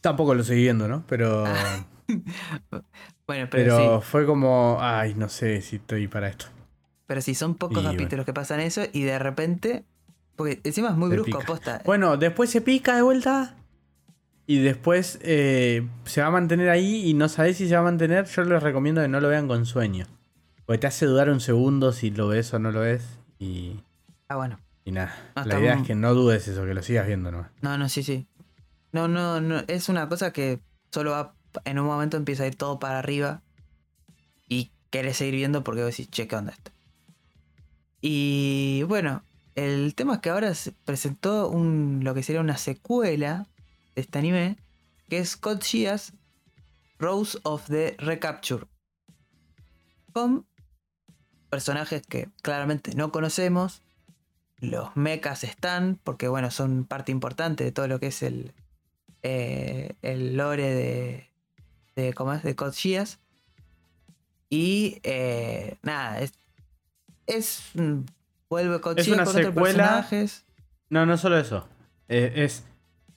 [0.00, 1.04] tampoco lo seguí viendo, ¿no?
[1.06, 1.44] Pero...
[3.26, 4.06] Bueno, pero, Pero sí.
[4.10, 6.46] fue como, ay, no sé si estoy para esto.
[7.06, 7.98] Pero sí, son pocos Y bueno.
[7.98, 9.84] capítulos que pasan eso y de repente.
[10.36, 11.46] Porque encima es muy brusco, pica.
[11.46, 11.82] posta.
[11.84, 13.54] Bueno, después se pica de vuelta.
[14.46, 17.84] Y después eh, se va a mantener ahí y no sabes si se va a
[17.84, 18.24] mantener.
[18.24, 20.06] Yo les recomiendo que no lo vean con sueño.
[20.64, 23.18] Porque te hace dudar un segundo si lo ves o no lo ves.
[23.38, 23.80] Y,
[24.28, 24.58] Ah, bueno.
[24.86, 25.14] y nada.
[25.36, 27.50] No, La idea es que no dudes eso, que lo sigas viendo nomás.
[27.60, 28.26] No, no, sí, sí.
[28.92, 29.62] No, no, no.
[29.68, 30.60] Es una cosa que
[30.90, 31.34] solo va.
[31.64, 33.42] En un momento empieza a ir todo para arriba.
[34.48, 36.70] Y querés seguir viendo porque vos decís, che, ¿qué onda esto?
[38.00, 39.22] Y bueno,
[39.54, 43.46] el tema es que ahora se presentó un, lo que sería una secuela
[43.94, 44.56] de este anime.
[45.08, 46.12] Que es Code Geass
[46.98, 48.66] Rose of the Recapture.
[50.12, 50.46] Con
[51.50, 53.82] personajes que claramente no conocemos.
[54.60, 58.52] Los mechas están, porque bueno, son parte importante de todo lo que es el,
[59.22, 61.30] eh, el lore de,
[61.96, 62.42] de, ¿cómo es?
[62.42, 63.18] de Code Geass.
[64.50, 66.32] Y eh, nada, es,
[67.26, 67.70] es
[68.48, 69.84] vuelve Code Es una con otros secuela.
[69.84, 70.44] personajes.
[70.90, 71.68] No, no solo eso.
[72.08, 72.64] Eh, es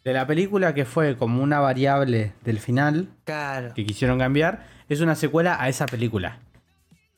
[0.03, 3.73] de la película que fue como una variable del final Claro.
[3.73, 4.68] que quisieron cambiar.
[4.90, 6.40] Es una secuela a esa película.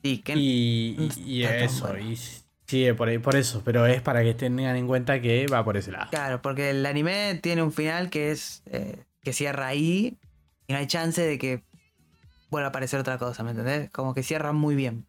[0.03, 2.11] Sí, que Y, y- y eso, bueno.
[2.11, 2.17] y
[2.73, 5.77] sigue por, ahí- por eso, pero es para que tengan en cuenta que va por
[5.77, 6.09] ese lado.
[6.09, 10.17] Claro, porque el anime tiene un final que es eh, que cierra ahí
[10.67, 11.61] y no hay chance de que
[12.49, 13.91] vuelva a aparecer otra cosa, ¿me entendés?
[13.91, 15.05] Como que cierra muy bien.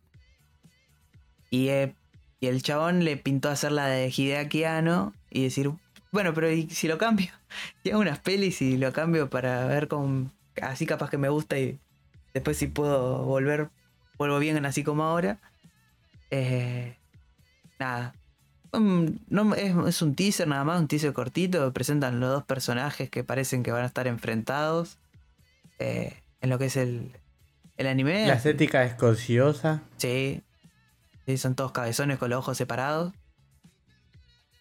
[1.49, 1.95] Y, eh,
[2.43, 5.71] el chabón le pintó hacer la de Hideaki Anno y decir,
[6.13, 7.31] bueno, pero ¿y si lo cambio?
[7.83, 10.33] Y hago unas pelis y lo cambio para ver con...
[10.61, 11.79] Así capaz que me gusta y
[12.35, 13.71] después si puedo volver,
[14.19, 15.39] vuelvo bien así como ahora.
[16.31, 16.99] Eh,
[17.79, 18.15] nada.
[18.73, 21.73] Um, no, es, es un teaser nada más, un teaser cortito.
[21.73, 24.99] Presentan los dos personajes que parecen que van a estar enfrentados
[25.79, 27.13] eh, en lo que es el,
[27.77, 28.27] el anime.
[28.27, 29.83] La estética es cociosa.
[29.97, 30.43] Sí.
[31.27, 33.13] Sí, son todos cabezones con los ojos separados.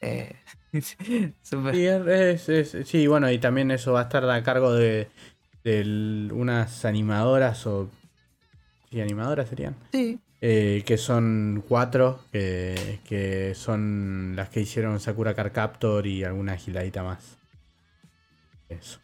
[0.02, 0.36] Eh,
[1.42, 4.74] super- Sí, es- es- es- sí, bueno, y también eso va a estar a cargo
[4.74, 5.10] de,
[5.64, 7.90] de unas animadoras o...
[8.92, 9.76] Sí, animadoras serían.
[9.92, 16.26] sí, Eh, que son cuatro, que, que son las que hicieron Sakura Car Captor y
[16.26, 17.38] alguna giladita más.
[18.68, 19.00] Eso.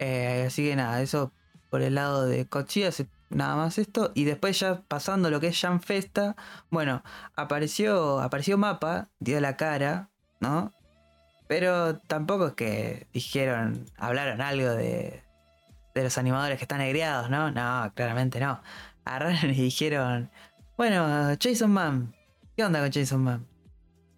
[0.00, 1.32] Eh, así que nada, eso
[1.70, 4.10] por el lado de Kochia, se- nada más esto.
[4.14, 6.34] Y después ya pasando lo que es Jam Festa,
[6.70, 7.02] bueno,
[7.36, 10.10] apareció, apareció Mapa, dio la cara,
[10.40, 10.72] ¿no?
[11.48, 15.22] Pero tampoco es que dijeron, hablaron algo de,
[15.94, 17.50] de los animadores que están agriados, ¿no?
[17.50, 18.62] No, claramente no.
[19.04, 20.30] Agarraron y dijeron,
[20.76, 21.06] bueno,
[21.40, 22.14] Jason Man,
[22.56, 23.46] ¿qué onda con Jason Man?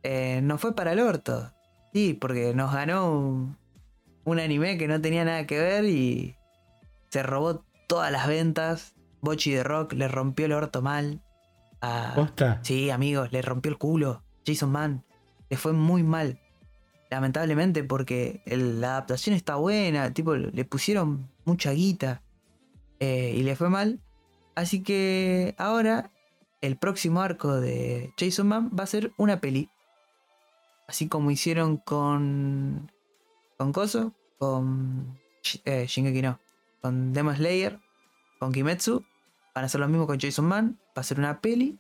[0.03, 1.53] Eh, nos fue para el orto.
[1.93, 3.57] Sí, porque nos ganó un,
[4.25, 6.37] un anime que no tenía nada que ver y
[7.11, 8.95] se robó todas las ventas.
[9.23, 11.21] Bochi de Rock le rompió el orto mal.
[11.81, 12.61] a- ¿Posta?
[12.63, 14.23] Sí, amigos, le rompió el culo.
[14.47, 15.05] Jason Man.
[15.51, 16.39] Le fue muy mal.
[17.11, 20.13] Lamentablemente porque el- la adaptación está buena.
[20.13, 22.23] Tipo, le pusieron mucha guita.
[23.01, 24.01] eh, y le fue mal.
[24.57, 26.11] Así que ahora
[26.63, 29.71] el próximo arco de Jason Man va a ser una peli.
[30.89, 32.91] Así como hicieron con.
[33.59, 34.15] Con Koso.
[34.39, 35.19] Con.
[35.65, 36.41] Eh, Shingeki no.
[36.81, 37.79] Con Demon Slayer.
[38.41, 39.05] Con Kimetsu.
[39.55, 40.81] Van a hacer lo mismo con Jason Man.
[40.97, 41.79] Va a ser una peli.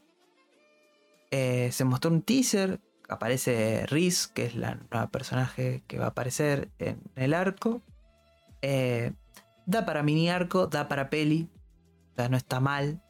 [1.31, 2.81] Eh, se mostró un teaser.
[3.09, 7.81] Aparece Riz, que es la nueva personaje que va a aparecer en el arco.
[8.61, 9.13] Eh,
[9.65, 11.49] da para mini arco, da para peli.
[12.17, 13.03] O sea, no está mal.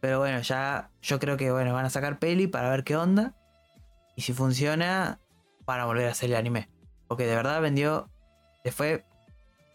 [0.00, 3.34] Pero bueno, ya yo creo que bueno, van a sacar peli para ver qué onda.
[4.16, 5.18] Y si funciona,
[5.64, 6.68] van a volver a hacer el anime.
[7.08, 8.10] Porque de verdad vendió.
[8.64, 9.04] Le fue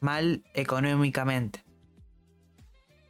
[0.02, 1.64] mal económicamente.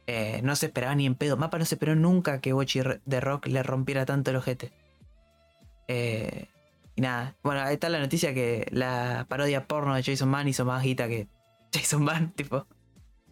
[0.06, 1.36] Eh, no se esperaba ni en pedo.
[1.36, 4.72] Mapa no se esperó nunca que Bochi de Rock le rompiera tanto el ojete.
[5.88, 6.48] Eh,
[6.96, 7.36] y nada.
[7.42, 11.06] Bueno, ahí está la noticia que la parodia porno de Jason Man hizo más guita
[11.06, 11.28] que
[11.72, 12.66] Jason Man, tipo.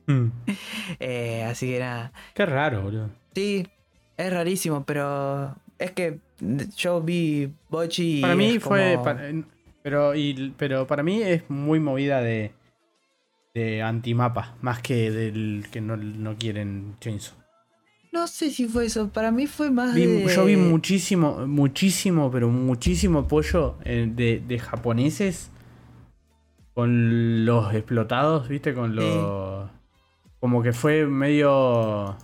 [0.08, 0.30] Mm.
[1.00, 2.12] Eh, así que nada.
[2.34, 3.10] Qué raro, boludo.
[3.34, 3.66] Sí,
[4.16, 6.18] es rarísimo, pero es que
[6.76, 8.18] yo vi Bochi.
[8.18, 8.96] y Para mí fue.
[8.96, 9.44] como-
[9.82, 12.52] pero, y, pero para mí es muy movida de,
[13.54, 17.34] de antimapa, más que del que no, no quieren Chainsaw.
[18.12, 19.08] No sé si fue eso.
[19.10, 20.34] Para mí fue más Vi- de.
[20.34, 25.50] Yo vi muchísimo, muchísimo, pero muchísimo apoyo eh, de, de japoneses
[26.74, 28.74] con los explotados, ¿viste?
[28.74, 29.70] Con los.
[30.40, 32.16] Como que fue medio.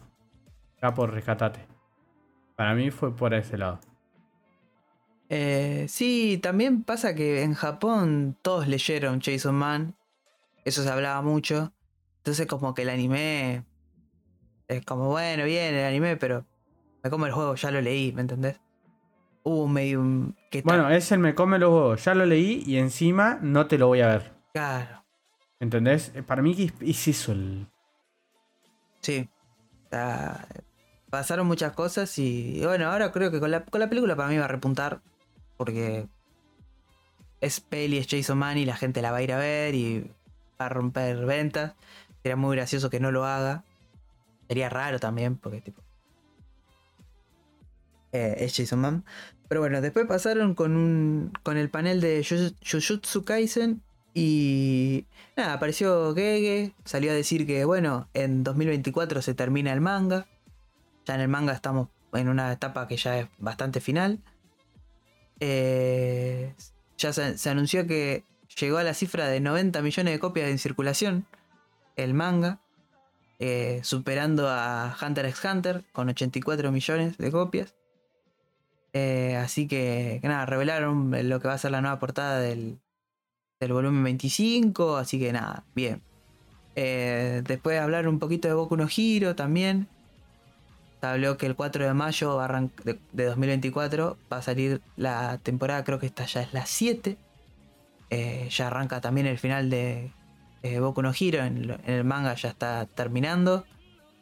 [0.81, 1.67] Capo, rescatate.
[2.57, 3.81] Para mí fue por ese lado.
[5.29, 9.97] Eh, sí, también pasa que en Japón todos leyeron Jason Man.
[10.65, 11.73] Eso se hablaba mucho.
[12.19, 13.65] Entonces, como que el anime.
[14.69, 16.47] Es como, bueno, bien el anime, pero.
[17.03, 18.61] Me como el juego, ya lo leí, ¿me entendés?
[19.43, 20.03] Hubo medio.
[20.51, 22.05] Que Bueno, es el me come los huevos.
[22.05, 24.33] Ya lo leí y encima no te lo voy a ver.
[24.55, 25.05] Claro,
[25.61, 26.13] ¿Entendés?
[26.15, 27.67] Eh, Para mí que es eso el.
[29.05, 29.29] Sí.
[29.91, 30.49] Sea,
[31.11, 34.37] pasaron muchas cosas y, bueno, ahora creo que con la, con la película para mí
[34.39, 35.01] va a repuntar.
[35.57, 36.09] Porque
[37.41, 40.11] es peli, es Jason Man y la gente la va a ir a ver y
[40.61, 41.75] va a romper ventas.
[42.23, 43.63] Sería muy gracioso que no lo haga.
[44.49, 45.81] Sería raro también, porque tipo.
[48.13, 49.05] eh, es Jason Man.
[49.49, 51.33] Pero bueno, después pasaron con un.
[51.43, 53.83] con el panel de Juju- Jujutsu Kaisen.
[54.15, 55.07] Y.
[55.37, 56.73] Nada, apareció Gege.
[56.85, 60.27] Salió a decir que, bueno, en 2024 se termina el manga.
[61.05, 64.21] Ya en el manga estamos en una etapa que ya es bastante final.
[65.41, 66.55] Eh,
[66.97, 68.25] ya se, anunció que
[68.61, 71.27] llegó a la cifra de 90 millones de copias en circulación
[71.97, 72.61] el manga,
[73.41, 77.75] eh, superando a Hunter x Hunter con 84 millones de copias.
[78.93, 82.79] Eh, así que, que nada, revelaron lo que va a ser la nueva portada del,
[83.65, 86.03] del volumen 25, así que nada, bien.
[86.77, 89.89] Eh, después hablar un poquito de Boku no Hero también.
[91.01, 92.41] Se habló que el 4 de mayo
[92.85, 97.19] de, de 2024 va a salir la temporada, creo que esta ya es la 7.
[98.11, 100.13] Eh, ya arranca también el final de
[100.81, 103.65] Boku no Hero, en, en el manga ya está terminando.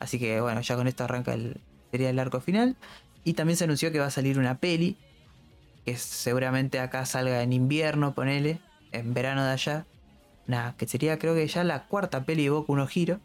[0.00, 1.60] Así que bueno, ya con esto arranca el,
[1.92, 2.76] sería el arco final.
[3.22, 4.96] Y también se anunció que va a salir una peli,
[5.84, 8.60] que seguramente acá salga en invierno, ponele,
[8.92, 9.86] en verano de allá.
[10.46, 13.20] Nada, que sería creo que ya la cuarta peli de Boku no Hero.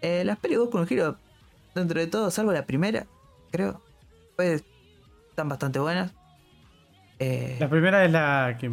[0.00, 1.16] Eh, las pelis de Boku no Hero,
[1.74, 3.06] dentro de todo, salvo la primera,
[3.50, 3.80] creo,
[4.36, 4.60] fue
[5.30, 6.12] están bastante buenas.
[7.18, 8.70] Eh, La primera es la que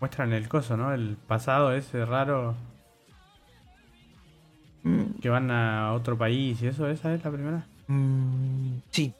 [0.00, 0.92] muestran el coso, ¿no?
[0.92, 2.54] El pasado ese raro
[4.82, 7.66] mm, que van a otro país y eso, ¿esa es la primera?
[7.88, 9.14] mm, sí,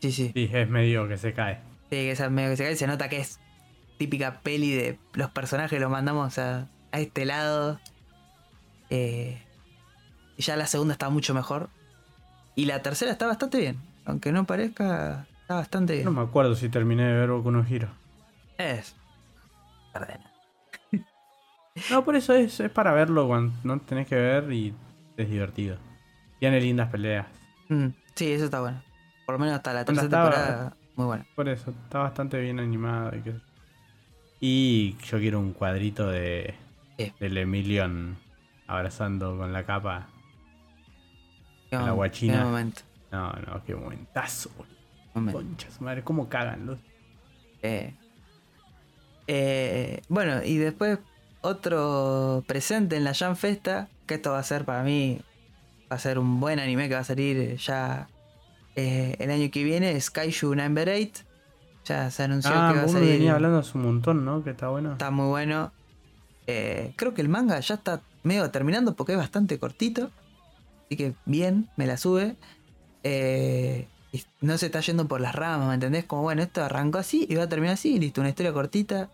[0.00, 0.30] sí, sí.
[0.34, 1.56] Sí, es medio que se cae.
[1.84, 3.40] Sí, que esa medio que se cae, se nota que es
[3.98, 7.78] típica peli de los personajes, los mandamos a, a este lado.
[8.90, 9.42] Eh,
[10.36, 11.68] y ya la segunda está mucho mejor.
[12.54, 13.78] Y la tercera está bastante bien.
[14.04, 16.04] Aunque no parezca, está bastante bien.
[16.04, 17.88] No me acuerdo si terminé de ver Boku no Hero.
[18.56, 18.94] Es.
[19.94, 20.30] Ordena.
[21.90, 24.74] No, por eso es, es para verlo cuando no tenés que ver y
[25.16, 25.76] es divertido.
[26.40, 27.26] Tiene lindas peleas.
[27.68, 28.82] Mm, sí, eso está bueno.
[29.24, 30.76] Por lo menos hasta la tercera temporada.
[30.96, 31.24] Muy bueno.
[31.36, 33.16] Por eso, está bastante bien animado.
[33.16, 33.36] Y, que-
[34.40, 36.54] y yo quiero un cuadrito de
[36.98, 37.12] Sí.
[37.20, 38.16] del Emilion
[38.66, 40.08] abrazando con la capa.
[41.70, 42.38] A la guachina.
[42.38, 42.82] qué momento.
[43.12, 44.50] No, no, qué momentazo.
[45.14, 45.38] momento.
[45.40, 46.78] Concha su madre, cómo cagan los.
[47.62, 47.94] Eh,
[49.26, 50.98] eh, bueno, y después
[51.40, 55.20] otro presente en la Jam Festa, que esto va a ser para mí,
[55.90, 58.08] va a ser un buen anime que va a salir ya
[58.76, 61.24] eh, el año que viene, es Kaiju Number 8.
[61.88, 63.10] Ya se anunció Ah, que va a salir.
[63.12, 64.44] venía hablando hace un montón, ¿no?
[64.44, 64.92] Que está bueno.
[64.92, 65.72] Está muy bueno.
[66.46, 70.10] Eh, creo que el manga ya está medio terminando porque es bastante cortito.
[70.86, 72.36] Así que bien, me la sube.
[73.04, 76.04] Eh, y no se está yendo por las ramas, ¿me entendés?
[76.04, 77.98] Como bueno, esto arrancó así y va a terminar así.
[77.98, 79.08] Listo, una historia cortita.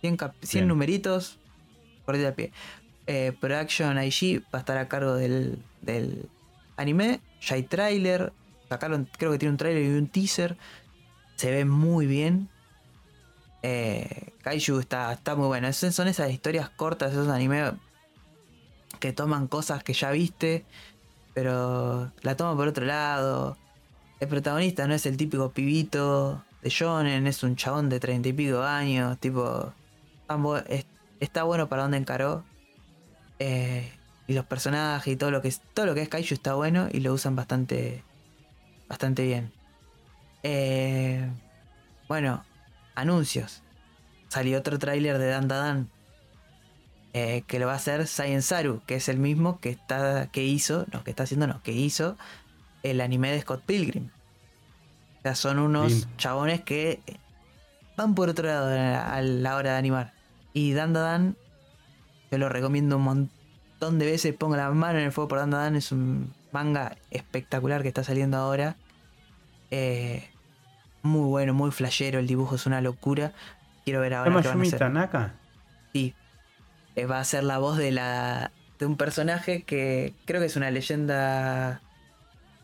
[0.00, 0.68] 100, cap- 100 Bien.
[0.68, 1.38] numeritos.
[2.06, 2.52] Cortita al pie.
[3.06, 6.28] Eh, Production IG va a estar a cargo del, del
[6.76, 7.20] anime.
[7.40, 8.32] Ya hay trailer.
[8.68, 10.56] Sacaron, creo que tiene un trailer y un teaser.
[11.38, 12.48] Se ve muy bien.
[13.62, 15.68] Eh, Kaiju está, está muy bueno.
[15.68, 17.72] Es- Son esas historias cortas, esos animes
[19.00, 20.66] que toman cosas que ya viste,
[21.34, 23.56] pero la toman por otro lado.
[24.20, 28.32] El protagonista no es el típico pibito de Shonen, es un chabón de treinta y
[28.32, 29.72] pico años, tipo.
[31.20, 32.44] está bueno para donde encaró.
[33.38, 33.92] Eh,
[34.26, 35.60] y los personajes y todo lo que es.
[35.72, 38.02] Todo lo que es Kaiju está bueno y lo usan bastante.
[38.88, 39.52] Bastante bien.
[40.42, 41.28] Eh,
[42.08, 42.44] bueno,
[42.94, 43.62] anuncios.
[44.28, 45.88] Salió otro tráiler de Dan
[47.14, 50.28] eh, que lo va a hacer Saru, que es el mismo que está.
[50.30, 50.86] que hizo.
[50.92, 52.16] No, que está haciendo, no, que hizo
[52.82, 54.10] el anime de Scott Pilgrim.
[55.18, 57.00] O sea, son unos chabones que
[57.96, 60.12] van por otro lado a la, hora de animar.
[60.52, 61.36] Y Dan Dan
[62.30, 64.34] yo lo recomiendo un montón de veces.
[64.34, 65.76] Pongo la mano en el fuego por Dan Dan.
[65.76, 68.76] Es un manga espectacular que está saliendo ahora.
[69.70, 70.28] Eh,
[71.02, 72.18] muy bueno, muy flashero.
[72.18, 73.32] El dibujo es una locura.
[73.84, 74.78] Quiero ver ¿Se ahora qué van a hacer.
[74.78, 75.34] Tanaka?
[75.92, 76.14] Sí.
[76.96, 80.56] Eh, va a ser la voz de la de un personaje que creo que es
[80.56, 81.80] una leyenda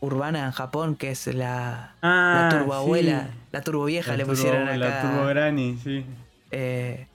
[0.00, 3.38] urbana en Japón, que es la, la Ah, turbo abuela, sí.
[3.52, 4.76] la turbo vieja La le turbo- pusieron acá.
[4.76, 6.04] La Turbo Granny, sí.
[6.50, 7.06] eh,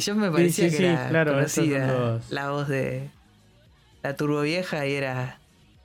[0.00, 3.08] yo me parecía sí, que era claro, conocida la voz de
[4.02, 5.37] la turbo vieja y era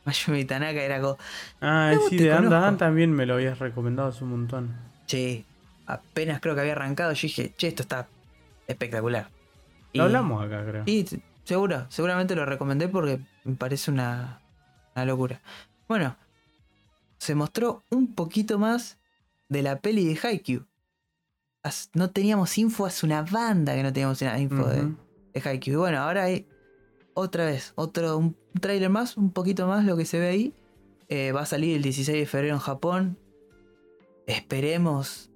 [0.06, 1.18] Mayumi Tanaka, era como,
[1.62, 2.62] Ah, sí, de Dan conozco.
[2.62, 4.76] Dan también me lo habías recomendado hace un montón.
[5.08, 5.46] che,
[5.86, 8.08] apenas creo que había arrancado, yo dije, che, esto está
[8.68, 9.30] espectacular.
[9.94, 10.84] Lo Y- hablamos acá, creo.
[10.86, 14.40] Sí, t- seguro, seguramente lo recomendé porque me parece una,
[14.96, 15.40] una locura.
[15.88, 16.16] Bueno,
[17.18, 18.98] se mostró un poquito más
[19.50, 20.66] de la peli de Haikyuu.
[21.94, 24.98] No teníamos info, hace una banda que no teníamos info de, Ujú.
[25.34, 25.74] de Haikyuu.
[25.74, 26.48] Y bueno, ahora hay
[27.14, 30.54] otra vez, otro, un trailer más, un poquito más lo que se ve ahí.
[31.10, 33.18] Eh, va a salir el 16 de febrero en Japón.
[34.26, 35.30] Esperemos,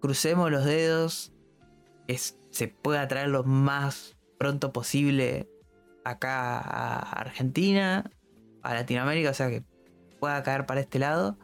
[0.00, 1.32] crucemos los dedos,
[2.06, 5.48] que se pueda traer lo más pronto posible
[6.04, 8.10] acá a Argentina,
[8.62, 9.64] a Latinoamérica, o sea que
[10.20, 11.38] pueda caer para este lado.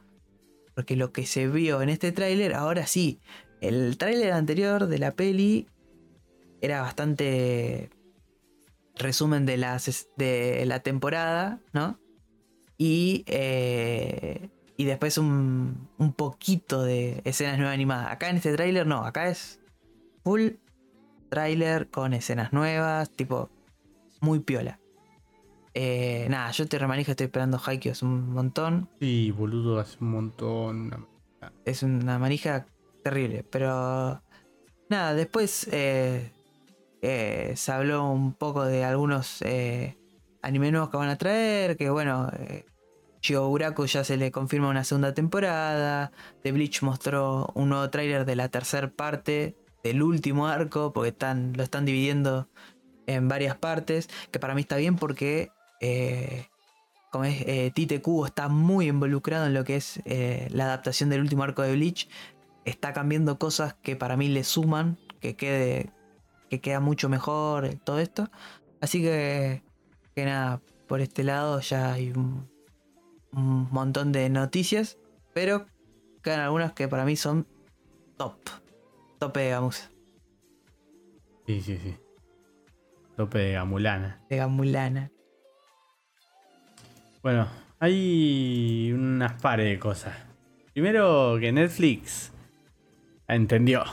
[0.75, 3.21] Porque lo que se vio en este tráiler, ahora sí,
[3.61, 5.69] el tráiler anterior de la peli
[6.61, 7.91] era bastante
[9.01, 11.99] resumen de, las, de la temporada, ¿no?
[12.79, 18.13] Y, eh, y después un, un poquito de escenas nuevas animadas.
[18.13, 19.61] Acá en este tráiler no, acá es
[20.23, 20.53] full
[21.29, 23.51] tráiler con escenas nuevas, tipo
[24.21, 24.81] muy piola.
[25.75, 28.89] Eh, nada, yo te remanija, estoy esperando Haikyuu hace un montón.
[29.01, 31.07] Sí, boludo, hace un montón.
[31.65, 32.67] Es una manija
[33.03, 34.21] terrible, pero
[34.89, 36.33] nada, después eh,
[37.03, 39.97] eh, se habló un poco de algunos eh,
[40.43, 42.67] anime nuevos que van a traer, que bueno, eh,
[43.23, 46.13] Shigoguraku ya se le confirma una segunda temporada,
[46.43, 51.55] The Bleach mostró un nuevo tráiler de la tercera parte del último arco, porque están,
[51.57, 52.49] lo están dividiendo
[53.07, 55.51] en varias partes, que para mí está bien porque
[55.81, 56.47] eh,
[57.11, 61.43] como es, Tite Kubo está muy involucrado en lo que es la adaptación del último
[61.43, 62.09] arco de Bleach.
[62.65, 65.91] Está cambiando cosas que para mí le suman, que quede,
[66.51, 68.29] que queda mucho mejor eh, todo esto.
[68.83, 69.63] Así que,
[70.15, 72.47] que nada, por este lado ya hay un,
[73.33, 74.99] un montón de noticias,
[75.33, 75.67] pero
[76.23, 77.47] quedan algunas que para mí son
[78.19, 78.35] top,
[79.19, 79.91] tope de gamuza,
[81.47, 81.97] Sí, sí, sí.
[83.17, 84.21] Tope de Gamulana.
[84.29, 85.11] de gamulana.
[87.23, 87.49] Bueno,
[87.81, 90.17] hay unas pares de cosas.
[90.73, 92.33] Primero que Netflix
[93.29, 93.85] entendió.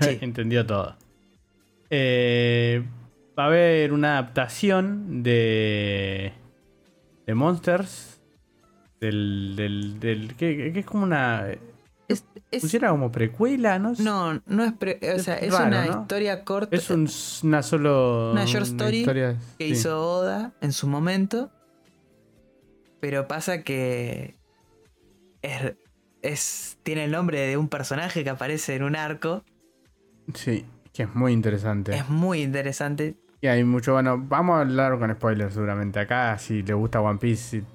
[0.00, 0.18] Sí.
[0.20, 0.96] entendió todo.
[1.90, 2.82] Eh,
[3.38, 6.32] va a haber una adaptación de.
[7.26, 8.20] de Monsters.
[9.00, 9.54] Del.
[9.56, 11.46] del, del que, que es como una.
[12.08, 13.92] Es, es- Pusiera como precuela, ¿no?
[13.98, 16.00] no, no es, pre- o Es sea, es raro, una ¿no?
[16.02, 16.74] historia corta.
[16.74, 17.08] Es un-
[17.42, 18.32] una solo.
[18.32, 19.72] Una short story historia, que sí.
[19.72, 21.50] hizo Oda en su momento.
[23.00, 24.34] Pero pasa que
[25.42, 25.74] es,
[26.22, 29.44] es- tiene el nombre de un personaje que aparece en un arco.
[30.34, 30.64] Sí,
[30.98, 31.94] que es muy interesante.
[31.94, 33.14] Es muy interesante.
[33.40, 36.00] Y hay mucho, bueno, vamos a hablar con spoilers seguramente.
[36.00, 37.66] Acá, si le gusta One Piece, si-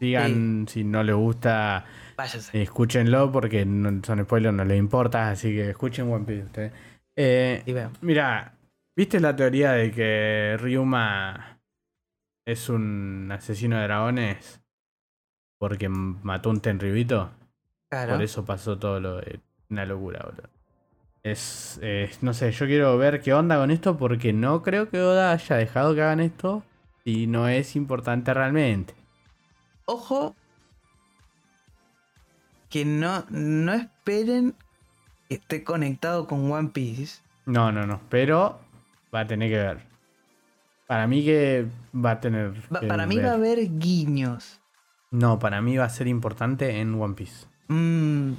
[0.00, 1.84] digan si no le gusta,
[2.16, 2.62] Váyase.
[2.62, 6.72] escúchenlo porque no, son spoilers, no les importa, así que escuchen One Piece ustedes.
[7.14, 7.62] Eh,
[8.00, 8.54] mira,
[8.96, 11.58] ¿viste la teoría de que Ryuma
[12.46, 14.62] es un asesino de dragones
[15.58, 17.32] porque mató un Tenryubito?
[17.90, 18.14] Claro.
[18.14, 20.57] Por eso pasó todo lo de una locura, boludo.
[21.32, 25.00] Es, es- no sé, yo quiero ver qué onda con esto porque no creo que
[25.00, 26.62] Oda haya dejado que hagan esto
[27.04, 28.94] y no es importante realmente.
[29.86, 30.34] Ojo.
[32.70, 34.54] Que no, no esperen
[35.28, 37.22] que esté conectado con One Piece.
[37.46, 38.60] No, no, no, pero
[39.14, 39.78] va a tener que ver.
[40.86, 43.26] Para mí que va a tener Va- para mí ver.
[43.26, 44.60] va a haber guiños.
[45.10, 47.46] No, para mí va a ser importante en One Piece.
[47.68, 48.32] Mm,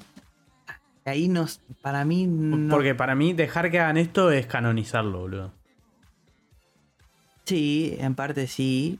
[1.09, 1.61] ahí nos.
[1.81, 2.25] Para mí.
[2.27, 2.69] No.
[2.73, 5.51] Porque para mí dejar que hagan esto es canonizarlo, boludo.
[7.45, 8.99] Sí, en parte sí.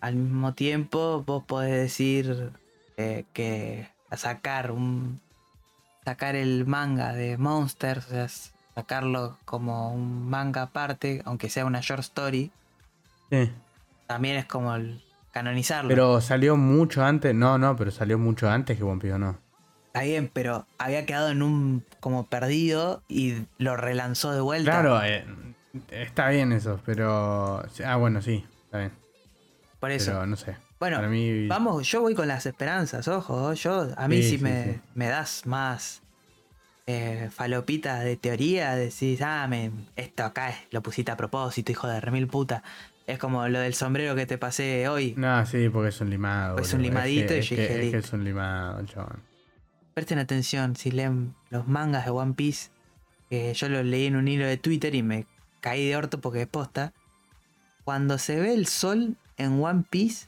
[0.00, 2.50] Al mismo tiempo, vos podés decir
[2.96, 5.20] eh, que sacar un.
[6.04, 8.28] sacar el manga de Monsters, o sea,
[8.74, 12.50] sacarlo como un manga aparte, aunque sea una short story,
[13.30, 13.50] Sí.
[14.06, 15.02] también es como el
[15.32, 15.88] canonizarlo.
[15.88, 17.34] Pero salió mucho antes.
[17.34, 19.38] No, no, pero salió mucho antes que One Piece, ¿o no?
[19.94, 24.72] Está bien, pero había quedado en un como perdido y lo relanzó de vuelta.
[24.72, 25.24] Claro, eh,
[25.92, 27.62] está bien eso, pero.
[27.86, 28.92] Ah, bueno, sí, está bien.
[29.78, 30.10] por eso.
[30.10, 30.56] Pero no sé.
[30.80, 31.46] bueno, para mí.
[31.46, 33.52] Vamos, yo voy con las esperanzas, ojo.
[33.54, 34.80] Yo, a mí Sí, si sí, me, sí.
[34.96, 36.02] me das más
[36.88, 41.86] eh, falopita de teoría, decís, ah, me, esto acá es- lo pusiste a propósito, hijo
[41.86, 42.64] de remil puta.
[43.06, 45.14] Es como lo del sombrero que te pasé hoy.
[45.16, 46.58] No, sí, porque es un limado.
[46.58, 49.22] Es un limadito que- y es yo que, dije, es que es un limado, chabón.
[49.94, 52.70] Presten atención, si leen los mangas de One Piece,
[53.30, 55.26] que yo los leí en un hilo de Twitter y me
[55.60, 56.92] caí de orto porque es posta.
[57.84, 60.26] Cuando se ve el sol en One Piece,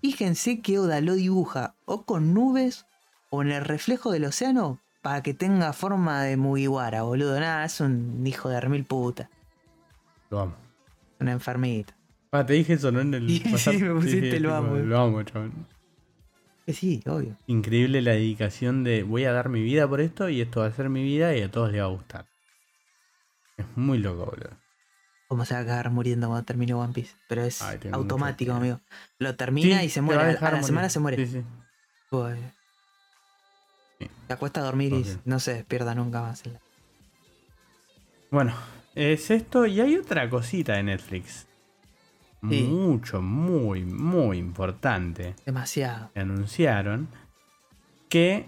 [0.00, 2.86] fíjense que Oda lo dibuja o con nubes
[3.30, 7.38] o en el reflejo del océano para que tenga forma de Mugiwara, boludo.
[7.38, 9.30] Nada, es un hijo de remil puta.
[10.30, 10.54] Lo amo.
[11.20, 11.94] Un enfermito.
[12.30, 13.00] Ah, te dije eso, ¿no?
[13.00, 14.74] En el Sí, sí, me pusiste lo amo.
[14.76, 15.66] Lo amo, chabón.
[16.68, 17.34] Que sí, obvio.
[17.46, 20.70] Increíble la dedicación de voy a dar mi vida por esto y esto va a
[20.70, 22.26] ser mi vida y a todos les va a gustar.
[23.56, 24.50] Es muy loco, boludo.
[25.28, 27.16] Cómo se va a acabar muriendo cuando termine One Piece.
[27.26, 28.82] Pero es Ay, automático, amigo.
[29.18, 30.20] Lo termina Sí, y se te muere.
[30.22, 31.16] A, la semana se muere.
[31.16, 31.44] Sí, sí.
[33.98, 34.10] Sí.
[34.26, 36.42] Se acuesta a dormir y no se despierta nunca más.
[38.30, 38.52] Bueno,
[38.94, 41.47] es esto y hay otra cosita de Netflix.
[42.48, 42.62] Sí.
[42.62, 45.34] Mucho, muy, muy importante.
[45.44, 46.10] Demasiado.
[46.14, 47.08] que anunciaron
[48.08, 48.46] que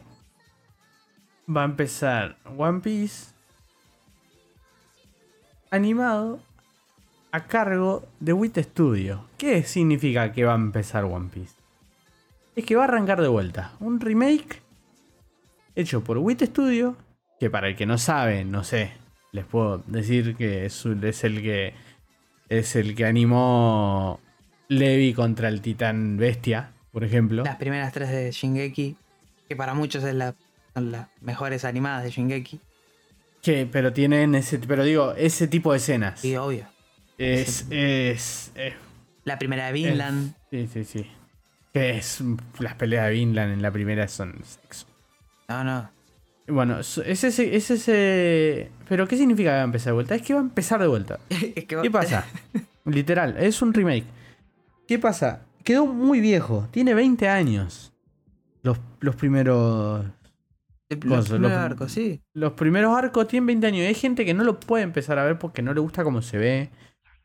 [1.49, 3.33] va a empezar One Piece
[5.71, 6.41] animado
[7.33, 9.27] a cargo de Wit Studio.
[9.39, 11.55] ¿Qué significa que va a empezar One Piece?
[12.57, 13.73] Es que va a arrancar de vuelta.
[13.81, 14.63] Un remake
[15.75, 16.97] hecho por Wit Studio.
[17.39, 18.93] Que para el que no sabe, no sé,
[19.33, 21.75] les puedo decir que es, es el que
[22.51, 24.21] es el que animó
[24.69, 27.43] Levi contra el Titán Bestia, por ejemplo.
[27.45, 28.97] Las primeras tres de Shingeki,
[29.49, 30.35] que para muchos es la-
[30.75, 32.61] son las mejores animadas de Shingeki.
[33.41, 36.23] Que, pero tienen ese, pero digo, ese tipo de escenas.
[36.25, 36.67] Y obvio.
[37.17, 38.75] Es, es, es-
[39.25, 40.35] La primera de Vinland.
[40.51, 41.07] Sí, sí, sí.
[41.73, 42.23] Que es
[42.59, 44.87] las peleas de Vinland en la primera son sexo.
[45.49, 45.91] No, no.
[46.51, 48.71] Bueno, es es ese, es ese.
[48.89, 50.15] Pero ¿qué significa que va a empezar de vuelta?
[50.15, 51.19] Es que va a empezar de vuelta.
[51.31, 52.27] es que va- ¿Qué pasa?
[52.85, 54.07] Literal, es un remake.
[54.87, 55.47] ¿Qué pasa?
[55.65, 56.69] Quedó muy viejo.
[56.71, 57.93] Tiene 20 años.
[58.63, 60.05] Los, los primeros.
[60.89, 62.21] Los Cosas, primeros arcos, sí.
[62.33, 63.87] Los primeros arcos tienen 20 años.
[63.87, 66.37] Hay gente que no lo puede empezar a ver porque no le gusta cómo se
[66.37, 66.71] ve.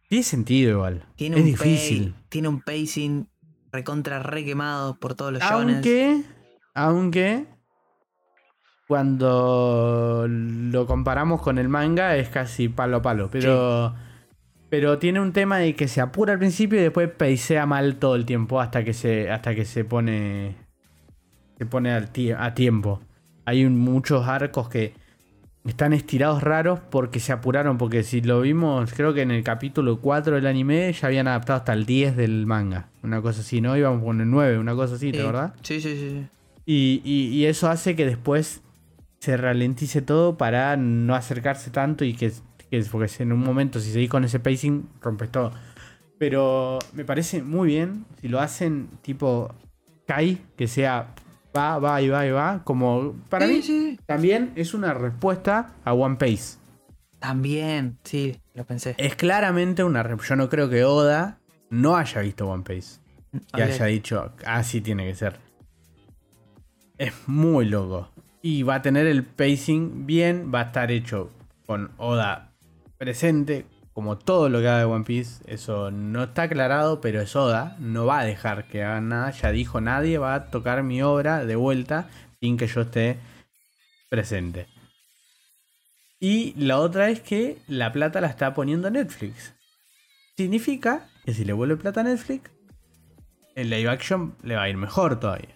[0.07, 1.05] Tiene sentido igual.
[1.15, 2.15] Tiene es un difícil.
[2.29, 3.27] tiene un pacing
[3.71, 5.41] recontra re quemado por todos los.
[5.41, 6.21] Aunque,
[6.75, 7.47] aunque,
[8.87, 13.29] cuando lo comparamos con el manga es casi palo a palo.
[13.31, 13.93] Pero,
[14.69, 18.15] pero tiene un tema de que se apura al principio y después peisea mal todo
[18.15, 20.55] el tiempo hasta que se, hasta que se pone,
[21.57, 23.01] se pone al tie- a tiempo.
[23.45, 24.93] Hay un- muchos arcos que
[25.65, 27.77] están estirados raros porque se apuraron.
[27.77, 31.57] Porque si lo vimos, creo que en el capítulo 4 del anime ya habían adaptado
[31.57, 32.89] hasta el 10 del manga.
[33.03, 33.75] Una cosa así, ¿no?
[33.77, 35.17] Íbamos con el 9, una cosa así, sí.
[35.17, 35.53] ¿verdad?
[35.63, 36.09] Sí, sí, sí.
[36.11, 36.27] sí.
[36.67, 38.61] Y, y- y eso hace que después
[39.25, 42.31] se ralentice todo para no acercarse tanto y que,
[42.69, 45.51] que- porque en un momento si seguís con ese pacing rompes todo.
[46.19, 49.53] Pero me parece muy bien si lo hacen tipo
[50.05, 51.13] Kai, que sea
[51.55, 53.99] va, va y va y va, como para Sí, mí sí.
[54.05, 56.57] también es una respuesta a One Piece.
[57.19, 58.93] También, sí, lo pensé.
[58.97, 61.39] Es claramente una yo no creo que Oda
[61.71, 62.99] no haya visto One Piece
[63.57, 65.37] y haya dicho, así tiene que ser.
[66.97, 68.09] Es muy loco.
[68.45, 71.31] Y va a tener el pacing bien, va a estar hecho
[71.65, 72.53] con Oda
[72.95, 75.43] presente, como todo lo que haga de One Piece.
[75.51, 77.75] Eso no está aclarado, pero es Oda.
[77.79, 79.31] No va a dejar que hagan nada.
[79.31, 82.07] Ya dijo, nadie va a tocar mi obra de vuelta
[82.39, 83.17] sin que yo esté
[84.11, 84.67] presente.
[86.19, 89.55] Y la otra es que la plata la está poniendo Netflix.
[90.37, 92.51] Significa que si le vuelve plata a Netflix,
[93.55, 95.54] el live action le va a ir mejor todavía.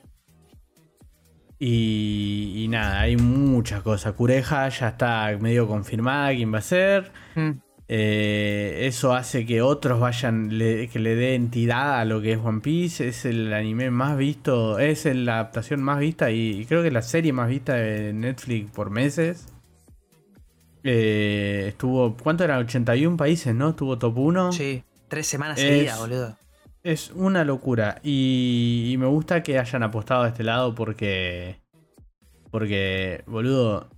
[1.59, 4.13] Y, y nada, hay muchas cosas.
[4.13, 7.11] Cureja ya está medio confirmada quién va a ser.
[7.35, 7.49] Mm.
[7.91, 12.39] Eh, eso hace que otros vayan, le- que le dé entidad a lo que es
[12.41, 13.07] One Piece.
[13.07, 17.01] Es el anime más visto, es la adaptación más vista y, y creo que la
[17.01, 19.47] serie más vista de Netflix por meses.
[20.83, 22.59] Eh, estuvo, ¿cuánto eran?
[22.59, 23.71] 81 países, ¿no?
[23.71, 24.51] Estuvo top 1.
[24.53, 26.37] Sí, tres semanas seguidas, boludo.
[26.83, 27.99] Es una locura.
[28.03, 31.59] Y, y me gusta que hayan apostado a este lado porque.
[32.51, 33.89] Porque, boludo.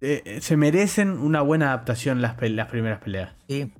[0.00, 3.34] eh, eh, se merecen una buena adaptación las, las primeras peleas.
[3.48, 3.72] Sí,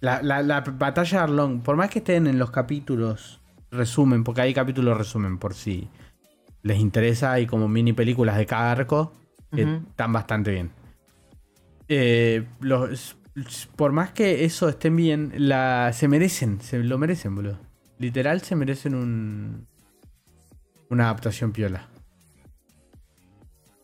[0.00, 3.40] La, la- la batalla de Arlong, por más que estén en los capítulos
[3.70, 5.88] resumen, porque hay capítulos resumen por si
[6.62, 9.12] les interesa, hay como mini películas de cada arco
[9.52, 10.70] que están bastante bien.
[11.88, 13.16] Eh, los,
[13.76, 17.58] por más que eso estén bien, la, se merecen, se lo merecen, boludo.
[17.98, 19.66] Literal se merecen un,
[20.88, 21.88] una adaptación piola.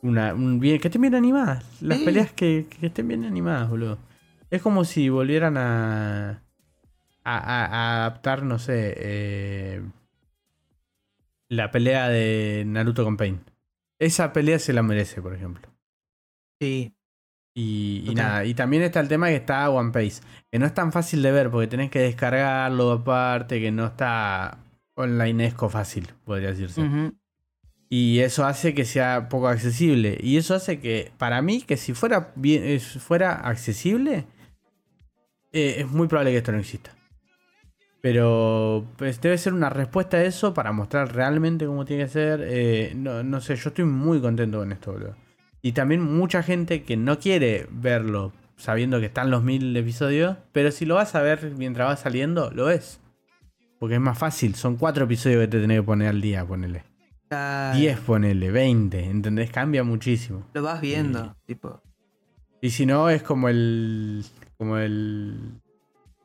[0.02, 1.64] Una, un bien, que estén bien animadas.
[1.81, 3.98] Las peleas que, que estén bien animadas, boludo.
[4.51, 6.43] Es como si volvieran a,
[7.24, 9.82] a, a- a adaptar, no sé, eh,
[11.48, 13.40] la pelea de Naruto con Pain.
[13.98, 15.68] Esa pelea se la merece, por ejemplo.
[16.60, 16.94] sí.
[17.56, 20.90] Y, nada, y también está el tema que está One Piece, que no es tan
[20.90, 24.59] fácil de ver porque tenés que descargarlo aparte, que no está
[24.94, 26.82] onlinesco fácil, podría decirse.
[27.89, 30.18] Y eso hace que sea poco accesible.
[30.20, 34.26] Y eso hace que, para mí, que si fuera bien, eh, fuera accesible,
[35.52, 36.90] eh, es muy probable que esto no exista.
[38.01, 42.40] Pero pues, debe ser una respuesta a eso para mostrar realmente cómo tiene que ser.
[42.44, 45.23] Eh, no, no sé, yo estoy muy contento con esto, boludo.
[45.64, 50.70] Y también mucha gente que no quiere verlo sabiendo que están los mil episodios, pero
[50.70, 53.00] si lo vas a ver mientras va saliendo, lo ves.
[53.80, 56.84] Porque es más fácil, son cuatro episodios que te tenés que poner al día, ponele.
[57.30, 57.78] Claro.
[57.78, 59.50] 10, ponele, 20, ¿entendés?
[59.50, 60.46] Cambia muchísimo.
[60.52, 61.80] Lo vas viendo, tipo.
[62.60, 64.22] Y si no, es como el.
[64.58, 65.62] como el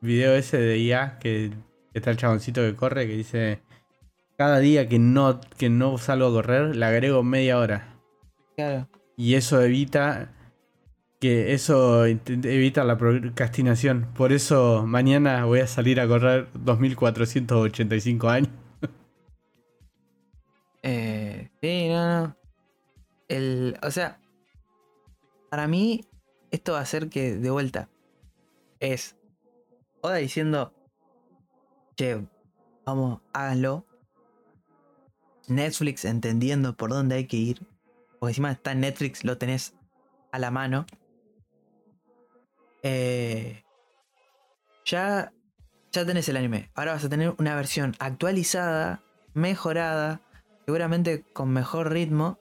[0.01, 1.53] video ese de IA que
[1.93, 3.61] está el chaboncito que corre que dice.
[4.37, 7.95] Cada día que no, que no salgo a correr, le agrego media hora.
[8.57, 8.89] Claro.
[9.19, 10.33] Y eso evita.
[11.19, 14.07] Que eso evita la procrastinación.
[14.15, 18.49] Por eso mañana voy a salir a correr 2485 años.
[20.81, 22.37] Eh, sí, no, no.
[23.27, 24.17] El, o sea,
[25.49, 26.05] para mí,
[26.51, 27.89] esto va a ser que, de vuelta,
[28.79, 29.17] es
[29.99, 30.73] Oda diciendo,
[31.97, 32.25] che,
[32.85, 33.85] vamos, háganlo.
[35.49, 37.68] Netflix entendiendo por dónde hay que ir.
[38.19, 39.73] Porque encima está en Netflix, lo tenés
[40.31, 40.85] a la mano.
[42.83, 43.63] Eh,
[44.85, 45.31] ya,
[45.91, 46.69] ya tenés el anime.
[46.75, 49.01] Ahora vas a tener una versión actualizada,
[49.33, 50.21] mejorada,
[50.65, 52.37] seguramente con mejor ritmo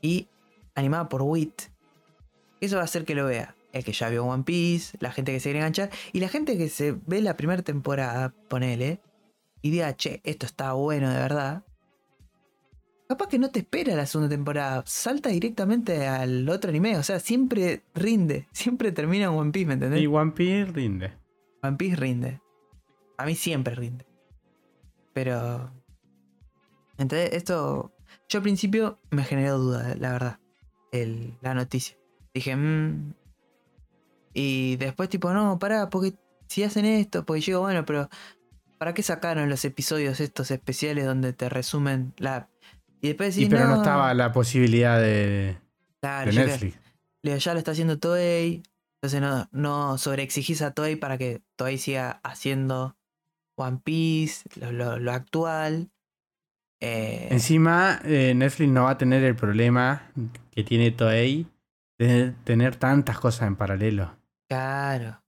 [0.00, 0.28] y
[0.74, 1.62] animada por WIT.
[2.60, 3.54] Eso va a hacer que lo vea.
[3.72, 6.58] el que ya vio One Piece, la gente que se quiere enganchar, y la gente
[6.58, 9.00] que se ve la primera temporada, ponele,
[9.62, 11.64] y diga, che, esto está bueno de verdad.
[13.12, 17.20] Capaz que no te espera la segunda temporada, salta directamente al otro anime, o sea,
[17.20, 20.00] siempre rinde, siempre termina en One Piece, ¿me entendés?
[20.00, 21.12] Y One Piece rinde.
[21.62, 22.40] One Piece rinde.
[23.18, 24.06] A mí siempre rinde.
[25.12, 25.70] Pero.
[26.96, 27.92] Entonces, esto.
[28.30, 30.40] Yo al principio me generó duda, la verdad.
[30.90, 31.98] El, la noticia.
[32.32, 33.12] Dije, mmm.
[34.32, 36.14] Y después, tipo, no, pará, porque
[36.48, 38.08] si hacen esto, pues yo, bueno, pero.
[38.78, 42.48] ¿Para qué sacaron los episodios estos especiales donde te resumen la.
[43.02, 45.58] Y después decís, Y pero no, no estaba la posibilidad de,
[46.00, 46.78] Claro, de Netflix.
[47.22, 48.62] ya lo está haciendo Toei.
[49.02, 52.96] Entonces no, no sobreexigís a Toei para que Toei siga haciendo
[53.56, 55.90] One Piece, lo, lo- lo actual.
[56.80, 60.12] Eh, Encima, eh, Netflix no va a tener el problema
[60.52, 61.46] que tiene Toei
[61.98, 64.16] de tener tantas cosas en paralelo.
[64.48, 65.20] claro.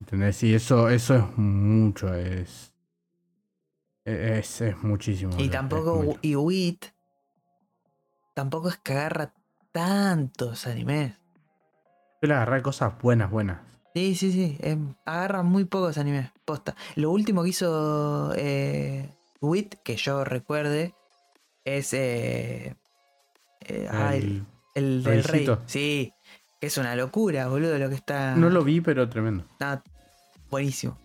[0.00, 0.42] ¿Entendés?
[0.42, 2.71] Y eso, eso es mucho, es.
[4.04, 5.32] Es, es muchísimo.
[5.38, 6.86] Y tampoco, y WIT
[8.34, 9.32] tampoco es que agarra
[9.72, 11.14] tantos animes.
[12.20, 13.60] Yo le agarré cosas buenas, buenas.
[13.94, 14.56] Sí, sí, sí.
[14.60, 16.30] em, agarra muy pocos animes.
[16.44, 16.74] Posta.
[16.96, 19.08] Lo último que hizo eh,
[19.40, 20.94] WIT, que yo recuerde,
[21.64, 22.74] es eh,
[23.60, 25.48] eh, ah, el, El- el del rey.
[25.66, 26.12] Sí.
[26.60, 28.34] Que es una locura, boludo, lo que está.
[28.36, 29.44] No lo vi, pero tremendo.
[29.52, 29.82] Está
[30.50, 30.96] buenísimo.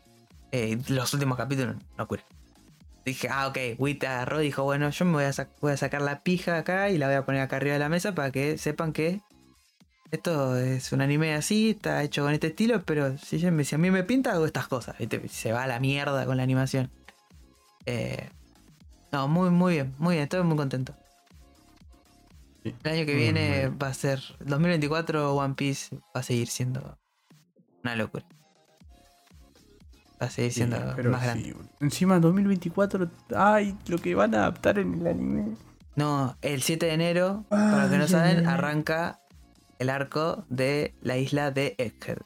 [0.52, 2.24] Eh, los últimos capítulos, locura.
[3.08, 5.78] Dije, ah, ok, Wit agarró y dijo, bueno, yo me voy a, sac- voy a
[5.78, 8.32] sacar la pija acá y la voy a poner acá arriba de la mesa para
[8.32, 9.22] que sepan que
[10.12, 13.78] esto es un anime así, está hecho con este estilo, pero si, yo si a
[13.78, 14.98] mí me pinta, hago estas cosas.
[14.98, 15.26] ¿viste?
[15.30, 16.90] Se va a la mierda con la animación.
[17.86, 18.30] Eh,
[19.14, 20.94] no, muy, muy bien, muy bien, estoy muy contento.
[22.64, 22.76] Sí.
[22.84, 23.80] El año que Muy viene bien.
[23.82, 26.98] va a ser 2024 One Piece va a seguir siendo
[27.84, 28.26] una locura.
[30.22, 31.54] Va a seguir siendo Sí, pero más sí, grande.
[31.54, 31.70] boludo.
[31.80, 35.46] Encima 2024, ay, lo que van a adaptar en el anime.
[35.96, 39.20] No, el 7 de enero, para los que no saben, ay, arranca
[39.80, 42.18] el arco de la isla de Egghead.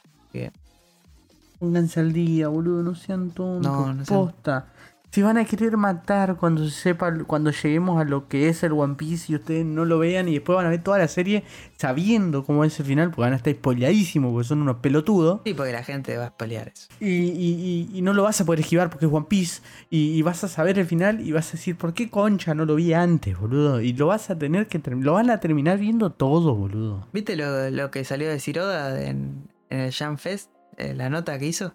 [1.60, 3.62] Pónganse al día, boludo, no sean tontos.
[3.72, 4.66] No, no sean- posta.
[5.14, 8.72] Si van a querer matar cuando se sepa, cuando lleguemos a lo que es el
[8.72, 11.44] One Piece y ustedes no lo vean y después van a ver toda la serie
[11.78, 15.42] sabiendo cómo es el final, porque van a estar spoileadísimos porque son unos pelotudos.
[15.46, 16.88] Sí, porque la gente va a spoilear eso.
[17.02, 19.62] Y, y- y- y no lo vas a poder esquivar porque es One Piece.
[19.90, 22.76] Y, vas a saber el final y vas a decir, ¿por qué concha no lo
[22.76, 23.82] vi antes, boludo?
[23.82, 27.08] Y lo vas a tener que lo van a terminar viendo todo, boludo.
[27.12, 30.52] ¿Viste lo, lo que salió de Siroda en, en el Jam Fest?
[30.78, 31.74] Eh, la nota que hizo.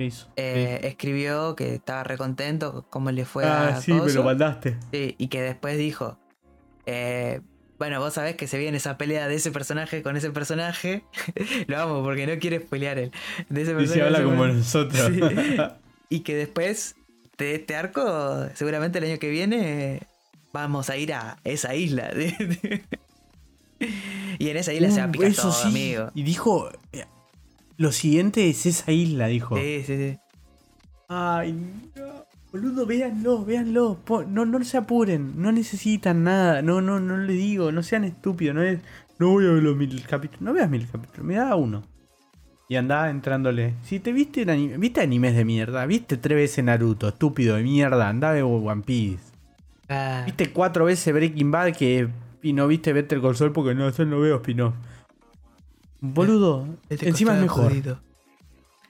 [0.00, 0.28] ¿Qué hizo?
[0.36, 4.14] Eh, Escribió que estaba recontento cómo le fue ah, a sí, me Coso.
[4.14, 4.78] lo mandaste.
[4.90, 6.18] Sí, y que después dijo,
[6.86, 7.42] eh,
[7.78, 11.04] bueno, vos sabés que se viene esa pelea de ese personaje con ese personaje.
[11.66, 13.12] Lo amo porque no quiere spoilear él.
[13.50, 15.06] De ese Y se habla como nosotros.
[15.12, 15.20] Sí.
[16.08, 16.96] Y que después
[17.36, 20.00] de este arco, seguramente el año que viene,
[20.50, 22.10] vamos a ir a esa isla.
[24.38, 25.68] y en esa isla se va a Uh, picar eso todo, sí.
[25.68, 26.10] amigo.
[26.14, 27.04] Y dijo, eh,
[27.80, 29.56] lo siguiente es esa isla, dijo.
[29.56, 30.18] Sí, sí, sí.
[31.08, 31.52] Ay,
[31.96, 32.26] no.
[32.52, 33.98] Boludo, véanlo, véanlo.
[34.28, 36.60] No, no se apuren, no necesitan nada.
[36.60, 38.54] No, no, no le digo, no sean estúpidos.
[38.54, 38.80] No es,
[39.18, 40.42] no voy a ver los mil capítulos.
[40.42, 41.82] No veas mil capítulos, me da uno.
[42.68, 43.72] Y andá entrándole.
[43.82, 48.10] Si te viste anime, viste animes de mierda, viste tres veces Naruto, estúpido de mierda,
[48.10, 49.24] andá ver One Piece.
[49.88, 52.08] Ah, Viste cuatro veces Breaking Bad que
[52.42, 54.74] y no viste Better Call Saul porque no, yo no veo spin-off.
[56.00, 57.70] Boludo, este encima es mejor.
[57.70, 58.00] jodido.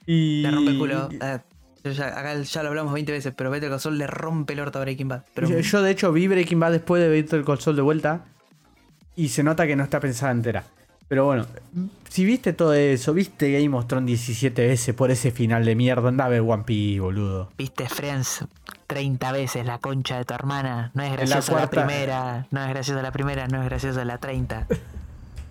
[0.05, 0.41] Y...
[0.41, 1.09] Le rompe el culo.
[1.21, 1.41] Ah,
[1.83, 4.79] ya, acá ya lo hablamos 20 veces, pero Better Call Saul le rompe el orto
[4.79, 5.23] a Breaking Bad.
[5.33, 8.25] Pero yo, yo, de hecho vi Breaking Bad después de Better Call Saul de vuelta
[9.15, 10.63] y se nota que no está pensada entera.
[11.07, 11.45] Pero bueno,
[12.07, 16.07] si viste todo eso, viste Game of Thrones 17 veces por ese final de mierda,
[16.07, 17.51] anda a ver One Piece, boludo.
[17.57, 18.45] Viste Friends
[18.87, 20.91] 30 veces la concha de tu hermana.
[20.93, 24.19] No es graciosa la, cuarta- primera, no es graciosa la primera, no es graciosa la
[24.19, 24.67] 30.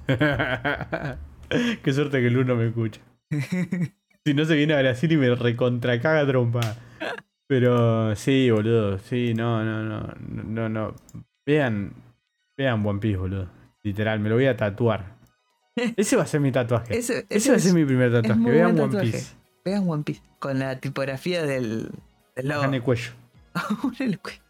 [1.82, 3.00] Qué suerte que el uno me escucha.
[4.24, 6.76] si no se viene a Brasil y me recontra caga trompa.
[7.46, 8.98] Pero sí, boludo.
[8.98, 10.14] Sí, no, no, no.
[10.44, 10.94] No, no.
[11.44, 11.92] Vean.
[12.56, 13.48] Vean One Piece, boludo.
[13.82, 15.16] Literal, me lo voy a tatuar.
[15.96, 16.96] Ese va a ser mi tatuaje.
[16.96, 18.40] Ese, Ese va a ser mi primer tatuaje.
[18.50, 19.10] Vean One tatuaje.
[19.10, 19.34] Piece.
[19.64, 20.22] Vean One Piece.
[20.38, 21.90] Con la tipografía del,
[22.36, 22.64] del logo.
[22.64, 23.10] En el cuello.
[23.98, 24.40] en el cue-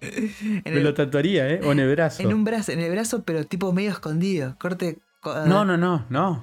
[0.00, 1.60] En Me el- lo tatuaría, ¿eh?
[1.64, 2.22] O en el brazo.
[2.22, 4.56] en un brazo, en el brazo, pero tipo medio escondido.
[4.60, 4.98] Corte.
[5.46, 6.42] No, no, no, no.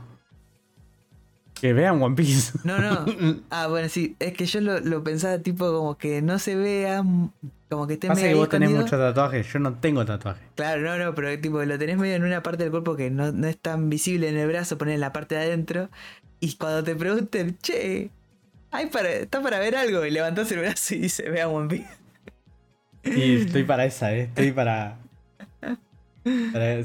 [1.54, 2.60] Que vean One Piece.
[2.64, 3.06] No, no.
[3.50, 4.16] Ah, bueno, sí.
[4.20, 7.04] Es que yo lo, lo pensaba tipo como que no se vea,
[7.70, 10.44] como que esté Pasa medio que vos tenés muchos tatuajes, yo no tengo tatuajes.
[10.56, 13.32] Claro, no, no, pero tipo lo tenés medio en una parte del cuerpo que no,
[13.32, 15.90] no es tan visible en el brazo, poner en la parte de adentro.
[16.40, 18.10] Y cuando te pregunten, che,
[18.72, 22.04] hay para, está para ver algo, y levantás el brazo y dice, vea One Piece.
[23.04, 24.24] Y estoy para esa, eh.
[24.24, 24.98] Estoy para.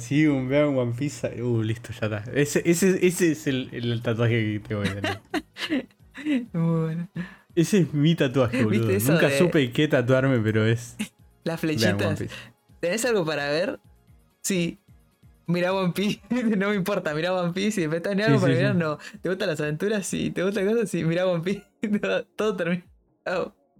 [0.00, 1.42] Sí, un vean One Piece.
[1.42, 2.32] Uh, listo, ya está.
[2.32, 5.20] Ese, ese, ese es el, el tatuaje que tengo que tener.
[6.52, 7.08] Muy bueno.
[7.54, 9.12] Ese es mi tatuaje, ¿Viste boludo.
[9.12, 10.96] Nunca de- supe qué tatuarme, pero es.
[11.44, 12.24] Las flechitas.
[12.80, 13.80] ¿Tenés algo para ver?
[14.42, 14.78] Sí.
[15.46, 16.20] Mira One Piece,
[16.58, 18.78] no me importa, mira One Piece y después tenés Sí, algo para sí, mirar, sí.
[18.80, 18.98] no.
[19.22, 20.06] ¿Te gustan las aventuras?
[20.06, 20.30] Sí.
[20.30, 20.90] ¿Te gustan cosas?
[20.90, 21.64] Sí, mira One Piece.
[22.00, 22.84] todo, todo termina.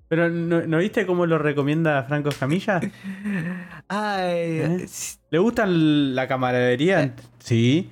[0.08, 2.80] Pero ¿no, ¿no viste cómo lo recomienda Franco Escamilla?
[3.88, 4.86] Ay, ¿Eh?
[5.30, 7.02] ¿Le gustan la camaradería?
[7.02, 7.12] Eh.
[7.38, 7.90] Sí.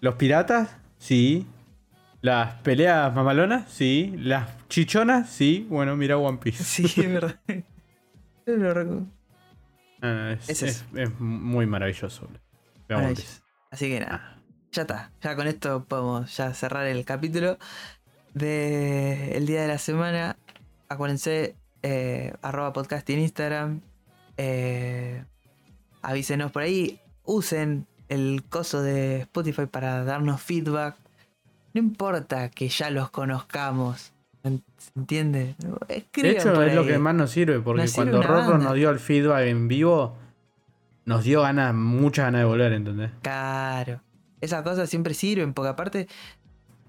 [0.00, 0.76] ¿Los piratas?
[0.98, 1.46] Sí.
[2.20, 3.70] ¿Las peleas mamalonas?
[3.70, 4.14] Sí.
[4.18, 5.28] ¿Las chichonas?
[5.30, 5.66] Sí.
[5.70, 6.62] Bueno, mira One Piece.
[6.64, 7.36] sí, es verdad.
[8.46, 9.06] Yo lo
[10.02, 10.84] Ah, es, Es eso.
[10.94, 12.28] es- es muy maravilloso.
[13.70, 14.38] Así que nada,
[14.70, 15.10] ya está.
[15.22, 17.58] Ya con esto podemos ya cerrar el capítulo
[18.34, 20.36] de el día de la semana.
[20.88, 23.80] Acuérdense, eh, arroba podcast en Instagram.
[24.36, 25.24] Eh,
[26.02, 27.00] avísenos por ahí.
[27.24, 30.96] Usen el coso de Spotify para darnos feedback.
[31.72, 34.12] No importa que ya los conozcamos.
[34.42, 34.60] ¿Se
[34.94, 35.54] entiende?
[35.88, 38.50] De Escriban hecho, por es lo que más nos sirve, porque Nos sirve cuando Rorro
[38.50, 38.64] banda.
[38.66, 40.14] nos dio el feedback en vivo,
[41.06, 43.10] nos dio ganas, muchas ganas de volver, ¿entendés?
[43.22, 44.00] Claro.
[44.42, 46.08] Esas cosas siempre sirven, porque aparte,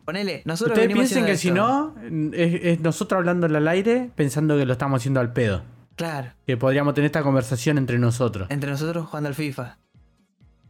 [0.06, 1.96] ponele, nosotros Ustedes piensen que si no,
[2.34, 5.64] es, es nosotros hablando al aire, pensando que lo estamos haciendo al pedo.
[5.96, 8.48] Claro, Que podríamos tener esta conversación entre nosotros.
[8.52, 9.78] entre nosotros jugando al FIFA.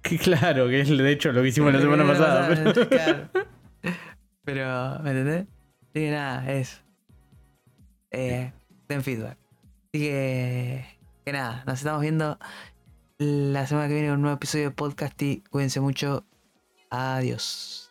[0.06, 2.48] Que claro, que es de hecho lo que hicimos la semana pasada.
[2.48, 3.28] pero- Claro.
[4.44, 5.46] Pero, ¿me entendés?
[5.82, 6.78] Así que nada, eso.
[8.12, 8.52] Eh,
[8.88, 9.38] den feedback.
[9.92, 10.86] Así que,
[11.26, 12.38] que nada, nos estamos viendo
[13.18, 16.24] la semana que viene con un nuevo episodio de podcast y cuídense mucho.
[16.92, 17.85] Adiós.